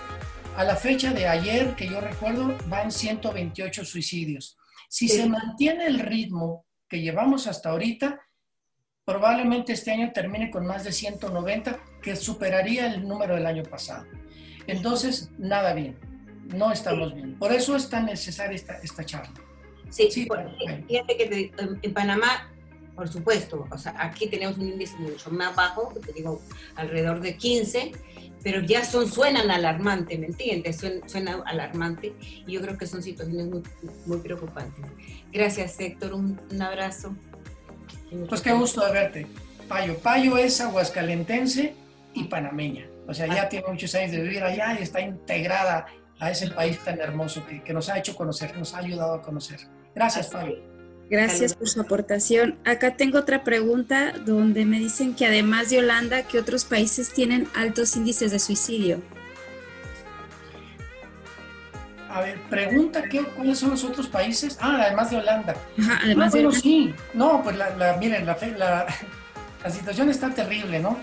[0.57, 4.59] A la fecha de ayer, que yo recuerdo, van 128 suicidios.
[4.89, 8.21] Si se mantiene el ritmo que llevamos hasta ahorita,
[9.05, 14.07] probablemente este año termine con más de 190, que superaría el número del año pasado.
[14.69, 15.97] Entonces, nada bien,
[16.55, 17.37] no estamos bien.
[17.37, 19.35] Por eso es tan necesaria esta, esta charla.
[19.91, 20.29] Sí, sí
[20.87, 21.53] fíjate que
[21.83, 22.49] en Panamá
[22.99, 26.43] por supuesto, o sea, aquí tenemos un índice mucho más bajo, te digo,
[26.75, 27.93] alrededor de 15,
[28.43, 30.85] pero ya son, suenan alarmantes, ¿me entiendes?
[31.07, 33.63] Suenan, alarmantes y yo creo que son situaciones muy,
[34.05, 34.85] muy preocupantes.
[35.33, 37.15] Gracias, Héctor, un, abrazo.
[38.29, 39.27] Pues qué gusto de verte.
[39.69, 39.97] Payo.
[39.99, 41.75] Payo es aguascalentense
[42.15, 42.89] y panameña.
[43.09, 43.49] O sea, ya ah.
[43.49, 45.87] tiene muchos años de vivir allá y está integrada
[46.21, 49.23] a ese país tan hermoso que, que nos ha hecho conocer, nos ha ayudado a
[49.23, 49.59] conocer.
[49.95, 50.57] Gracias, Payo.
[51.11, 52.59] Gracias por su aportación.
[52.67, 57.49] Acá tengo otra pregunta donde me dicen que además de Holanda, ¿qué otros países tienen
[57.55, 59.01] altos índices de suicidio?
[62.11, 64.59] A ver, pregunta, ¿qué, ¿cuáles son los otros países?
[64.61, 65.55] Ah, además de Holanda.
[65.79, 66.61] Ajá, además de Holanda.
[66.61, 66.95] sí.
[67.15, 68.37] No, pues la, miren, la,
[69.63, 70.99] la, situación está terrible, ¿no?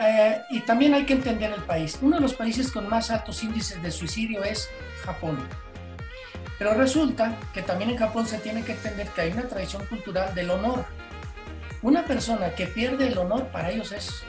[0.00, 1.98] Eh, y también hay que entender el país.
[2.02, 4.68] Uno de los países con más altos índices de suicidio es
[5.04, 5.38] Japón.
[6.58, 10.34] Pero resulta que también en Japón se tiene que entender que hay una tradición cultural
[10.34, 10.84] del honor.
[11.82, 14.22] Una persona que pierde el honor para ellos es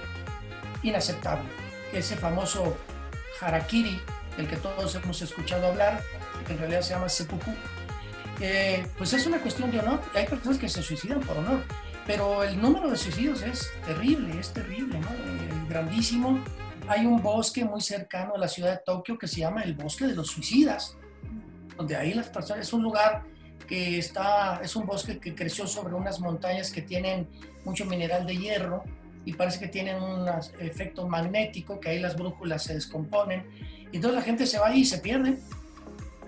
[0.84, 1.48] inaceptable.
[1.94, 2.78] Ese famoso
[3.42, 4.02] harakiri,
[4.38, 6.02] del que todos hemos escuchado hablar,
[6.46, 7.52] que en realidad se llama seppuku.
[8.42, 10.02] eh, pues es una cuestión de honor.
[10.14, 11.64] Hay personas que se suicidan por honor,
[12.06, 15.08] pero el número de suicidios es terrible, es terrible, ¿no?
[15.76, 16.40] Grandísimo.
[16.88, 20.08] Hay un bosque muy cercano a la ciudad de Tokio que se llama el Bosque
[20.08, 20.96] de los Suicidas,
[21.76, 23.24] donde ahí las personas, es un lugar
[23.68, 27.28] que está, es un bosque que creció sobre unas montañas que tienen
[27.66, 28.86] mucho mineral de hierro
[29.26, 30.26] y parece que tienen un
[30.62, 33.46] efecto magnético, que ahí las brújulas se descomponen,
[33.92, 35.40] y entonces la gente se va ahí y se pierde,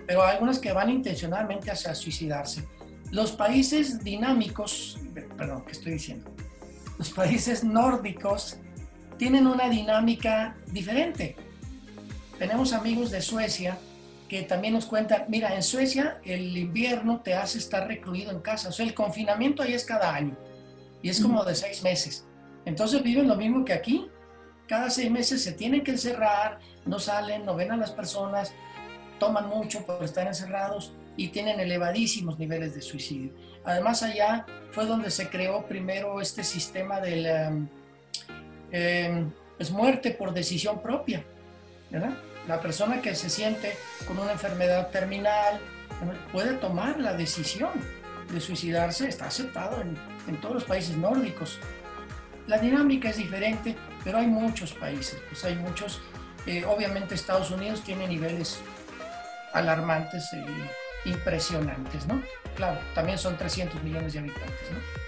[0.06, 2.68] pero hay algunas que van intencionalmente hacia suicidarse.
[3.12, 4.98] Los países dinámicos,
[5.38, 6.30] perdón, ¿qué estoy diciendo?
[6.98, 8.58] Los países nórdicos
[9.18, 11.36] tienen una dinámica diferente.
[12.38, 13.78] Tenemos amigos de Suecia
[14.28, 18.68] que también nos cuentan, mira, en Suecia el invierno te hace estar recluido en casa,
[18.68, 20.36] o sea, el confinamiento ahí es cada año
[21.02, 22.26] y es como de seis meses.
[22.64, 24.08] Entonces viven lo mismo que aquí.
[24.68, 28.52] Cada seis meses se tienen que encerrar, no salen, no ven a las personas,
[29.18, 33.32] toman mucho por estar encerrados y tienen elevadísimos niveles de suicidio.
[33.64, 37.52] Además allá fue donde se creó primero este sistema de la
[38.70, 41.24] em, pues, muerte por decisión propia,
[42.46, 45.60] La persona que se siente con una enfermedad terminal
[46.32, 47.72] puede tomar la decisión
[48.32, 49.96] de suicidarse, está aceptado en,
[50.28, 51.58] en todos los países nórdicos.
[52.46, 56.00] La dinámica es diferente, pero hay muchos países, pues hay muchos.
[56.46, 58.60] Eh, obviamente Estados Unidos tiene niveles
[59.52, 60.44] alarmantes e
[61.08, 62.22] impresionantes, ¿no?
[62.56, 65.07] Claro, también son 300 millones de habitantes, ¿no?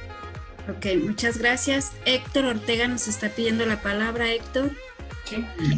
[0.68, 1.92] Ok, muchas gracias.
[2.04, 4.70] Héctor Ortega nos está pidiendo la palabra, Héctor.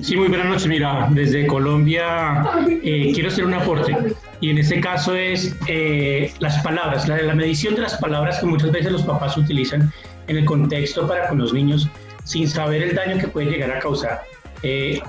[0.02, 0.66] Sí, muy buenas noches.
[0.66, 2.42] Mira, desde Colombia
[2.82, 3.94] eh, quiero hacer un aporte
[4.40, 8.46] y en este caso es eh, las palabras, la, la medición de las palabras que
[8.46, 9.92] muchas veces los papás utilizan
[10.28, 11.86] en el contexto para con los niños
[12.24, 14.22] sin saber el daño que puede llegar a causar.
[14.62, 15.00] Eh,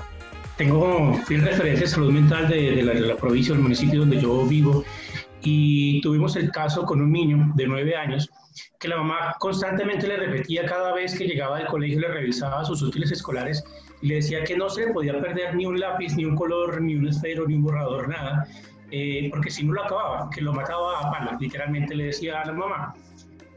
[0.56, 4.44] tengo, fui referencia de salud mental de, la, de, la, provincia, del municipio donde yo
[4.46, 4.84] vivo,
[5.42, 8.30] y tuvimos el caso con un niño de nueve años
[8.78, 12.82] que la mamá constantemente le repetía cada vez que llegaba del colegio, le revisaba sus
[12.82, 13.64] útiles escolares
[14.02, 16.94] y le decía que no se podía perder ni un lápiz, ni un color, ni
[16.94, 18.46] un esfero, ni un borrador, nada,
[18.90, 22.46] eh, porque si no lo acababa, que lo mataba a pala, literalmente le decía a
[22.46, 22.94] la mamá.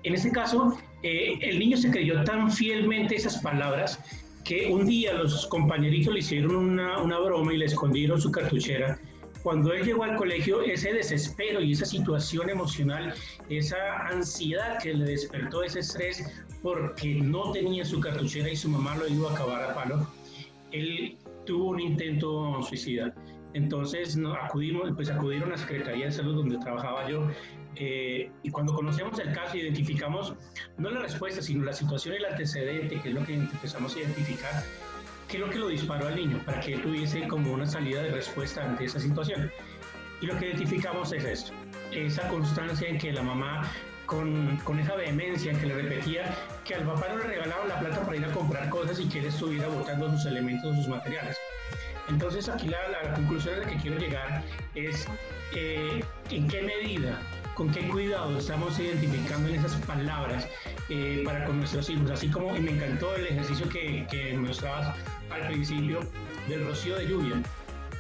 [0.04, 4.00] En ese caso, eh, el niño se creyó tan fielmente esas palabras
[4.44, 8.97] que un día los compañeritos le hicieron una, una broma y le escondieron su cartuchera.
[9.48, 13.14] Cuando él llegó al colegio, ese desespero y esa situación emocional,
[13.48, 18.98] esa ansiedad que le despertó ese estrés porque no tenía su cartuchera y su mamá
[18.98, 20.06] lo iba a acabar a palo,
[20.74, 23.14] él tuvo un intento suicida.
[23.54, 27.30] Entonces no, acudimos, pues acudieron a la Secretaría de Salud donde trabajaba yo
[27.78, 30.34] eh, y cuando conocemos el caso, identificamos
[30.78, 34.00] no la respuesta, sino la situación y el antecedente, que es lo que empezamos a
[34.00, 34.64] identificar,
[35.28, 38.02] qué es lo que lo disparó al niño, para que él tuviese como una salida
[38.02, 39.52] de respuesta ante esa situación.
[40.22, 41.54] Y lo que identificamos es esto,
[41.92, 43.70] esa constancia en que la mamá,
[44.06, 47.80] con, con esa vehemencia en que le repetía que al papá no le regalaban la
[47.80, 51.38] plata para ir a comprar cosas y que él estuviera botando sus elementos, sus materiales.
[52.10, 54.44] Entonces aquí la, conclusión a la que quiero llegar
[54.76, 55.08] es
[55.54, 57.20] eh, en qué medida
[57.58, 60.48] con qué cuidado estamos identificando en esas palabras
[60.90, 64.96] eh, para con nuestros hijos, así como y me encantó el ejercicio que, que mostrabas
[65.32, 66.02] al principio
[66.48, 67.42] del rocío de lluvia.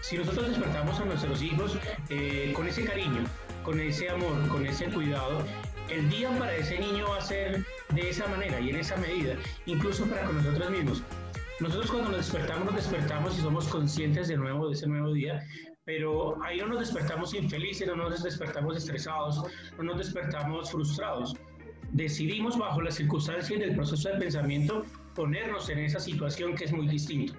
[0.01, 1.75] Si nosotros despertamos a nuestros hijos
[2.09, 3.23] eh, con ese cariño,
[3.63, 5.43] con ese amor, con ese cuidado,
[5.89, 9.33] el día para ese niño va a ser de esa manera y en esa medida,
[9.65, 11.01] incluso para con nosotros mismos.
[11.59, 15.43] Nosotros cuando nos despertamos, nos despertamos y somos conscientes de nuevo de ese nuevo día,
[15.87, 19.41] pero ahí no nos despertamos infelices, no nos despertamos estresados,
[19.77, 21.33] no nos despertamos frustrados.
[21.93, 24.83] Decidimos bajo las circunstancias del proceso de pensamiento
[25.15, 27.33] ponernos en esa situación que es muy distinto.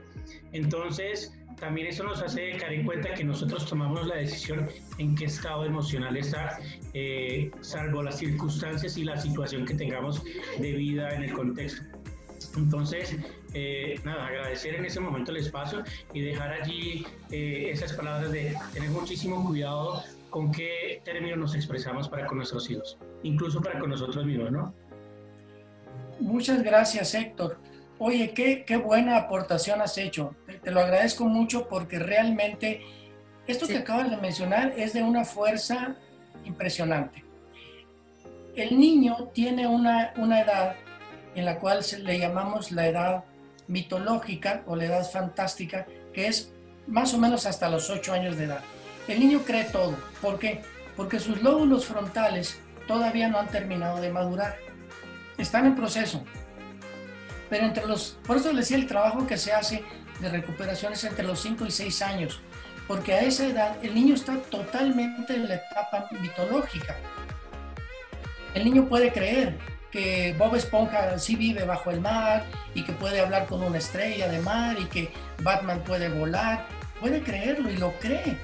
[0.53, 5.26] Entonces, también eso nos hace caer en cuenta que nosotros tomamos la decisión en qué
[5.26, 6.59] estado emocional está,
[6.94, 10.22] eh, salvo las circunstancias y la situación que tengamos
[10.59, 11.82] de vida en el contexto.
[12.57, 13.14] Entonces,
[13.55, 15.82] eh, nada, agradecer en ese momento el espacio
[16.12, 22.09] y dejar allí eh, esas palabras de tener muchísimo cuidado con qué términos nos expresamos
[22.09, 24.74] para con nuestros hijos, incluso para con nosotros mismos, ¿no?
[26.20, 27.59] Muchas gracias, Héctor.
[27.99, 30.34] Oye, qué, qué buena aportación has hecho.
[30.62, 32.82] Te, lo agradezco mucho porque realmente
[33.46, 35.96] esto que acabas de mencionar es de una fuerza
[36.44, 37.24] impresionante.
[38.55, 40.76] El niño tiene una, una edad
[41.34, 43.24] en la cual le llamamos la edad
[43.68, 46.52] mitológica o la edad fantástica, que es
[46.86, 48.60] más o menos hasta los 8 años de edad.
[49.06, 49.96] El niño cree todo.
[50.20, 50.62] ¿Por qué?
[50.96, 54.56] Porque sus lóbulos frontales todavía no han terminado de madurar.
[55.36, 56.24] Están en proceso.
[57.48, 59.84] Pero entre los, por eso les decía el trabajo que se hace
[60.20, 62.42] de recuperación es entre los 5 y 6 años.
[62.88, 66.96] porque a esa edad el niño está totalmente en la etapa mitológica.
[68.54, 69.58] El niño puede creer
[69.91, 74.28] que Bob Esponja sí vive bajo el mar y que puede hablar con una estrella
[74.28, 75.11] de mar y que
[75.43, 76.66] Batman puede volar.
[77.01, 78.36] Puede creerlo y lo cree.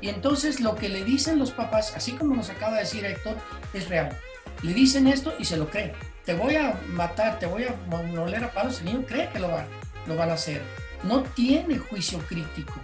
[0.00, 3.36] Y entonces lo que le dicen los papás, así como nos acaba de decir Héctor,
[3.72, 4.16] es real.
[4.62, 5.94] Le dicen esto y se lo cree.
[6.24, 8.80] Te voy a matar, te voy a moler a palos.
[8.80, 9.66] El niño cree que lo van,
[10.06, 10.62] lo van a hacer.
[11.02, 12.74] No tiene juicio crítico.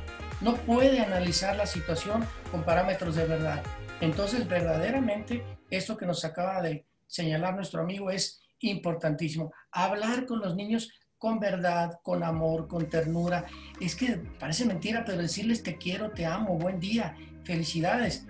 [0.40, 3.62] No puede analizar la situación con parámetros de verdad.
[4.00, 9.52] Entonces, verdaderamente, esto que nos acaba de señalar nuestro amigo es importantísimo.
[9.70, 13.46] Hablar con los niños con verdad, con amor, con ternura.
[13.80, 18.26] Es que parece mentira, pero decirles te quiero, te amo, buen día, felicidades,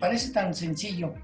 [0.00, 1.14] parece tan sencillo.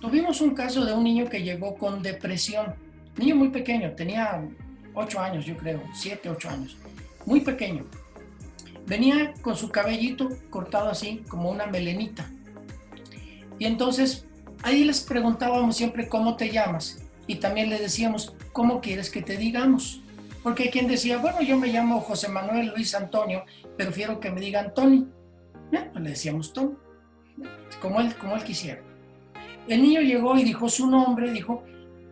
[0.00, 2.74] Tuvimos un caso de un niño que llegó con depresión,
[3.18, 4.48] niño muy pequeño, tenía
[4.94, 6.78] 8 años yo creo, 7, 8 años,
[7.26, 7.84] muy pequeño.
[8.86, 12.30] Venía con su cabellito cortado así, como una melenita.
[13.58, 14.27] Y entonces
[14.62, 19.36] ahí les preguntábamos siempre cómo te llamas y también le decíamos cómo quieres que te
[19.36, 20.02] digamos.
[20.42, 23.44] Porque hay quien decía, bueno, yo me llamo José Manuel Luis Antonio,
[23.76, 25.06] prefiero que me digan Tony.
[25.70, 26.74] pues le decíamos Tony,
[27.82, 28.80] como él, como él quisiera.
[29.66, 31.64] El niño llegó y dijo su nombre, dijo,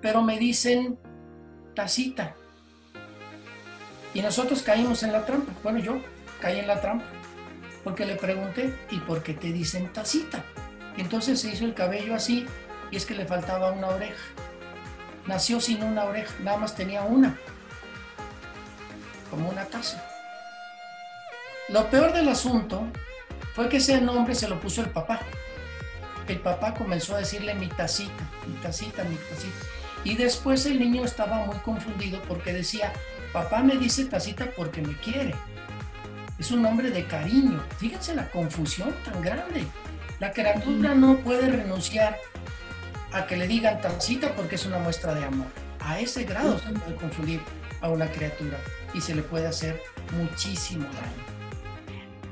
[0.03, 0.99] pero me dicen
[1.75, 2.35] tacita.
[4.13, 5.53] Y nosotros caímos en la trampa.
[5.63, 5.99] Bueno, yo
[6.41, 7.07] caí en la trampa.
[7.85, 10.45] Porque le pregunté, ¿y por qué te dicen tacita?
[10.97, 12.47] Entonces se hizo el cabello así
[12.91, 14.25] y es que le faltaba una oreja.
[15.27, 17.37] Nació sin una oreja, nada más tenía una
[19.31, 20.03] como una taza.
[21.69, 22.85] Lo peor del asunto
[23.55, 25.21] fue que ese nombre se lo puso el papá.
[26.29, 29.67] El papá comenzó a decirle mi tacita, mi tacita, mi tacita.
[30.05, 32.93] Y después el niño estaba muy confundido porque decía,
[33.33, 35.35] papá me dice tacita porque me quiere.
[36.39, 37.63] Es un nombre de cariño.
[37.79, 39.65] Fíjense la confusión tan grande.
[40.19, 42.17] La criatura no puede renunciar
[43.13, 45.47] a que le digan tacita porque es una muestra de amor.
[45.81, 47.41] A ese grado se puede confundir
[47.83, 48.59] a una criatura
[48.95, 49.81] y se le puede hacer
[50.19, 51.37] muchísimo daño.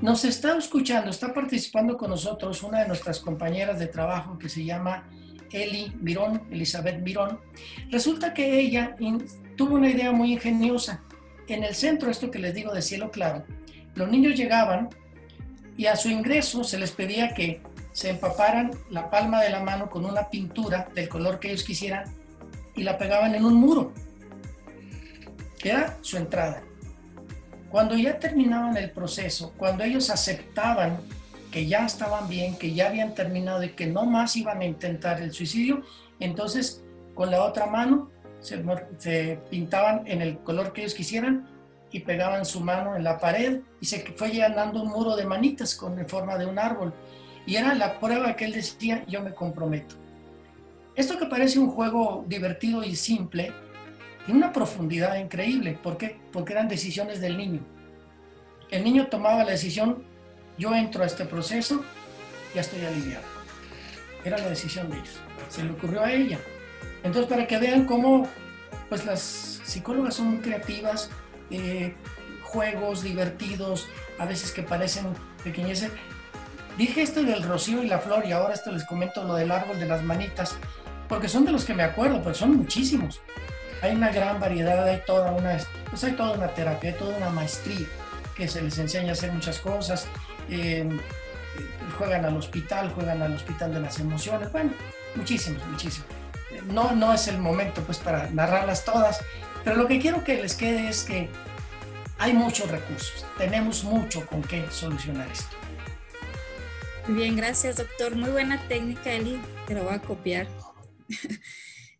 [0.01, 4.65] Nos está escuchando, está participando con nosotros una de nuestras compañeras de trabajo que se
[4.65, 5.09] llama
[5.53, 7.41] Eli Mirón, Elizabeth Mirón.
[7.91, 8.97] Resulta que ella
[9.57, 11.03] tuvo una idea muy ingeniosa.
[11.49, 13.45] En el centro, esto que les digo de cielo claro,
[13.95, 14.89] los niños llegaban
[15.77, 17.63] y a su ingreso se les pedía que
[17.95, 22.05] se empaparan la palma de la mano con una pintura del color que ellos quisieran
[22.77, 23.95] y la pegaban en un muro
[25.65, 26.63] era su entrada.
[27.71, 30.99] Cuando ya terminaban el proceso, cuando ellos aceptaban
[31.51, 35.21] que ya estaban bien, que ya habían terminado y que no más iban a intentar
[35.21, 35.83] el suicidio,
[36.21, 36.83] entonces
[37.15, 41.49] con la otra mano se, pintaban en el color que ellos quisieran
[41.91, 45.75] y pegaban su mano en la pared y se fue llenando un muro de manitas
[45.75, 46.93] con forma de un árbol.
[47.47, 49.97] Y era la prueba que él decía, yo me comprometo.
[50.95, 53.53] Esto que parece un juego divertido y simple,
[54.25, 55.79] tiene una profundidad increíble.
[55.83, 56.21] ¿Por qué?
[56.33, 57.61] Porque eran decisiones del niño.
[58.71, 60.05] El niño tomaba la decisión,
[60.57, 61.85] yo entro a este proceso,
[62.55, 63.25] ya estoy aliviado.
[64.25, 65.21] Era la decisión de ellos.
[65.49, 66.39] Se le ocurrió a ella.
[67.03, 68.27] Entonces, para que vean cómo
[68.89, 69.21] pues las
[69.65, 71.11] psicólogas son creativas,
[71.51, 71.95] eh,
[72.43, 73.89] juegos divertidos,
[74.19, 75.07] a veces que parecen
[75.43, 75.91] pequeñeces.
[76.77, 79.79] Dije esto del rocío y la flor y ahora esto les comento lo del árbol
[79.79, 80.57] de las manitas,
[81.09, 83.21] porque son de los que me acuerdo, pero son muchísimos
[83.85, 85.59] hay una gran variedad, hay toda una,
[85.91, 87.87] pues hay toda una terapia, hay toda una maestría
[88.35, 90.07] que se les enseña a hacer muchas cosas.
[90.49, 90.99] Em,
[91.99, 94.71] juegan al hospital, juegan al hospital de las emociones, bueno,
[95.15, 96.09] muchísimos, muchísimos.
[96.67, 99.21] No, no es el momento pues para narrarlas todas,
[99.65, 101.29] pero lo que quiero que les quede es que
[102.19, 105.57] hay muchos recursos, tenemos mucho con qué solucionar esto.
[107.07, 108.17] Muy bien, gracias doctor.
[108.17, 110.47] Muy buena técnica, Eli, te lo voy a copiar.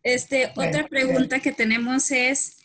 [0.07, 2.57] Este, otra pregunta que tenemos es,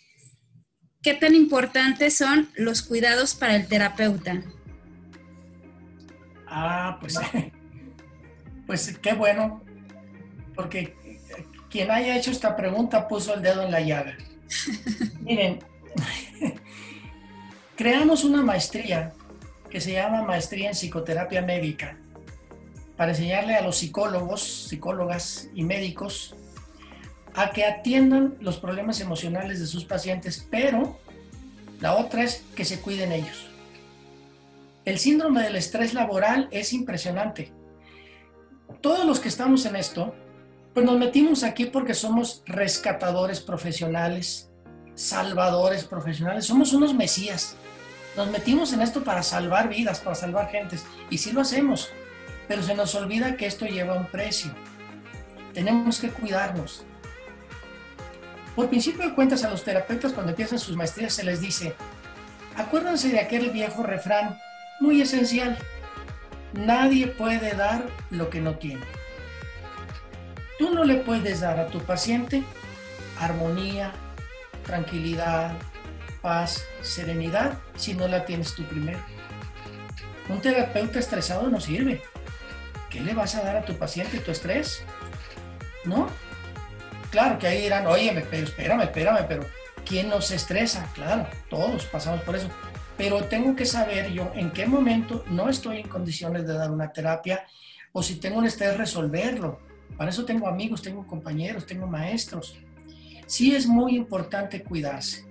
[1.00, 4.42] ¿qué tan importantes son los cuidados para el terapeuta?
[6.46, 7.18] Ah, pues,
[8.66, 9.64] pues qué bueno,
[10.54, 10.94] porque
[11.70, 14.18] quien haya hecho esta pregunta puso el dedo en la llaga.
[15.22, 15.60] Miren,
[17.74, 19.14] creamos una maestría
[19.70, 21.96] que se llama Maestría en Psicoterapia Médica
[23.00, 26.34] para enseñarle a los psicólogos, psicólogas y médicos
[27.34, 30.98] a que atiendan los problemas emocionales de sus pacientes, pero
[31.80, 33.48] la otra es que se cuiden ellos.
[34.84, 37.54] El síndrome del estrés laboral es impresionante.
[38.82, 40.14] Todos los que estamos en esto,
[40.74, 44.50] pues nos metimos aquí porque somos rescatadores profesionales,
[44.94, 47.56] salvadores profesionales, somos unos mesías.
[48.14, 51.90] Nos metimos en esto para salvar vidas, para salvar gentes, y sí lo hacemos,
[52.50, 54.50] pero se nos olvida que esto lleva un precio.
[55.54, 56.84] Tenemos que cuidarnos.
[58.56, 61.76] Por principio de cuentas, a los terapeutas cuando empiezan sus maestrías se les dice,
[62.56, 64.36] acuérdense de aquel viejo refrán
[64.80, 65.56] muy esencial,
[66.52, 68.82] nadie puede dar lo que no tiene.
[70.58, 72.42] Tú no le puedes dar a tu paciente
[73.20, 73.92] armonía,
[74.66, 75.52] tranquilidad,
[76.20, 78.98] paz, serenidad si no la tienes tú primero.
[80.28, 82.02] Un terapeuta estresado no sirve.
[82.90, 84.82] ¿Qué le vas a dar a tu paciente tu estrés?
[85.84, 86.08] ¿No?
[87.10, 89.46] Claro que ahí dirán, oye, espérame, espérame, pero
[89.86, 90.88] ¿quién no se estresa?
[90.94, 92.50] Claro, todos pasamos por eso.
[92.96, 96.92] Pero tengo que saber yo en qué momento no estoy en condiciones de dar una
[96.92, 97.46] terapia
[97.92, 99.60] o si tengo un estrés resolverlo.
[99.96, 102.58] Para eso tengo amigos, tengo compañeros, tengo maestros.
[103.26, 105.24] Sí es muy importante cuidarse.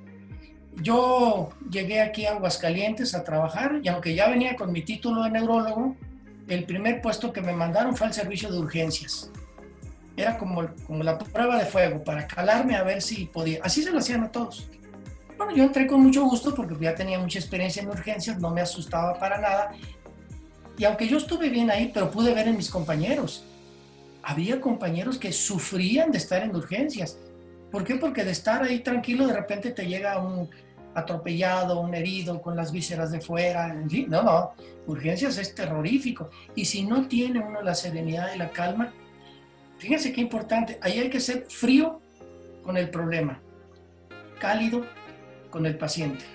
[0.81, 5.31] Yo llegué aquí a Aguascalientes a trabajar y aunque ya venía con mi título de
[5.31, 5.95] neurólogo,
[6.49, 9.31] el primer puesto que me mandaron fue al servicio de urgencias.
[10.17, 13.59] Era como, como la prueba de fuego para calarme a ver si podía.
[13.63, 14.67] Así se lo hacían a todos.
[15.37, 18.59] Bueno, yo entré con mucho gusto porque ya tenía mucha experiencia en urgencias, no me
[18.59, 19.71] asustaba para nada.
[20.77, 23.45] Y aunque yo estuve bien ahí, pero pude ver en mis compañeros,
[24.23, 27.17] había compañeros que sufrían de estar en urgencias.
[27.71, 27.95] ¿Por qué?
[27.95, 30.49] Porque de estar ahí tranquilo, de repente te llega un
[30.95, 34.53] atropellado, un herido con las vísceras de fuera, en fin, no, no,
[34.87, 36.29] urgencias es terrorífico.
[36.55, 38.93] Y si no tiene uno la serenidad y la calma,
[39.77, 42.01] fíjense qué importante, ahí hay que ser frío
[42.63, 43.39] con el problema,
[44.39, 44.85] cálido
[45.49, 46.25] con el paciente.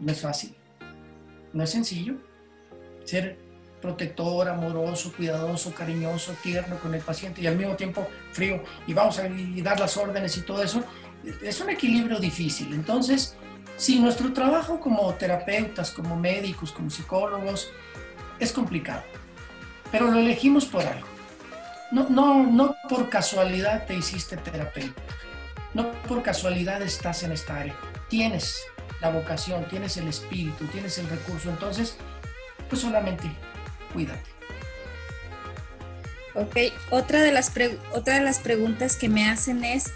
[0.00, 0.54] No es fácil,
[1.52, 2.14] no es sencillo.
[3.04, 3.38] Ser
[3.80, 9.18] protector, amoroso, cuidadoso, cariñoso, tierno con el paciente y al mismo tiempo frío y vamos
[9.18, 9.28] a
[9.62, 10.82] dar las órdenes y todo eso,
[11.42, 12.72] es un equilibrio difícil.
[12.72, 13.36] Entonces,
[13.78, 17.70] si nuestro trabajo como terapeutas, como médicos, como psicólogos,
[18.40, 19.04] es complicado,
[19.90, 21.06] pero lo elegimos por algo.
[21.92, 25.00] No, no, no por casualidad te hiciste terapeuta,
[25.74, 27.76] no por casualidad estás en esta área.
[28.08, 28.60] Tienes
[29.00, 31.96] la vocación, tienes el espíritu, tienes el recurso, entonces,
[32.68, 33.30] pues solamente
[33.92, 34.28] cuídate.
[36.34, 36.56] Ok,
[36.90, 37.52] otra de, las
[37.92, 39.92] otra de las preguntas que me hacen es,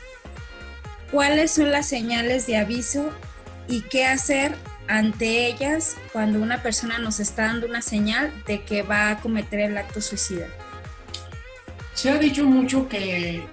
[1.10, 3.12] ¿cuáles son las señales de aviso
[3.68, 4.54] y qué hacer
[4.88, 9.60] ante ellas cuando una persona nos está dando una señal de que va a cometer
[9.60, 10.46] el acto suicida?
[11.94, 13.46] Se ha dicho mucho que,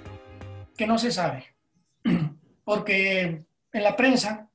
[0.76, 1.46] que no se sabe,
[2.64, 4.50] porque en la prensa,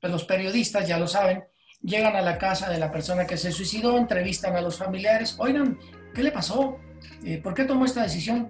[0.00, 1.44] pues los periodistas ya lo saben,
[1.82, 5.78] llegan a la casa de la persona que se suicidó, entrevistan a los familiares, oigan,
[6.14, 6.78] ¿qué le pasó?
[7.24, 8.48] Eh, ¿Por qué tomó esta decisión?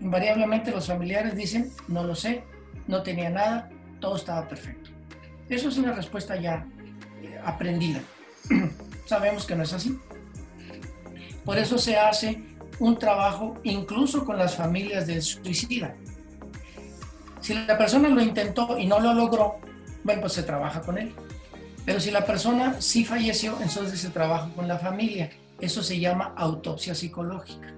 [0.00, 2.44] Invariablemente los familiares dicen, no lo sé,
[2.86, 3.70] no tenía nada,
[4.00, 4.90] todo estaba perfecto.
[5.48, 6.66] Eso es una respuesta ya
[7.22, 8.00] eh, aprendida.
[9.06, 9.98] Sabemos que no es así.
[11.44, 12.42] Por eso se hace
[12.78, 15.94] un trabajo incluso con las familias del suicida.
[17.40, 19.58] Si la persona lo intentó y no lo logró,
[20.04, 21.14] bueno, pues se trabaja con él.
[21.86, 25.30] Pero si la persona sí falleció, entonces se trabaja con la familia.
[25.58, 27.74] Eso se llama autopsia psicológica.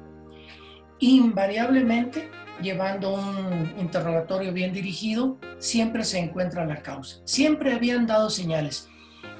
[0.98, 2.28] Invariablemente
[2.62, 7.16] llevando un interrogatorio bien dirigido, siempre se encuentra la causa.
[7.24, 8.88] Siempre habían dado señales,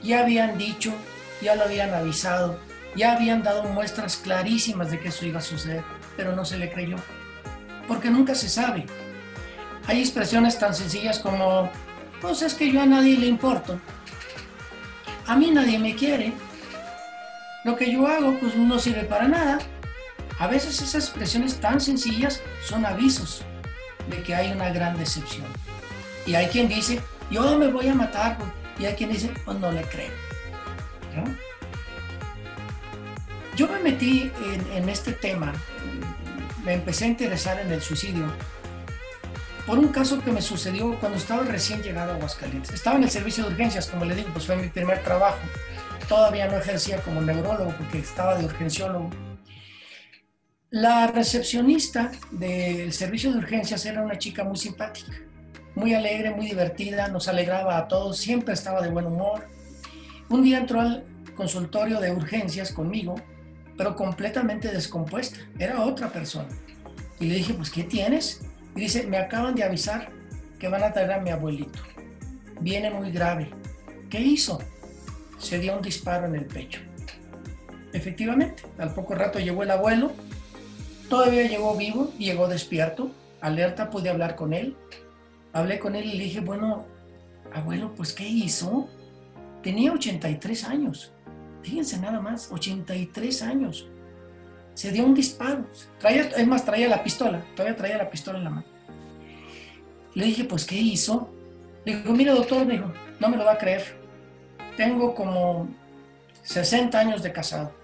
[0.02, 0.92] ya habían dicho,
[1.42, 2.58] ya lo habían avisado,
[2.96, 5.82] ya habían dado muestras clarísimas de que eso iba a suceder,
[6.16, 6.96] pero no se le creyó,
[7.86, 8.86] porque nunca se sabe.
[9.86, 11.70] Hay expresiones tan sencillas como,
[12.20, 13.80] pues es que yo a nadie le importo,
[15.26, 16.32] a mí nadie me quiere,
[17.64, 19.58] lo que yo hago pues no sirve para nada,
[20.40, 23.42] a veces esas expresiones tan sencillas son avisos
[24.08, 25.46] de que hay una gran decepción.
[26.26, 26.98] Y hay quien dice,
[27.30, 28.38] yo me voy a matar,
[28.78, 30.10] y hay quien dice, pues no le creo.
[33.54, 34.32] Yo me metí
[34.72, 35.52] en, este tema,
[36.64, 38.32] me empecé a interesar en el suicidio
[39.66, 42.72] por un caso que me sucedió cuando estaba recién llegado a Aguascalientes.
[42.72, 45.38] Estaba en el servicio de urgencias, como le digo, pues fue mi primer trabajo.
[46.08, 49.10] Todavía no ejercía como neurólogo porque estaba de urgenciólogo
[50.70, 55.12] la recepcionista del servicio de urgencias era una chica muy simpática,
[55.74, 59.48] muy alegre, muy divertida, nos alegraba a todos, siempre estaba de buen humor.
[60.28, 63.16] Un día entró al consultorio de urgencias conmigo,
[63.76, 66.48] pero completamente descompuesta, era otra persona.
[67.18, 68.40] Y le dije, pues, ¿qué tienes?
[68.76, 70.10] Y dice, me acaban de avisar
[70.60, 71.80] que van a traer a mi abuelito.
[72.60, 73.50] Viene muy grave.
[74.08, 74.60] ¿Qué hizo?
[75.38, 76.80] Se dio un disparo en el pecho.
[77.92, 80.12] Efectivamente, al poco rato llegó el abuelo,
[81.10, 83.10] Todavía llegó vivo, llegó despierto,
[83.40, 84.76] alerta, pude hablar con él.
[85.52, 86.86] Hablé con él y le dije, bueno,
[87.52, 88.88] abuelo, pues ¿qué hizo?
[89.60, 91.12] Tenía 83 años.
[91.62, 93.88] Fíjense nada más, 83 años.
[94.74, 95.66] Se dio un disparo.
[95.98, 97.44] Traía, es más, traía la pistola.
[97.56, 98.66] Todavía traía la pistola en la mano.
[100.14, 101.28] Le dije, pues, ¿qué hizo?
[101.84, 103.82] Le digo, mire, doctor, me dijo, no me lo va a creer.
[104.76, 105.68] Tengo como
[106.44, 107.79] 60 años de casado.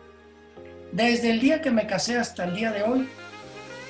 [0.93, 3.09] Desde el día que me casé hasta el día de hoy,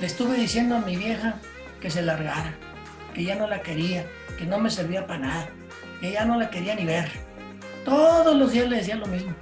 [0.00, 1.36] le estuve diciendo a mi vieja
[1.80, 2.54] que se largara,
[3.14, 4.06] que ya no la quería,
[4.38, 5.48] que no me servía para nada,
[6.00, 7.10] que ya no la quería ni ver.
[7.84, 9.34] Todos los días le decía lo mismo.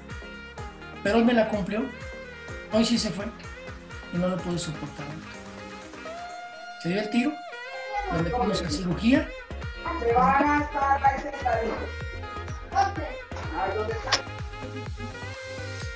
[1.03, 1.85] Pero hoy me la cumplió.
[2.73, 3.27] Hoy sí se fue.
[4.13, 5.07] Y no lo pude soportar.
[6.83, 7.33] Se dio el tiro.
[8.13, 9.29] Le metimos a cirugía.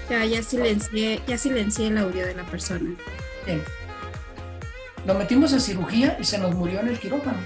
[0.09, 2.97] Ya, ya silencié, ya silencié el audio de la persona.
[3.45, 3.63] Bien.
[5.07, 7.39] Lo metimos a cirugía y se nos murió en el quirófano.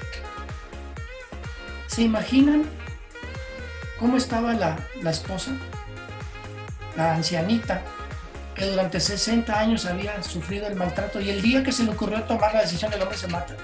[1.87, 2.65] ¿Se imaginan
[3.99, 5.53] cómo estaba la, la esposa?
[6.97, 7.83] La ancianita,
[8.55, 12.23] que durante 60 años había sufrido el maltrato y el día que se le ocurrió
[12.25, 13.57] tomar la decisión, el hombre se mata.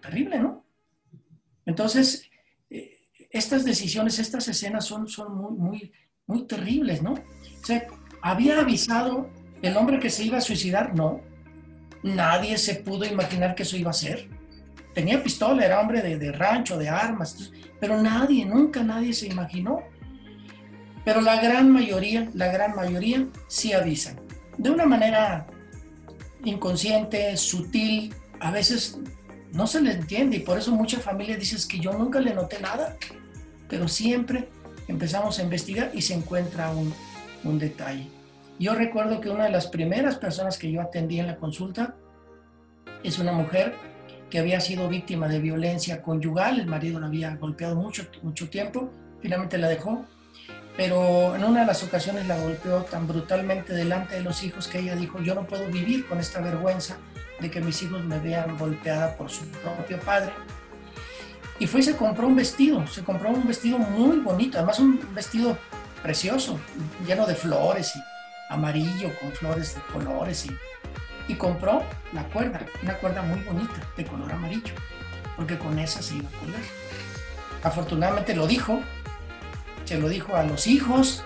[0.00, 0.64] Terrible, ¿no?
[1.66, 2.30] Entonces,
[2.70, 5.92] eh, estas decisiones, estas escenas son, son muy, muy,
[6.28, 7.14] muy terribles, ¿no?
[7.14, 7.88] O sea,
[8.22, 9.28] ¿había avisado
[9.60, 10.94] el hombre que se iba a suicidar?
[10.94, 11.20] No.
[12.04, 14.28] Nadie se pudo imaginar que eso iba a ser.
[14.94, 17.50] Tenía pistola, era hombre de, de rancho, de armas,
[17.80, 19.82] pero nadie, nunca nadie se imaginó.
[21.04, 24.20] Pero la gran mayoría, la gran mayoría sí avisan.
[24.58, 25.46] De una manera
[26.44, 28.98] inconsciente, sutil, a veces
[29.52, 32.60] no se le entiende y por eso muchas familias dicen que yo nunca le noté
[32.60, 32.96] nada,
[33.68, 34.48] pero siempre
[34.88, 36.92] empezamos a investigar y se encuentra un,
[37.44, 38.08] un detalle.
[38.58, 41.94] Yo recuerdo que una de las primeras personas que yo atendí en la consulta
[43.04, 43.74] es una mujer
[44.30, 48.90] que había sido víctima de violencia conyugal, el marido la había golpeado mucho, mucho tiempo,
[49.20, 50.04] finalmente la dejó,
[50.76, 54.80] pero en una de las ocasiones la golpeó tan brutalmente delante de los hijos que
[54.80, 56.98] ella dijo, yo no puedo vivir con esta vergüenza
[57.40, 60.32] de que mis hijos me vean golpeada por su propio padre.
[61.58, 65.00] Y fue y se compró un vestido, se compró un vestido muy bonito, además un
[65.14, 65.58] vestido
[66.02, 66.58] precioso,
[67.06, 68.00] lleno de flores y
[68.48, 70.56] amarillo con flores de colores y,
[71.26, 71.82] y compró
[72.12, 74.74] la cuerda, una cuerda muy bonita de color amarillo,
[75.36, 76.62] porque con esa se iba a colgar.
[77.62, 78.80] Afortunadamente lo dijo,
[79.84, 81.24] se lo dijo a los hijos,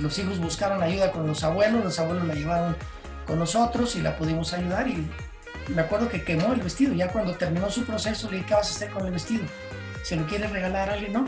[0.00, 2.76] los hijos buscaron ayuda con los abuelos, los abuelos la llevaron
[3.26, 5.08] con nosotros y la pudimos ayudar y
[5.68, 8.70] me acuerdo que quemó el vestido, ya cuando terminó su proceso le dije, ¿qué vas
[8.70, 9.44] a hacer con el vestido?
[10.02, 11.12] ¿Se lo quieres regalar a alguien?
[11.12, 11.26] No,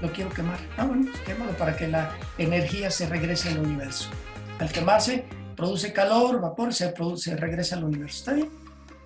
[0.00, 0.58] lo quiero quemar.
[0.76, 4.10] Ah, bueno, pues quémalo para que la energía se regrese al universo.
[4.58, 5.24] Al quemarse,
[5.56, 8.18] produce calor, vapor, se, produce, se regresa al universo.
[8.18, 8.50] ¿Está bien?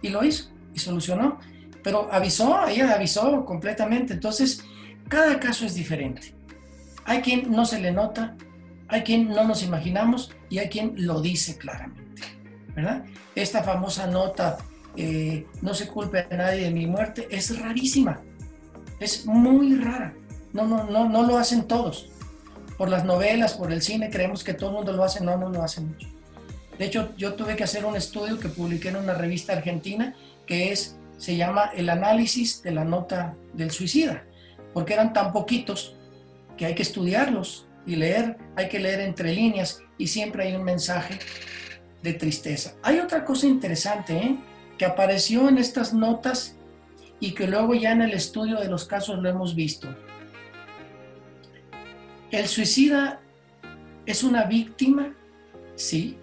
[0.02, 1.38] Y lo hizo, y solucionó.
[1.82, 4.14] Pero avisó, ella avisó completamente.
[4.14, 4.64] Entonces,
[5.08, 6.34] cada caso es diferente.
[7.04, 8.36] Hay quien no se le nota,
[8.88, 12.22] hay quien no nos imaginamos y hay quien lo dice claramente.
[12.76, 13.04] ¿Verdad?
[13.34, 14.58] Esta famosa nota,
[14.96, 18.20] eh, no se culpe a nadie de mi muerte, es rarísima.
[19.00, 20.14] Es muy rara.
[20.52, 22.10] No, no, no, no lo hacen todos.
[22.76, 25.48] Por las novelas, por el cine, creemos que todo el mundo lo hace, no, no
[25.48, 26.06] lo hace mucho.
[26.78, 30.14] De hecho, yo tuve que hacer un estudio que publiqué en una revista argentina
[30.46, 34.24] que es, se llama El análisis de la nota del suicida,
[34.74, 35.96] porque eran tan poquitos
[36.58, 40.64] que hay que estudiarlos y leer, hay que leer entre líneas y siempre hay un
[40.64, 41.18] mensaje
[42.02, 42.74] de tristeza.
[42.82, 44.36] Hay otra cosa interesante ¿eh?
[44.78, 46.56] que apareció en estas notas
[47.20, 49.88] y que luego ya en el estudio de los casos lo hemos visto.
[52.30, 53.20] El suicida
[54.04, 55.14] es una víctima,
[55.74, 56.18] sí,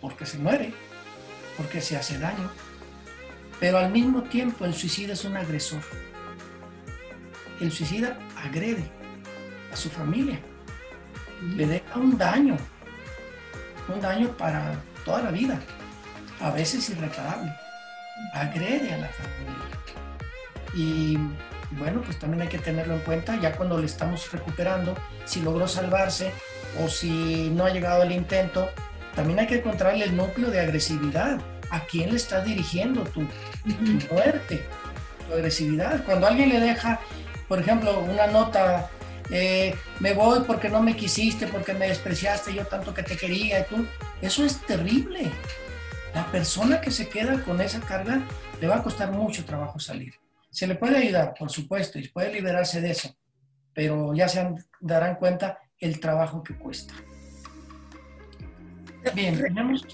[0.00, 0.72] porque se muere,
[1.56, 2.50] porque se hace daño,
[3.60, 5.80] pero al mismo tiempo el suicida es un agresor.
[7.60, 8.84] El suicida agrede
[9.72, 10.40] a su familia,
[11.56, 12.56] le deja un daño,
[13.88, 15.58] un daño para toda la vida,
[16.40, 17.52] a veces irreparable,
[18.34, 19.62] agrede a la familia.
[20.74, 21.18] Y
[21.78, 24.94] bueno, pues también hay que tenerlo en cuenta ya cuando le estamos recuperando,
[25.24, 26.32] si logró salvarse
[26.82, 28.68] o si no ha llegado al intento,
[29.14, 31.38] también hay que encontrarle el núcleo de agresividad.
[31.70, 34.62] ¿A quién le estás dirigiendo tu, tu muerte,
[35.26, 36.04] tu agresividad?
[36.04, 37.00] Cuando alguien le deja,
[37.48, 38.90] por ejemplo, una nota,
[39.34, 43.60] eh, me voy porque no me quisiste, porque me despreciaste, yo tanto que te quería,
[43.60, 43.86] y tú,
[44.20, 45.32] eso es terrible.
[46.14, 48.20] La persona que se queda con esa carga
[48.60, 50.12] le va a costar mucho trabajo salir.
[50.50, 53.16] Se le puede ayudar, por supuesto, y puede liberarse de eso,
[53.72, 54.46] pero ya se
[54.80, 56.92] darán cuenta el trabajo que cuesta.
[59.14, 59.86] Bien, tenemos...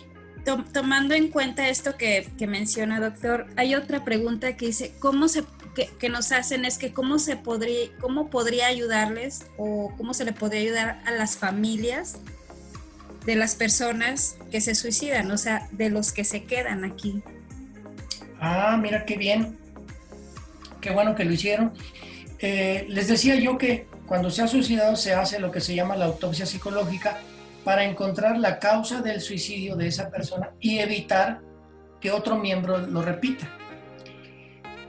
[0.72, 5.44] Tomando en cuenta esto que, que, menciona, doctor, hay otra pregunta que dice, ¿cómo se,
[5.86, 10.32] que, nos hacen es que cómo se podría, cómo podría ayudarles o cómo se le
[10.32, 12.18] podría ayudar a las familias
[13.24, 17.22] de las personas que se suicidan, o sea, de los que se quedan aquí.
[18.40, 19.58] Ah, mira qué bien.
[20.80, 21.72] Qué bueno que lo hicieron.
[22.38, 25.96] Eh, les decía yo que cuando se ha suicidado se hace lo que se llama
[25.96, 27.18] la autopsia psicológica
[27.64, 31.40] para encontrar la causa del suicidio de esa persona y evitar
[32.00, 33.57] que otro miembro lo repita.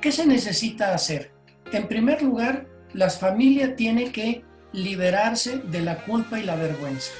[0.01, 1.31] ¿Qué se necesita hacer?
[1.73, 7.11] En primer lugar, la familia tiene que liberarse de la culpa y la vergüenza.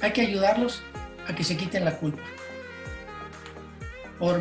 [0.00, 0.82] Hay que ayudarlos
[1.26, 2.22] a que se quiten la culpa.
[4.20, 4.40] Por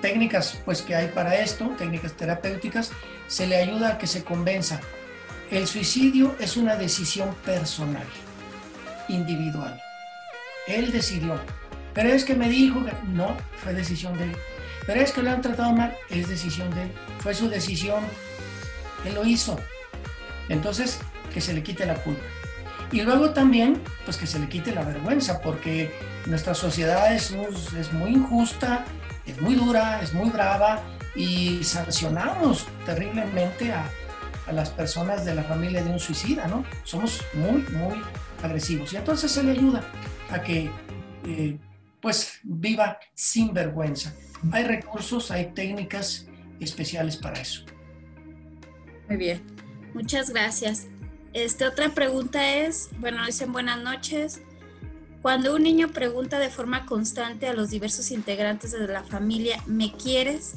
[0.00, 2.92] técnicas pues que hay para esto, técnicas terapéuticas,
[3.26, 4.80] se le ayuda a que se convenza.
[5.50, 8.06] El suicidio es una decisión personal,
[9.08, 9.78] individual.
[10.66, 11.38] Él decidió.
[11.92, 14.36] Pero es que me dijo que no, fue decisión de él.
[14.88, 16.92] Pero es que lo han tratado mal, es decisión de él.
[17.18, 18.02] Fue su decisión.
[19.04, 19.60] Él lo hizo.
[20.48, 20.98] Entonces,
[21.30, 22.24] que se le quite la culpa.
[22.90, 25.92] Y luego también, pues que se le quite la vergüenza, porque
[26.24, 27.32] nuestra sociedad es,
[27.92, 28.86] muy injusta,
[29.26, 30.82] es muy dura, es muy brava
[31.14, 33.90] y sancionamos terriblemente a,
[34.46, 36.64] a, las personas de la familia de un suicida, ¿no?
[36.84, 38.02] Somos muy, muy
[38.42, 38.90] agresivos.
[38.94, 39.82] Y entonces se le ayuda
[40.30, 40.70] a que,
[41.26, 41.58] eh,
[42.00, 44.14] pues, viva sin vergüenza.
[44.52, 46.26] Hay recursos, hay técnicas
[46.60, 47.64] especiales para eso.
[49.08, 49.42] Muy bien,
[49.94, 50.86] muchas gracias.
[51.32, 54.42] Este, otra pregunta es, bueno, dicen buenas noches.
[55.22, 59.92] Cuando un niño pregunta de forma constante a los diversos integrantes de la familia, ¿me
[59.92, 60.54] quieres?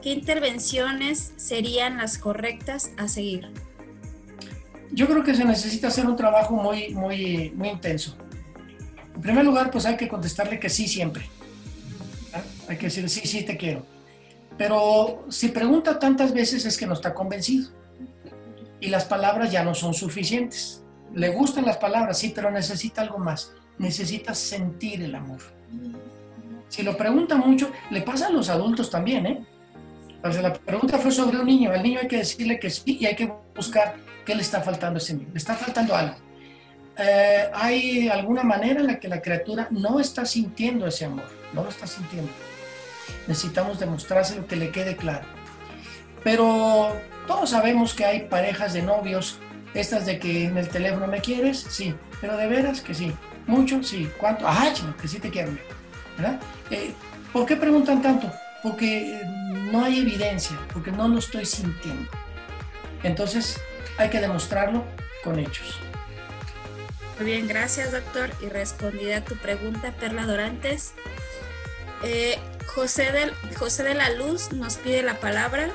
[0.00, 3.48] ¿Qué intervenciones serían las correctas a seguir?
[4.90, 8.16] Yo creo que se necesita hacer un trabajo muy, muy, muy intenso.
[9.14, 11.28] En primer lugar, pues hay que contestarle que sí siempre.
[12.68, 13.84] Hay que decir, sí, sí, te quiero.
[14.56, 17.70] Pero si pregunta tantas veces es que no está convencido.
[18.80, 20.82] Y las palabras ya no son suficientes.
[21.14, 25.40] Le gustan las palabras, sí, pero necesita algo más necesitas sentir el amor.
[26.68, 29.44] Si lo pregunta mucho, le pasa a los adultos también, ¿eh?
[30.22, 31.72] la pregunta fue sobre un niño.
[31.72, 34.98] Al niño hay que decirle que sí y hay que buscar qué le está faltando
[34.98, 35.28] a ese niño.
[35.32, 36.14] Le está faltando algo.
[36.96, 41.64] Eh, hay alguna manera en la que la criatura no está sintiendo ese amor, no
[41.64, 42.30] lo está sintiendo.
[43.26, 45.26] Necesitamos demostrárselo que le quede claro.
[46.24, 46.96] Pero
[47.26, 49.38] todos sabemos que hay parejas de novios,
[49.74, 53.12] estas de que en el teléfono me quieres, sí, pero de veras que sí.
[53.46, 53.82] ¿Mucho?
[53.82, 54.10] Sí.
[54.18, 54.46] ¿Cuánto?
[54.46, 55.52] Ah, que sí te quiero.
[56.16, 56.40] ¿Verdad?
[56.70, 56.92] Eh,
[57.32, 58.30] ¿Por qué preguntan tanto?
[58.62, 59.24] Porque eh,
[59.72, 62.08] no hay evidencia, porque no lo estoy sintiendo.
[63.02, 63.60] Entonces
[63.98, 64.84] hay que demostrarlo
[65.24, 65.80] con hechos.
[67.18, 68.30] Muy bien, gracias doctor.
[68.40, 70.94] Y respondida a tu pregunta, Perla Dorantes.
[72.04, 75.70] Eh, José, de, José de la Luz nos pide la palabra.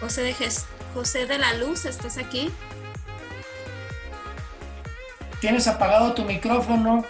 [0.00, 0.34] José de,
[0.92, 2.50] José de la Luz, ¿estás aquí?
[5.40, 7.04] Tienes apagado tu micrófono,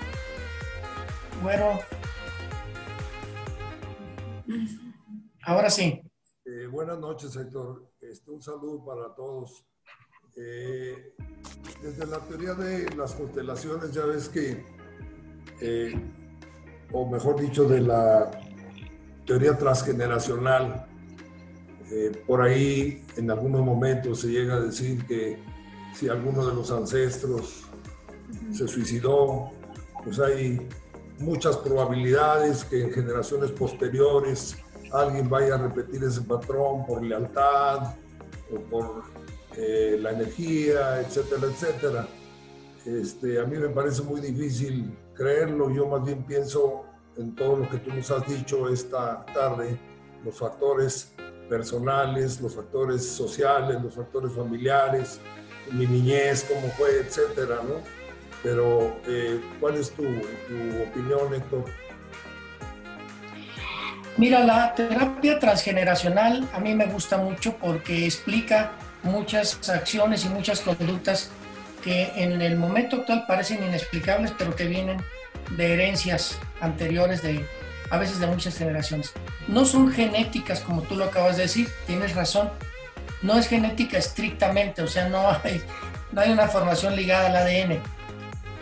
[1.42, 1.80] bueno.
[5.42, 6.00] Ahora sí.
[6.46, 7.90] Eh, buenas noches, Héctor.
[8.00, 9.64] Este, un saludo para todos.
[10.36, 11.14] Eh,
[11.82, 14.64] desde la teoría de las constelaciones, ya ves que,
[15.60, 15.94] eh,
[16.92, 18.30] o mejor dicho, de la
[19.26, 20.86] teoría transgeneracional,
[22.26, 25.38] por ahí en algunos momentos se llega a decir que
[25.94, 27.64] si alguno de los ancestros
[28.52, 29.50] se suicidó,
[30.02, 30.66] pues hay
[31.18, 34.56] muchas probabilidades que en generaciones posteriores
[34.92, 37.94] alguien vaya a repetir ese patrón por lealtad
[38.52, 39.02] o por
[39.56, 42.08] eh, la energía, etcétera, etcétera.
[42.84, 46.84] Este, a mí me parece muy difícil creerlo, yo más bien pienso
[47.16, 49.78] en todo lo que tú nos has dicho esta tarde,
[50.24, 51.12] los factores
[51.48, 55.20] personales, los factores sociales, los factores familiares,
[55.70, 57.76] mi niñez, cómo fue, etcétera, ¿no?
[58.42, 61.64] Pero, eh, ¿cuál es tu, opinión, Héctor?
[64.16, 68.72] Mira, la terapia transgeneracional a mí me gusta mucho porque explica
[69.02, 71.30] muchas acciones y muchas conductas
[71.84, 75.02] que en el momento actual parecen inexplicables, pero que vienen
[75.56, 77.46] de herencias anteriores de
[77.90, 79.12] a veces de muchas generaciones.
[79.46, 82.50] No son genéticas como tú lo acabas de decir, tienes razón.
[83.22, 85.62] No es genética estrictamente, o sea, no hay,
[86.12, 87.80] no hay una formación ligada al ADN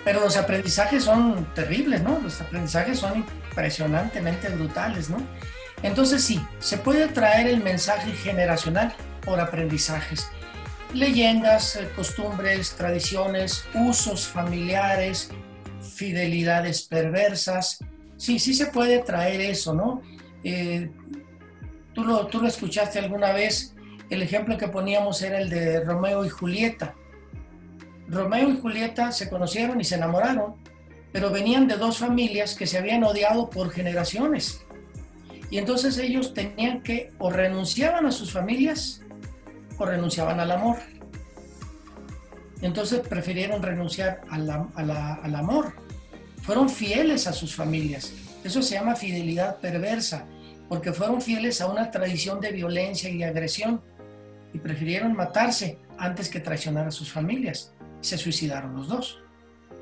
[0.05, 2.19] pero los aprendizajes son terribles, ¿no?
[2.20, 5.19] Los aprendizajes son impresionantemente brutales, ¿no?
[5.82, 8.94] Entonces sí, se puede traer el mensaje generacional
[9.24, 10.27] por aprendizajes.
[10.94, 15.31] Leyendas, eh, costumbres, tradiciones, usos familiares,
[15.81, 17.78] fidelidades perversas.
[18.16, 20.02] Sí, sí se puede traer eso, ¿no?
[20.44, 20.90] Eh,
[21.94, 23.74] tú, lo, tú lo escuchaste alguna vez,
[24.10, 26.94] el ejemplo que poníamos era el de Romeo y Julieta.
[28.09, 30.56] Romeo y Julieta se conocieron y se enamoraron,
[31.12, 34.60] pero venían de dos familias que se habían odiado por generaciones.
[35.51, 39.02] Y entonces ellos tenían que o renunciaban a sus familias
[39.87, 40.77] renunciaban al amor.
[42.61, 45.75] Entonces prefirieron renunciar al amor.
[46.43, 48.13] Fueron fieles a sus familias.
[48.45, 50.27] Eso se llama fidelidad perversa,
[50.69, 53.81] porque fueron fieles a una tradición de violencia y agresión
[54.53, 57.73] y prefirieron matarse antes que traicionar a sus familias.
[58.01, 59.21] Se suicidaron los dos.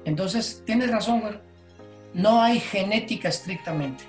[0.05, 1.39] Entonces, tienes razón, güey.
[2.13, 4.05] No hay genética estrictamente,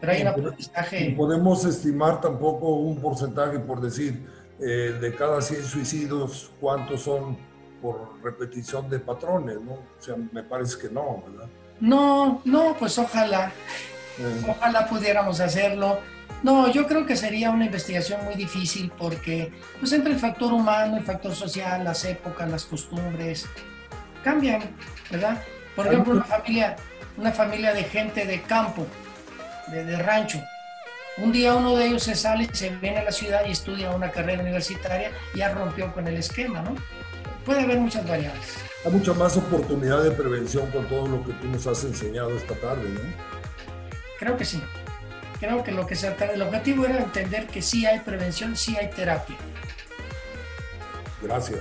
[0.00, 1.14] pero hay un aprendizaje.
[1.16, 4.26] Podemos estimar tampoco un porcentaje, por decir,
[4.60, 7.36] eh, de cada 100 suicidios, cuántos son
[7.82, 9.72] por repetición de patrones, ¿no?
[9.72, 11.48] O sea, me parece que no, ¿verdad?
[11.80, 13.52] No, no, pues ojalá.
[14.48, 15.98] Ojalá pudiéramos hacerlo.
[16.42, 20.96] No, yo creo que sería una investigación muy difícil porque pues entre el factor humano,
[20.96, 23.46] el factor social, las épocas, las costumbres,
[24.22, 24.62] cambian,
[25.10, 25.42] ¿verdad?
[25.74, 26.76] Por ejemplo, una familia,
[27.16, 28.86] una familia de gente de campo,
[29.68, 30.40] de, rancho.
[31.18, 34.10] Un día uno de ellos se sale, se viene a la ciudad y estudia una
[34.10, 36.74] carrera universitaria y ya rompió con el esquema, ¿no?
[37.44, 38.56] Puede haber muchas variables.
[38.84, 42.54] Hay mucha más oportunidad de prevención con todo lo que tú nos has enseñado esta
[42.54, 43.00] tarde, ¿no?
[44.18, 44.62] Creo que sí.
[45.40, 48.90] Creo que lo que se el objetivo era entender que sí hay prevención, sí hay
[48.90, 49.36] terapia.
[51.22, 51.60] Gracias.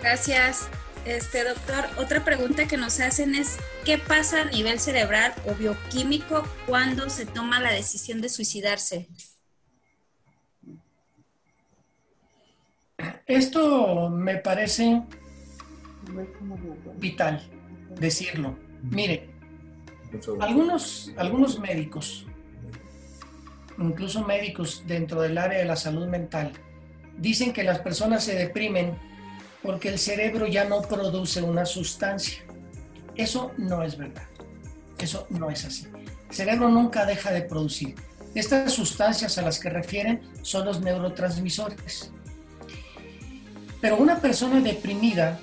[0.00, 0.68] Gracias.
[1.04, 6.44] Este doctor, otra pregunta que nos hacen es ¿qué pasa a nivel cerebral o bioquímico
[6.64, 9.08] cuando se toma la decisión de suicidarse?
[13.26, 15.02] Esto me parece
[16.98, 17.42] vital
[17.98, 18.56] decirlo.
[18.82, 19.28] Mire,
[20.40, 22.26] algunos, algunos médicos,
[23.76, 26.52] incluso médicos dentro del área de la salud mental,
[27.18, 28.96] dicen que las personas se deprimen
[29.62, 32.42] porque el cerebro ya no produce una sustancia.
[33.14, 34.26] Eso no es verdad.
[34.98, 35.86] Eso no es así.
[36.28, 37.94] El cerebro nunca deja de producir.
[38.34, 42.12] Estas sustancias a las que refieren son los neurotransmisores.
[43.80, 45.38] Pero una persona deprimida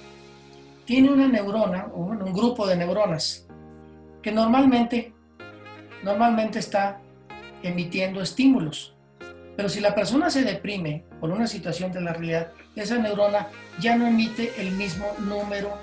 [0.86, 3.46] tiene una neurona, o un grupo de neuronas,
[4.24, 5.14] que normalmente,
[6.04, 7.00] normalmente está
[7.62, 8.96] emitiendo estímulos.
[9.56, 13.48] Pero si la persona se deprime por una situación de la realidad, esa neurona
[13.80, 15.78] ya no emite el mismo número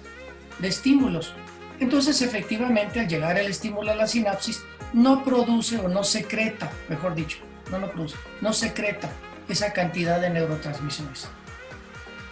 [0.58, 1.34] de estímulos.
[1.78, 7.14] Entonces, efectivamente, al llegar el estímulo a la sinapsis, no produce o no secreta, mejor
[7.14, 7.38] dicho,
[7.70, 9.10] no lo produce, no secreta
[9.48, 11.28] esa cantidad de neurotransmisores.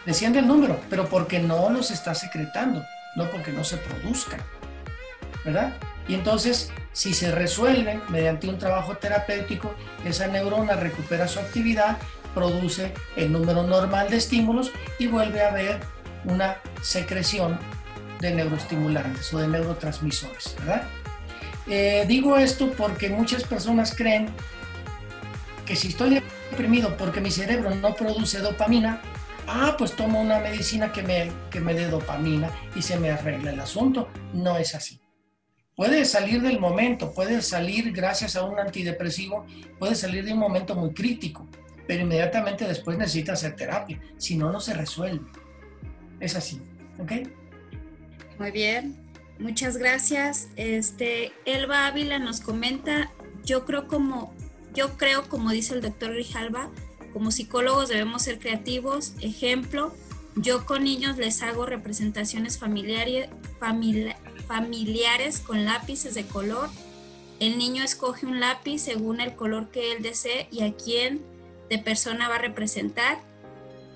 [0.07, 2.83] Desciende el número, pero porque no los está secretando,
[3.17, 4.41] no porque no se produzcan.
[5.45, 5.75] ¿Verdad?
[6.09, 9.75] Y entonces, si se resuelve mediante un trabajo terapéutico,
[10.05, 11.99] esa neurona recupera su actividad,
[12.35, 15.81] produce el número normal de estímulos y vuelve a haber
[16.25, 17.59] una secreción
[18.21, 20.85] de neuroestimulantes o de neurotransmisores, ¿verdad?
[21.67, 24.29] Eh, digo esto porque muchas personas creen
[25.65, 29.01] que si estoy deprimido porque mi cerebro no produce dopamina,
[29.47, 33.53] ah, pues tomo una medicina que me, que me dé dopamina y se me arregla
[33.53, 34.09] el asunto.
[34.33, 35.01] No es así.
[35.75, 39.45] Puede salir del momento, puede salir gracias a un antidepresivo,
[39.79, 41.49] puede salir de un momento muy crítico,
[41.87, 45.27] pero inmediatamente después necesita hacer terapia, si no, no se resuelve.
[46.21, 46.61] Es así,
[46.99, 47.13] ¿ok?
[48.39, 48.97] Muy bien,
[49.39, 50.49] muchas gracias.
[50.57, 53.11] Este, Elba Ávila nos comenta,
[53.45, 54.35] yo creo como,
[54.75, 56.71] yo creo como dice el doctor Rijalba,
[57.13, 59.15] como psicólogos debemos ser creativos.
[59.21, 59.95] Ejemplo,
[60.37, 63.29] yo con niños les hago representaciones familiares,
[64.49, 66.69] familiares con lápices de color.
[67.39, 71.23] El niño escoge un lápiz según el color que él desee y a quién
[71.71, 73.19] de persona va a representar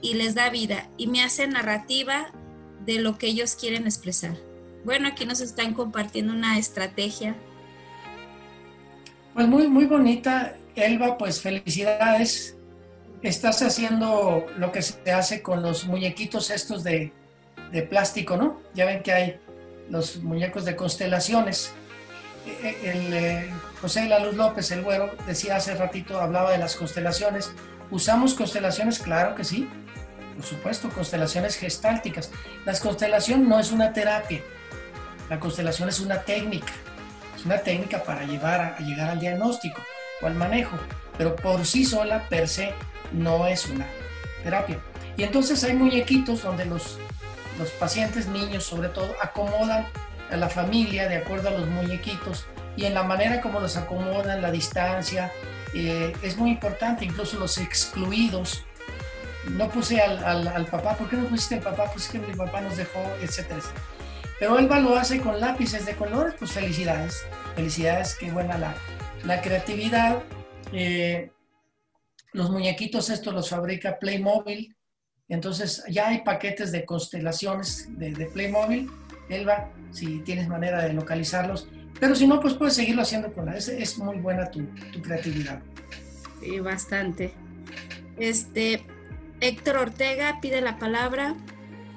[0.01, 2.32] y les da vida y me hace narrativa
[2.85, 4.36] de lo que ellos quieren expresar.
[4.85, 7.35] Bueno, aquí nos están compartiendo una estrategia.
[9.35, 12.57] Pues muy, muy bonita, Elba, pues felicidades.
[13.23, 17.12] Estás haciendo lo que se hace con los muñequitos estos de,
[17.73, 18.61] de plástico, ¿no?
[18.74, 19.40] Ya ven que hay
[19.90, 21.74] los muñecos de constelaciones.
[22.62, 27.53] Eh, José de la Luz López, el güero, decía hace ratito, hablaba de las constelaciones.
[27.91, 28.99] ¿Usamos constelaciones?
[28.99, 29.69] Claro que sí.
[30.35, 32.31] Por supuesto, constelaciones gestálticas.
[32.65, 34.41] La constelación no es una terapia.
[35.29, 36.73] La constelación es una técnica.
[37.37, 39.81] Es una técnica para llevar a, llegar al diagnóstico
[40.23, 40.77] o al manejo.
[41.16, 42.73] Pero por sí sola, per se,
[43.12, 43.87] no es una
[44.43, 44.79] terapia.
[45.16, 46.99] Y entonces hay muñequitos donde los
[47.59, 49.87] los pacientes, niños sobre todo, acomodan
[50.31, 52.47] a la familia de acuerdo a los muñequitos
[52.77, 55.33] y en la manera como los acomodan, la distancia,
[55.75, 58.65] eh, es muy importante, incluso los excluidos.
[59.51, 61.91] No puse al, al, papá, ¿por qué no pusiste al papá?
[61.93, 63.61] Pues que mi papá nos dejó, etcétera,
[64.39, 67.25] Pero Elba lo hace con lápices de colores, pues felicidades,
[67.57, 68.75] felicidades, qué buena la,
[69.25, 70.23] la creatividad.
[70.73, 71.31] Eh,
[72.33, 74.77] los muñequitos estos los fabrica Playmobil,
[75.29, 78.91] entonces ya hay paquetes de constelaciones de, de Playmobil,
[79.29, 81.69] Elba, si tienes manera de localizarlos,
[82.01, 83.56] pero si no, pues puedes seguirlo haciendo con la.
[83.56, 85.60] Es, es muy buena tu, tu creatividad.
[86.40, 87.32] Sí, bastante.
[88.19, 88.85] Este,
[89.40, 91.35] Héctor Ortega pide la palabra.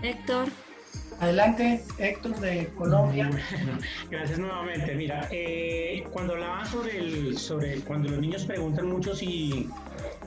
[0.02, 0.50] Héctor.
[1.20, 3.30] Adelante, Héctor de Colombia.
[4.10, 4.96] gracias nuevamente.
[4.96, 9.70] Mira, eh, cuando hablaban sobre, el, sobre cuando los niños preguntan mucho si,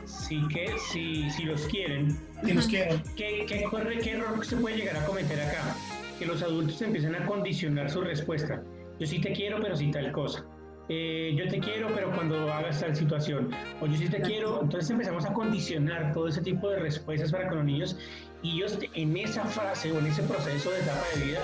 [0.07, 3.03] si, que, si, si los quieren, si los quieren.
[3.16, 3.69] ¿qué, qué,
[4.03, 5.74] qué error se puede llegar a cometer acá?
[6.19, 8.62] Que los adultos empiecen a condicionar su respuesta.
[8.99, 10.45] Yo sí te quiero, pero sin tal cosa.
[10.89, 13.51] Eh, yo te quiero, pero cuando hagas tal situación,
[13.81, 17.49] o yo sí te quiero, entonces empezamos a condicionar todo ese tipo de respuestas para
[17.49, 17.99] con los niños.
[18.43, 21.41] Y ellos en esa fase o en ese proceso de etapa de vida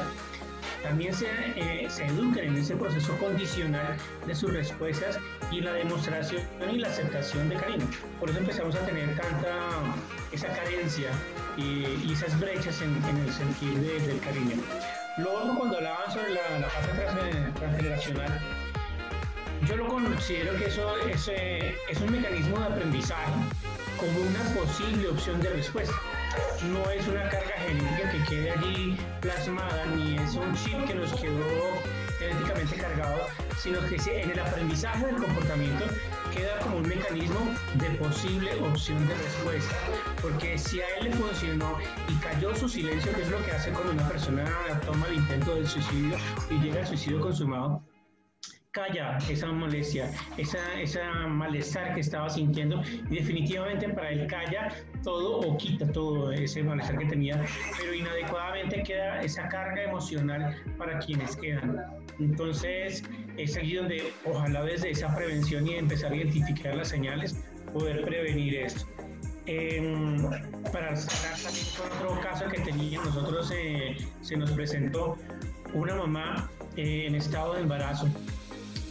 [0.83, 1.27] también se,
[1.57, 3.97] eh, se educan en ese proceso condicional
[4.27, 5.19] de sus respuestas
[5.51, 6.43] y la demostración
[6.73, 7.87] y la aceptación de cariño.
[8.19, 9.69] Por eso empezamos a tener tanta
[10.33, 11.11] esa carencia
[11.57, 14.57] y, esas brechas en, el sentir del cariño.
[15.19, 16.91] Luego, cuando hablaban sobre la, la fase
[17.55, 18.41] transgeneracional,
[19.67, 23.33] yo lo considero que eso es, es un mecanismo de aprendizaje
[23.99, 25.95] como una posible opción de respuesta.
[26.73, 28.70] No es una carga genética que quede allí
[29.21, 31.45] plasmada, ni es un chip que nos quedó
[32.19, 33.27] genéticamente cargado,
[33.59, 35.85] sino que en el aprendizaje del comportamiento
[36.35, 37.41] queda como un mecanismo
[37.75, 39.75] de posible opción de respuesta.
[40.23, 41.79] Porque si a él le funcionó
[42.09, 44.45] y cayó su silencio, que es lo que hace cuando una persona
[44.87, 46.17] toma el intento del suicidio
[46.51, 47.83] y llega al suicidio consumado,
[48.73, 52.81] calla esa molestia, esa, esa malestar que estaba sintiendo
[53.11, 54.73] y definitivamente para él calla
[55.03, 57.45] todo o quita todo ese malestar que tenía,
[57.79, 61.85] pero inadecuadamente queda esa carga emocional para quienes quedan.
[62.21, 63.03] Entonces
[63.37, 67.43] es aquí donde ojalá desde esa prevención y empezar a identificar las señales,
[67.73, 68.87] poder prevenir esto.
[69.47, 70.23] Em,
[70.71, 75.17] para cerrar también con otro caso que teníamos, nosotros eh, se nos presentó
[75.73, 78.07] una mamá eh, en estado de embarazo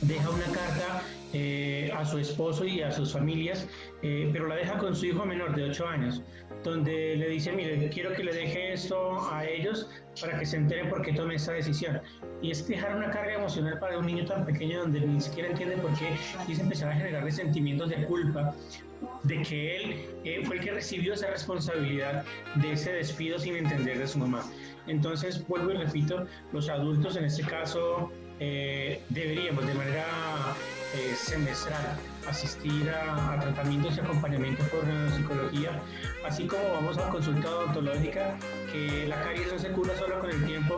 [0.02, 1.04] deja una carta
[1.34, 3.68] eh, a su esposo y a sus familias,
[4.02, 6.24] eh, pero la deja con su hijo menor de 8 años,
[6.64, 9.90] donde le dice, mire, quiero que le deje esto a ellos
[10.20, 12.02] para que se enteren por qué tomé esta decisión.
[12.42, 15.78] Y es dejar una carga emocional para un niño tan pequeño donde ni siquiera entiende
[15.78, 16.10] por qué
[16.48, 18.56] y se empezar a generar sentimientos de culpa
[19.24, 24.00] de que él eh, fue el que recibió esa responsabilidad de ese despido sin entender
[24.00, 24.44] de su mamá.
[24.88, 30.06] Entonces, vuelvo y repito, los adultos en este caso eh, deberíamos de manera
[30.96, 31.98] eh, semestral
[32.28, 34.84] asistir a, tratamientos y acompañamiento por
[35.16, 35.72] psicología,
[36.26, 38.38] así como vamos a consulta odontológica,
[38.72, 40.78] que la caries no se cura solo con el tiempo,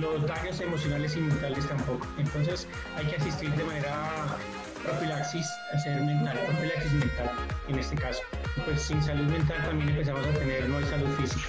[0.00, 2.06] los daños emocionales y mentales tampoco.
[2.18, 2.66] Entonces
[2.96, 4.36] hay que asistir de manera
[4.82, 7.30] profilaxis, hacer mental, profilaxis mental
[7.68, 8.22] en este caso.
[8.64, 11.48] Pues sin salud mental también empezamos a tener no hay salud física.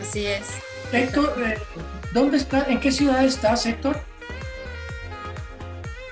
[0.00, 0.58] Así es.
[0.92, 1.10] Eh,
[2.14, 4.00] ¿dónde está, en qué ciudad estás, Héctor?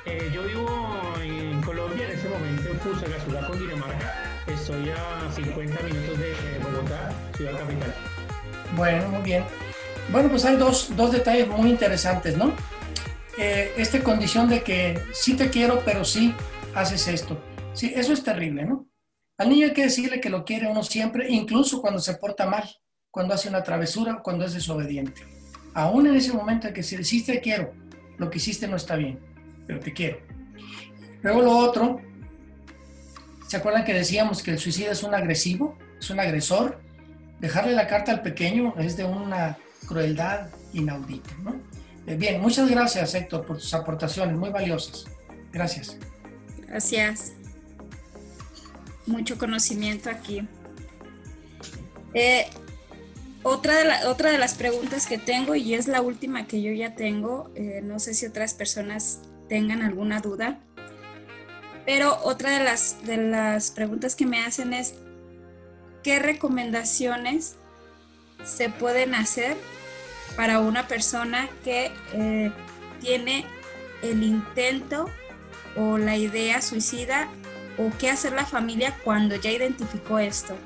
[0.05, 4.25] Eh, yo vivo en Colombia en este momento, en Fusagasugá, con Dinamarca.
[4.49, 7.95] Estoy a 50 minutos de Bogotá, ciudad capital.
[8.77, 9.45] Bueno, muy bien.
[10.11, 12.53] Bueno, pues hay dos, dos detalles muy interesantes, ¿no?
[13.39, 16.35] Eh, esta condición de que sí te quiero, pero sí
[16.75, 17.41] haces esto.
[17.73, 18.89] Sí, eso es terrible, ¿no?
[19.39, 22.69] Al niño hay que decirle que lo quiere uno siempre, incluso cuando se porta mal
[23.13, 25.42] cuando hace una travesura, cuando es desobediente.
[25.75, 27.73] Aún en ese momento en que si decís te quiero,
[28.19, 29.19] lo que hiciste no está bien,
[29.67, 30.19] pero te quiero.
[31.23, 32.01] Luego lo otro,
[33.49, 36.81] ¿se acuerdan que decíamos que el suicida es un agresivo, es un agresor?
[37.41, 41.61] Dejarle la carta al pequeño es de una crueldad inaudita, ¿no?
[42.07, 45.07] Eh, bien, muchas gracias Héctor por tus aportaciones, muy valiosas.
[45.53, 45.97] Gracias.
[46.67, 47.33] Gracias.
[49.07, 50.47] Mucho conocimiento aquí.
[52.15, 52.47] Eh,
[53.43, 53.79] otra
[54.31, 57.99] de, las preguntas que tengo, y es la última que yo ya tengo, eh, no
[57.99, 60.61] sé si otras personas tengan alguna duda,
[61.85, 64.95] pero otra de las, de las preguntas que me hacen es,
[66.03, 67.57] ¿qué recomendaciones
[68.45, 69.57] se pueden hacer
[70.37, 72.53] para una persona que eh,
[73.01, 73.45] tiene
[74.03, 75.11] el intento
[75.77, 77.29] o la idea suicida
[77.79, 80.57] o qué hacer la familia cuando ya identificó esto?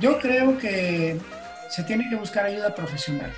[0.00, 1.18] Yo creo que
[1.70, 3.32] se tiene que buscar ayuda profesional.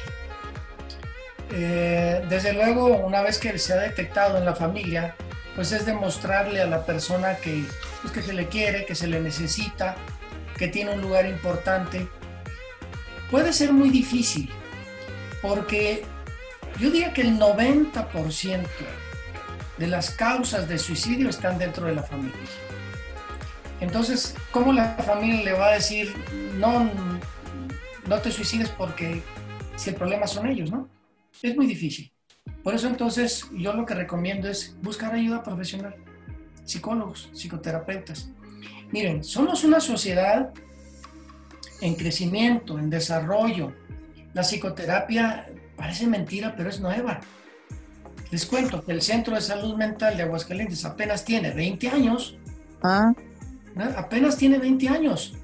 [1.53, 5.15] eh, desde luego, una vez que se ha detectado en la familia,
[5.55, 7.65] pues es demostrarle a la persona que,
[8.03, 9.97] pues que se le quiere, que se le necesita,
[10.59, 12.09] que tiene un lugar importante.
[13.31, 14.51] Puede ser muy difícil,
[15.41, 16.05] porque
[16.79, 18.67] yo diría que el 90%
[19.79, 22.37] de las causas de suicidio están dentro de la familia.
[23.81, 26.15] Entonces, ¿cómo la familia le va a decir,
[26.57, 26.91] no,
[28.07, 29.23] no te suicides porque
[29.77, 30.89] si el problema son ellos, ¿no?
[31.43, 32.13] Es muy difícil.
[32.63, 35.95] Por eso entonces yo lo que recomiendo es buscar ayuda profesional,
[36.65, 38.31] psicólogos, psicoterapeutas.
[38.91, 40.53] Miren, somos una sociedad
[41.81, 43.73] en crecimiento, en desarrollo.
[44.33, 47.21] La psicoterapia parece mentira, pero es nueva.
[48.31, 52.37] Les cuento que el Centro de Salud Mental de Aguascalientes apenas tiene 20 años.
[52.83, 53.15] Ah.
[53.97, 55.35] Apenas tiene 20 años.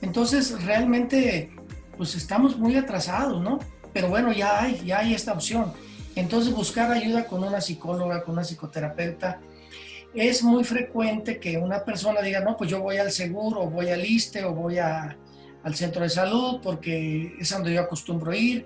[0.00, 1.50] Entonces, realmente,
[1.96, 3.58] pues estamos muy atrasados, ¿no?
[3.92, 5.72] Pero bueno, ya hay, ya hay esta opción.
[6.14, 9.40] Entonces, buscar ayuda con una psicóloga, con una psicoterapeuta.
[10.14, 13.90] Es muy frecuente que una persona diga, no, pues yo voy al seguro, o voy
[13.90, 15.16] al ISTE, o voy al
[15.74, 18.64] centro de salud, porque es donde yo acostumbro ir.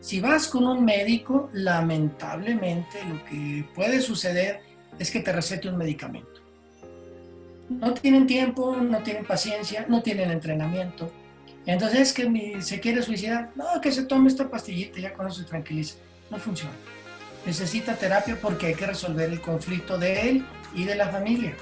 [0.00, 4.60] Si vas con un médico, lamentablemente lo que puede suceder
[4.98, 6.29] es que te recete un medicamento.
[7.70, 11.10] No tienen tiempo, no tienen paciencia, no tienen entrenamiento.
[11.64, 15.40] Entonces, es que se quiere suicidar, no, que se tome esta pastillita, ya con eso
[15.40, 15.96] se tranquiliza
[16.30, 16.72] no funciona.
[17.44, 21.54] Necesita terapia porque hay que resolver el conflicto de él y de la familia.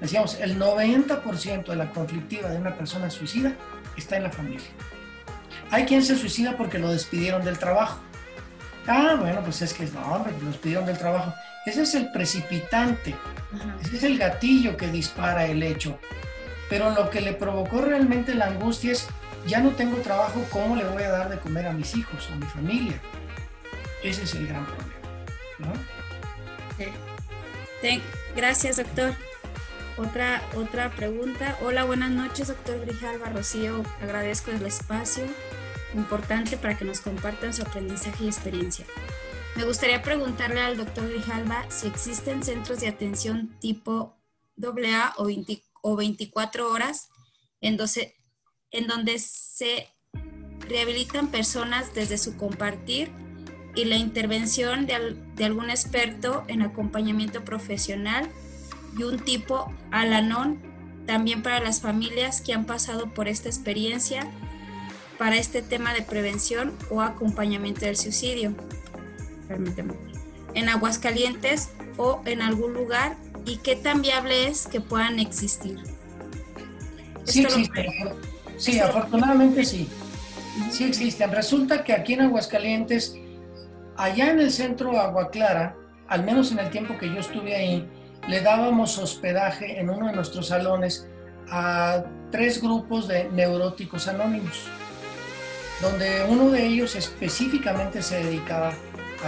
[0.00, 3.54] Decíamos, el 90% de la conflictiva de una persona suicida
[3.96, 4.68] está en la familia.
[5.70, 8.00] Hay quien se suicida porque lo despidieron del trabajo.
[8.86, 11.32] Ah, bueno, pues es que no, hombre, lo despidieron del trabajo.
[11.66, 13.14] Ese es el precipitante,
[13.82, 15.98] ese es el gatillo que dispara el hecho.
[16.68, 19.08] Pero lo que le provocó realmente la angustia es,
[19.46, 22.36] ya no tengo trabajo, ¿cómo le voy a dar de comer a mis hijos, a
[22.36, 23.00] mi familia?
[24.02, 24.90] Ese es el gran problema.
[28.36, 29.14] Gracias, doctor.
[29.96, 31.58] Otra, otra pregunta.
[31.60, 33.82] Hola, buenas noches, doctor Grijalva Rocío.
[34.02, 35.24] Agradezco el espacio
[35.94, 38.86] importante para que nos compartan su aprendizaje y experiencia.
[39.60, 44.16] Me gustaría preguntarle al doctor Grijalva si existen centros de atención tipo
[44.58, 45.28] AA o,
[45.82, 47.10] o 24 horas
[47.60, 47.78] en,
[48.70, 49.86] en donde se
[50.60, 53.12] rehabilitan personas desde su compartir
[53.74, 54.94] y la intervención de,
[55.44, 58.30] algún experto en acompañamiento profesional
[58.96, 60.58] y un tipo Alanon
[61.04, 64.26] también para las familias que han pasado por esta experiencia
[65.18, 68.54] para este tema de prevención o acompañamiento del suicidio.
[69.50, 69.94] Permíteme.
[70.54, 75.78] En Aguascalientes o en algún lugar y qué tan viable es que puedan existir.
[77.24, 77.46] Sí,
[78.56, 79.88] sí, afortunadamente sí.
[80.70, 81.30] Sí existen.
[81.32, 83.14] Resulta que aquí en Aguascalientes
[84.00, 85.76] Allá en el centro Agua Clara,
[86.08, 87.86] al menos en el tiempo que yo estuve ahí,
[88.28, 91.06] le dábamos hospedaje en uno de nuestros salones
[91.50, 94.64] a tres grupos de neuróticos anónimos,
[95.82, 98.72] donde uno de ellos específicamente se dedicaba a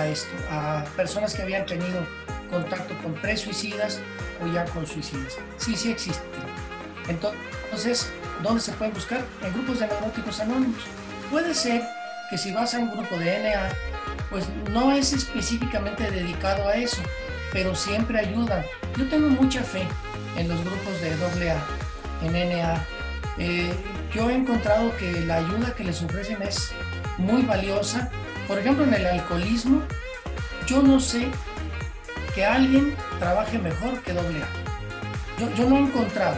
[0.06, 2.06] esto, a personas que habían tenido
[2.50, 4.00] contacto con presuicidas
[4.42, 5.38] o ya con suicidas.
[5.56, 6.26] Sí, sí existen.
[7.08, 8.10] Entonces,
[8.42, 9.24] ¿dónde se puede buscar?
[9.42, 10.82] En grupos de neuróticos anónimos.
[11.30, 11.82] Puede ser
[12.30, 13.68] que si vas a un grupo de NA
[14.32, 17.02] pues no es específicamente dedicado a eso,
[17.52, 18.64] pero siempre ayudan.
[18.96, 19.86] Yo tengo mucha fe
[20.38, 21.66] en los grupos de AA,
[22.22, 22.86] en NA.
[23.36, 23.74] Eh,
[24.14, 26.72] yo he encontrado que la ayuda que les ofrecen es
[27.18, 28.10] muy valiosa.
[28.48, 29.82] Por ejemplo, en el alcoholismo,
[30.66, 31.28] yo no sé
[32.34, 34.48] que alguien trabaje mejor que AA.
[35.38, 36.36] Yo, yo no he encontrado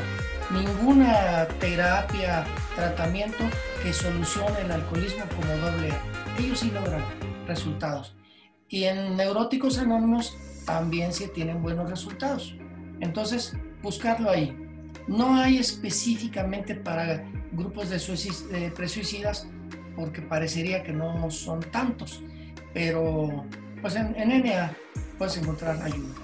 [0.51, 2.44] ninguna terapia,
[2.74, 3.44] tratamiento
[3.82, 5.98] que solucione el alcoholismo como AA.
[6.39, 7.02] Ellos sí logran
[7.47, 8.16] resultados.
[8.68, 10.36] Y en neuróticos anónimos
[10.66, 12.56] también se tienen buenos resultados.
[13.01, 14.56] Entonces, buscarlo ahí.
[15.06, 17.98] No hay específicamente para grupos de,
[18.59, 19.47] de presuicidas
[19.97, 22.23] porque parecería que no son tantos,
[22.73, 23.45] pero
[23.81, 24.77] pues en, en NA
[25.19, 26.15] puedes encontrar ayuda.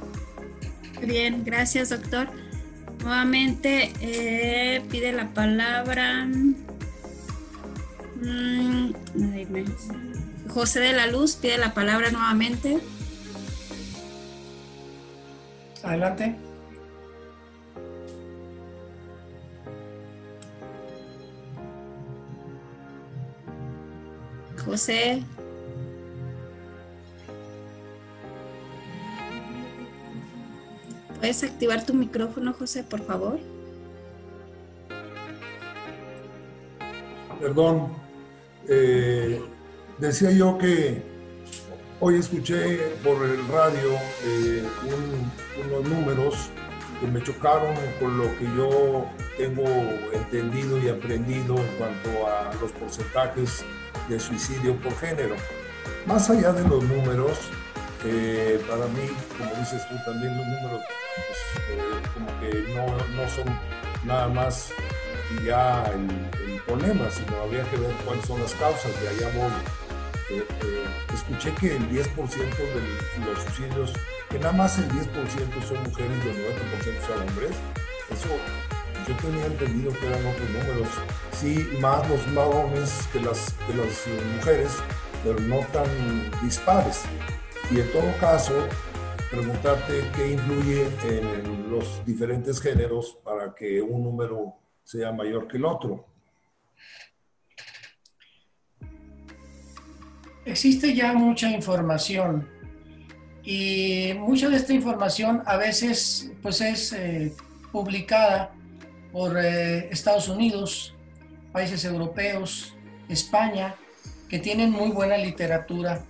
[1.02, 2.28] Bien, gracias doctor.
[3.02, 6.26] Nuevamente eh, pide la palabra.
[8.16, 8.92] Mm,
[10.48, 12.78] José de la Luz pide la palabra nuevamente.
[15.82, 16.36] Adelante.
[24.60, 25.22] José.
[31.18, 33.38] ¿Puedes activar tu micrófono, José, por favor?
[37.40, 37.88] Perdón.
[38.68, 39.42] Eh,
[39.98, 41.10] decía yo que
[42.02, 43.90] Hoy escuché por el radio
[44.24, 44.66] eh,
[45.66, 46.34] unos números
[46.98, 49.06] que me chocaron con lo que yo
[49.36, 49.66] tengo
[50.14, 53.66] entendido y aprendido en cuanto a los porcentajes
[54.10, 55.36] de suicidio por género.
[56.04, 57.38] Más allá de los números,
[58.04, 59.08] eh, para mí,
[59.38, 60.82] como dices tú, también los números
[61.16, 61.38] pues,
[61.70, 63.46] eh, como que no, no, son
[64.04, 64.70] nada más
[65.44, 69.50] ya el, problema, sino habría que ver cuáles son las causas de allá voy.
[70.30, 70.44] Eh,
[71.12, 73.92] escuché que el 10% de los suicidios
[74.28, 75.08] que nada más el 10%
[75.66, 77.50] son mujeres y el 90% son hombres.
[78.10, 78.28] Eso
[79.06, 80.88] yo tenía entendido que eran otros números.
[81.32, 84.06] Sí, más los varones que las, que las
[84.36, 84.76] mujeres,
[85.22, 85.86] pero no tan
[86.42, 87.02] dispares.
[87.70, 88.54] Y en todo caso,
[89.30, 95.64] preguntarte qué influye en los diferentes géneros para que un número sea mayor que el
[95.64, 96.06] otro.
[100.44, 102.48] Existe ya mucha información
[103.44, 107.32] y mucha de esta información a veces pues es eh,
[107.70, 108.52] publicada
[109.12, 110.94] por eh, Estados Unidos,
[111.52, 112.74] países europeos,
[113.08, 113.74] España,
[114.28, 116.04] que tienen muy buena literatura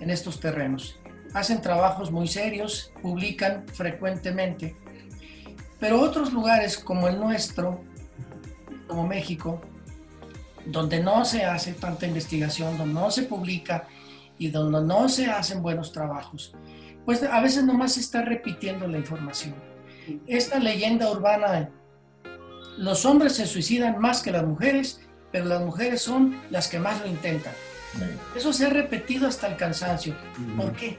[0.00, 0.98] en estos terrenos.
[1.32, 4.76] Hacen trabajos muy serios, publican frecuentemente,
[5.80, 7.82] pero otros lugares como el nuestro,
[8.86, 9.60] como México,
[10.66, 13.88] donde no se hace tanta investigación, donde no se publica
[14.38, 16.54] y donde no se hacen buenos trabajos,
[17.04, 19.54] pues a veces nomás se está repitiendo la información.
[20.26, 21.70] Esta leyenda urbana,
[22.76, 25.00] los hombres se suicidan más que las mujeres,
[25.32, 27.52] pero las mujeres son las que más lo intentan.
[28.34, 30.16] Eso se ha repetido hasta el cansancio.
[30.56, 30.98] ¿Por qué?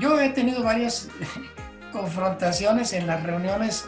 [0.00, 1.08] Yo he tenido varias
[1.92, 3.84] confrontaciones en las reuniones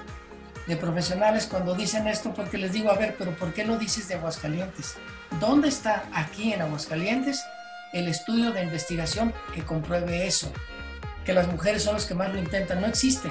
[0.66, 4.09] de profesionales cuando dicen esto porque les digo, a ver, pero ¿por qué no dices
[4.09, 4.97] de Aguascalientes?
[5.40, 7.43] ¿Dónde está aquí en Aguascalientes
[7.93, 10.53] el estudio de investigación que compruebe eso?
[11.27, 12.81] que las mujeres son las que más lo intentan.
[12.81, 13.28] No existe.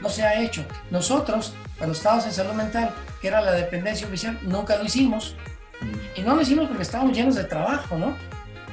[0.00, 0.64] No se ha hecho.
[0.90, 5.36] Nosotros, cuando estábamos en salud mental, que era la dependencia oficial, nunca lo hicimos.
[5.80, 6.20] Mm.
[6.20, 8.16] Y no lo hicimos porque estábamos llenos de trabajo, ¿no?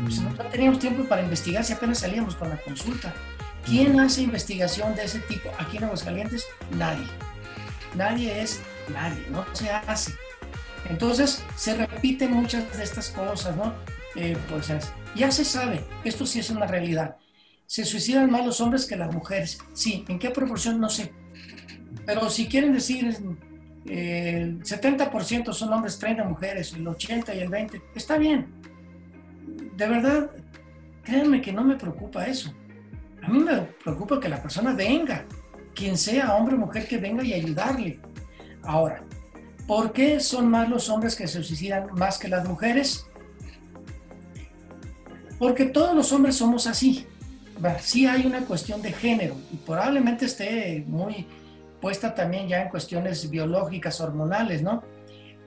[0.01, 3.13] Pues no teníamos tiempo para investigar si apenas salíamos con la consulta.
[3.65, 3.99] ¿Quién mm.
[3.99, 6.45] hace investigación de ese tipo aquí en Aguascalientes?
[6.71, 7.07] Nadie.
[7.95, 8.61] Nadie es
[8.93, 10.13] nadie, no se hace.
[10.89, 13.73] Entonces se repiten muchas de estas cosas, ¿no?
[14.15, 14.71] Eh, pues
[15.15, 17.17] ya se sabe, esto sí es una realidad
[17.69, 19.59] se suicidan más los hombres que las mujeres.
[19.73, 20.79] Sí, ¿en qué proporción?
[20.79, 21.13] No sé.
[22.03, 23.15] Pero si quieren decir
[23.85, 28.47] el 70% son hombres, 30 mujeres, el 80 y el 20, está bien.
[29.77, 30.31] De verdad,
[31.03, 32.51] créanme que no me preocupa eso.
[33.21, 35.25] A mí me preocupa que la persona venga,
[35.75, 37.99] quien sea, hombre o mujer, que venga y ayudarle.
[38.63, 39.03] Ahora,
[39.67, 43.05] ¿por qué son más los hombres que se suicidan más que las mujeres?
[45.37, 47.05] Porque todos los hombres somos así
[47.79, 51.27] sí hay una cuestión de género y probablemente esté muy
[51.81, 54.83] puesta también ya en cuestiones biológicas, hormonales, ¿no?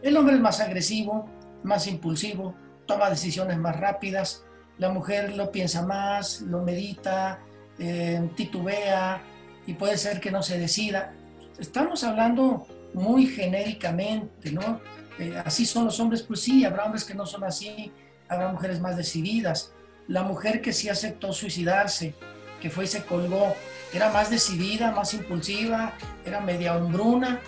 [0.03, 1.29] El hombre es más agresivo,
[1.63, 2.55] más impulsivo,
[2.87, 4.45] toma decisiones más rápidas,
[4.79, 7.41] la mujer lo piensa más, lo medita,
[7.79, 9.23] eh, titubea
[9.67, 11.15] y puede ser que no se decida.
[11.59, 14.81] Estamos hablando muy genéricamente, ¿no?
[15.19, 17.93] Eh, así son los hombres, pues sí, habrá hombres que no son así,
[18.29, 19.73] habrá mujeres más decididas,
[20.09, 22.15] la mujer que sí aceptó suicidarse,
[22.61, 23.55] que fue y se colgó,
[23.93, 25.93] era más decidida, más impulsiva,
[26.25, 27.41] era media hombruna,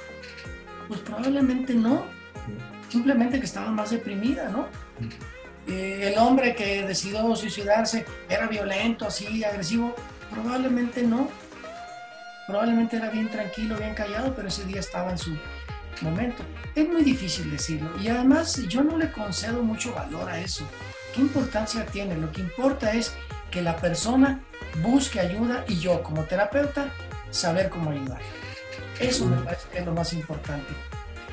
[0.89, 2.05] pues probablemente no,
[2.89, 4.69] simplemente que estaba más deprimida, ¿no?
[5.67, 9.95] Eh, el hombre que decidió suicidarse era violento, así, agresivo,
[10.31, 11.29] probablemente no,
[12.47, 15.37] probablemente era bien tranquilo, bien callado, pero ese día estaba en su
[16.03, 16.43] momento.
[16.75, 20.67] Es muy difícil decirlo y además yo no le concedo mucho valor a eso.
[21.15, 22.17] ¿Qué importancia tiene?
[22.17, 23.15] Lo que importa es
[23.51, 24.43] que la persona
[24.83, 26.91] busque ayuda y yo como terapeuta
[27.31, 28.21] saber cómo ayudar.
[28.99, 30.73] Eso me parece que es lo más importante.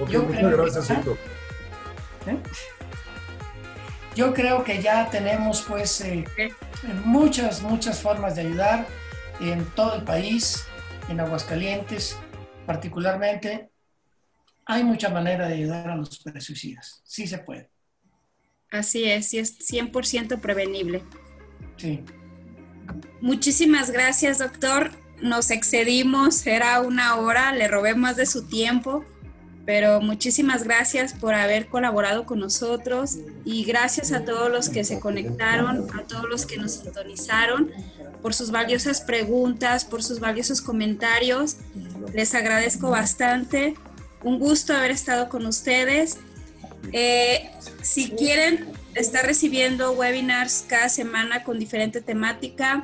[0.07, 2.37] yo creo gracias, que ya, ¿eh?
[4.15, 6.25] Yo creo que ya tenemos pues eh,
[7.05, 8.85] muchas, muchas formas de ayudar
[9.39, 10.65] en todo el país,
[11.09, 12.17] en Aguascalientes
[12.67, 13.71] particularmente.
[14.65, 17.01] Hay mucha manera de ayudar a los suicidas.
[17.03, 17.70] Sí se puede.
[18.71, 21.03] Así es, y es 100% prevenible.
[21.77, 22.03] Sí.
[23.19, 24.91] Muchísimas gracias, doctor.
[25.21, 29.05] Nos excedimos, era una hora, le robé más de su tiempo,
[29.65, 34.99] pero muchísimas gracias por haber colaborado con nosotros y gracias a todos los que se
[34.99, 37.71] conectaron, a todos los que nos sintonizaron,
[38.21, 41.57] por sus valiosas preguntas, por sus valiosos comentarios.
[42.13, 43.75] Les agradezco bastante.
[44.23, 46.17] Un gusto haber estado con ustedes.
[46.93, 47.49] Eh,
[47.81, 52.83] si quieren está recibiendo webinars cada semana con diferente temática.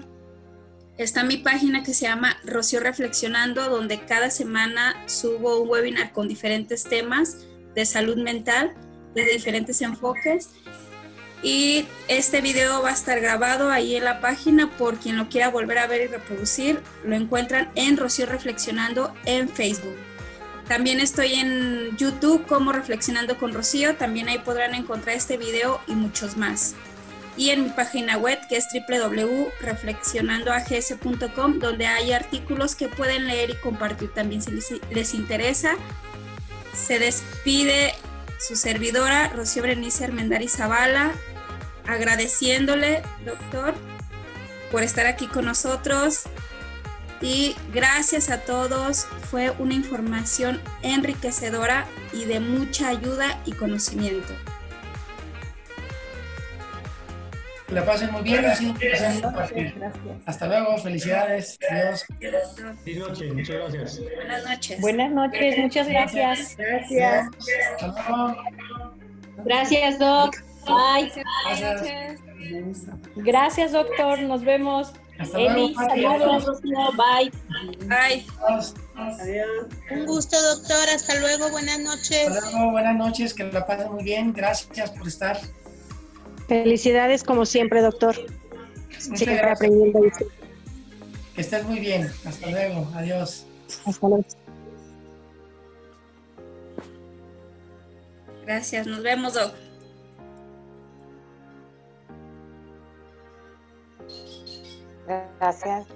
[0.97, 6.27] Está mi página que se llama Rocío Reflexionando, donde cada semana subo un webinar con
[6.27, 7.45] diferentes temas
[7.75, 8.73] de salud mental,
[9.13, 10.49] desde diferentes enfoques.
[11.43, 15.49] Y este video va a estar grabado ahí en la página por quien lo quiera
[15.49, 16.81] volver a ver y reproducir.
[17.05, 19.95] Lo encuentran en Rocío Reflexionando en Facebook.
[20.67, 23.95] También estoy en YouTube como Reflexionando con Rocío.
[23.95, 26.75] También ahí podrán encontrar este video y muchos más.
[27.37, 33.55] Y en mi página web que es www.reflexionandoags.com donde hay artículos que pueden leer y
[33.55, 35.75] compartir también si les, interesa.
[36.73, 37.93] Se despide
[38.39, 41.13] su servidora Rocío Berenice Armendari Zavala,
[41.87, 43.73] agradeciéndole, doctor,
[44.71, 46.23] por estar aquí con nosotros
[47.21, 49.05] y gracias a todos.
[49.29, 54.33] Fue una información enriquecedora y de mucha ayuda y conocimiento.
[57.69, 58.45] la pasen muy bien.
[60.25, 61.59] Hasta luego, felicidades.
[61.69, 62.05] Adiós.
[62.19, 64.01] Buenas noches, muchas gracias.
[64.15, 64.81] Buenas noches.
[64.81, 66.57] Buenas noches, muchas gracias.
[66.57, 67.29] Gracias.
[69.45, 70.35] Gracias, Doc.
[70.65, 71.11] Bye.
[71.45, 72.19] Gracias.
[73.15, 74.19] Gracias, doctor.
[74.21, 74.93] Nos vemos.
[75.19, 76.39] Hasta Eli, luego.
[76.39, 76.61] saludos.
[76.61, 77.31] Bye.
[77.87, 78.25] Bye.
[78.39, 78.75] Adiós.
[79.91, 80.89] Un gusto, doctor.
[80.93, 81.49] Hasta luego.
[81.49, 82.27] Buenas noches.
[82.29, 84.33] Hasta luego, buenas noches, que la pasen muy bien.
[84.33, 85.39] Gracias por estar.
[86.47, 88.15] Felicidades como siempre, doctor.
[88.19, 89.55] Muchas Siempre gracias.
[89.57, 89.99] aprendiendo.
[91.35, 92.11] Que estés muy bien.
[92.25, 92.87] Hasta luego.
[92.95, 93.45] Adiós.
[93.85, 94.25] Hasta luego.
[98.45, 98.87] Gracias.
[98.87, 99.53] Nos vemos, Doc.
[105.07, 105.87] Gracias.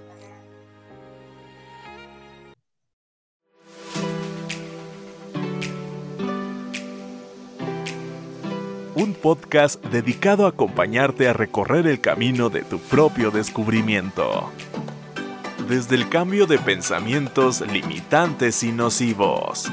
[8.94, 14.50] Un podcast dedicado a acompañarte a recorrer el camino de tu propio descubrimiento.
[15.68, 19.70] Desde el cambio de pensamientos limitantes y nocivos.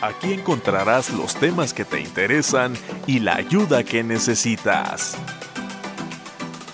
[0.00, 2.74] Aquí encontrarás los temas que te interesan
[3.06, 5.16] y la ayuda que necesitas.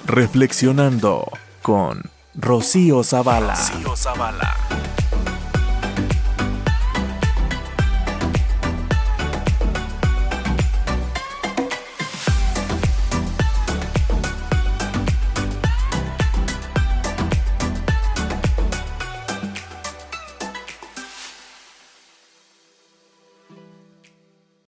[0.06, 1.26] Reflexionando
[1.66, 2.00] con
[2.36, 3.56] Rocío Zavala.
[3.96, 4.54] Zavala.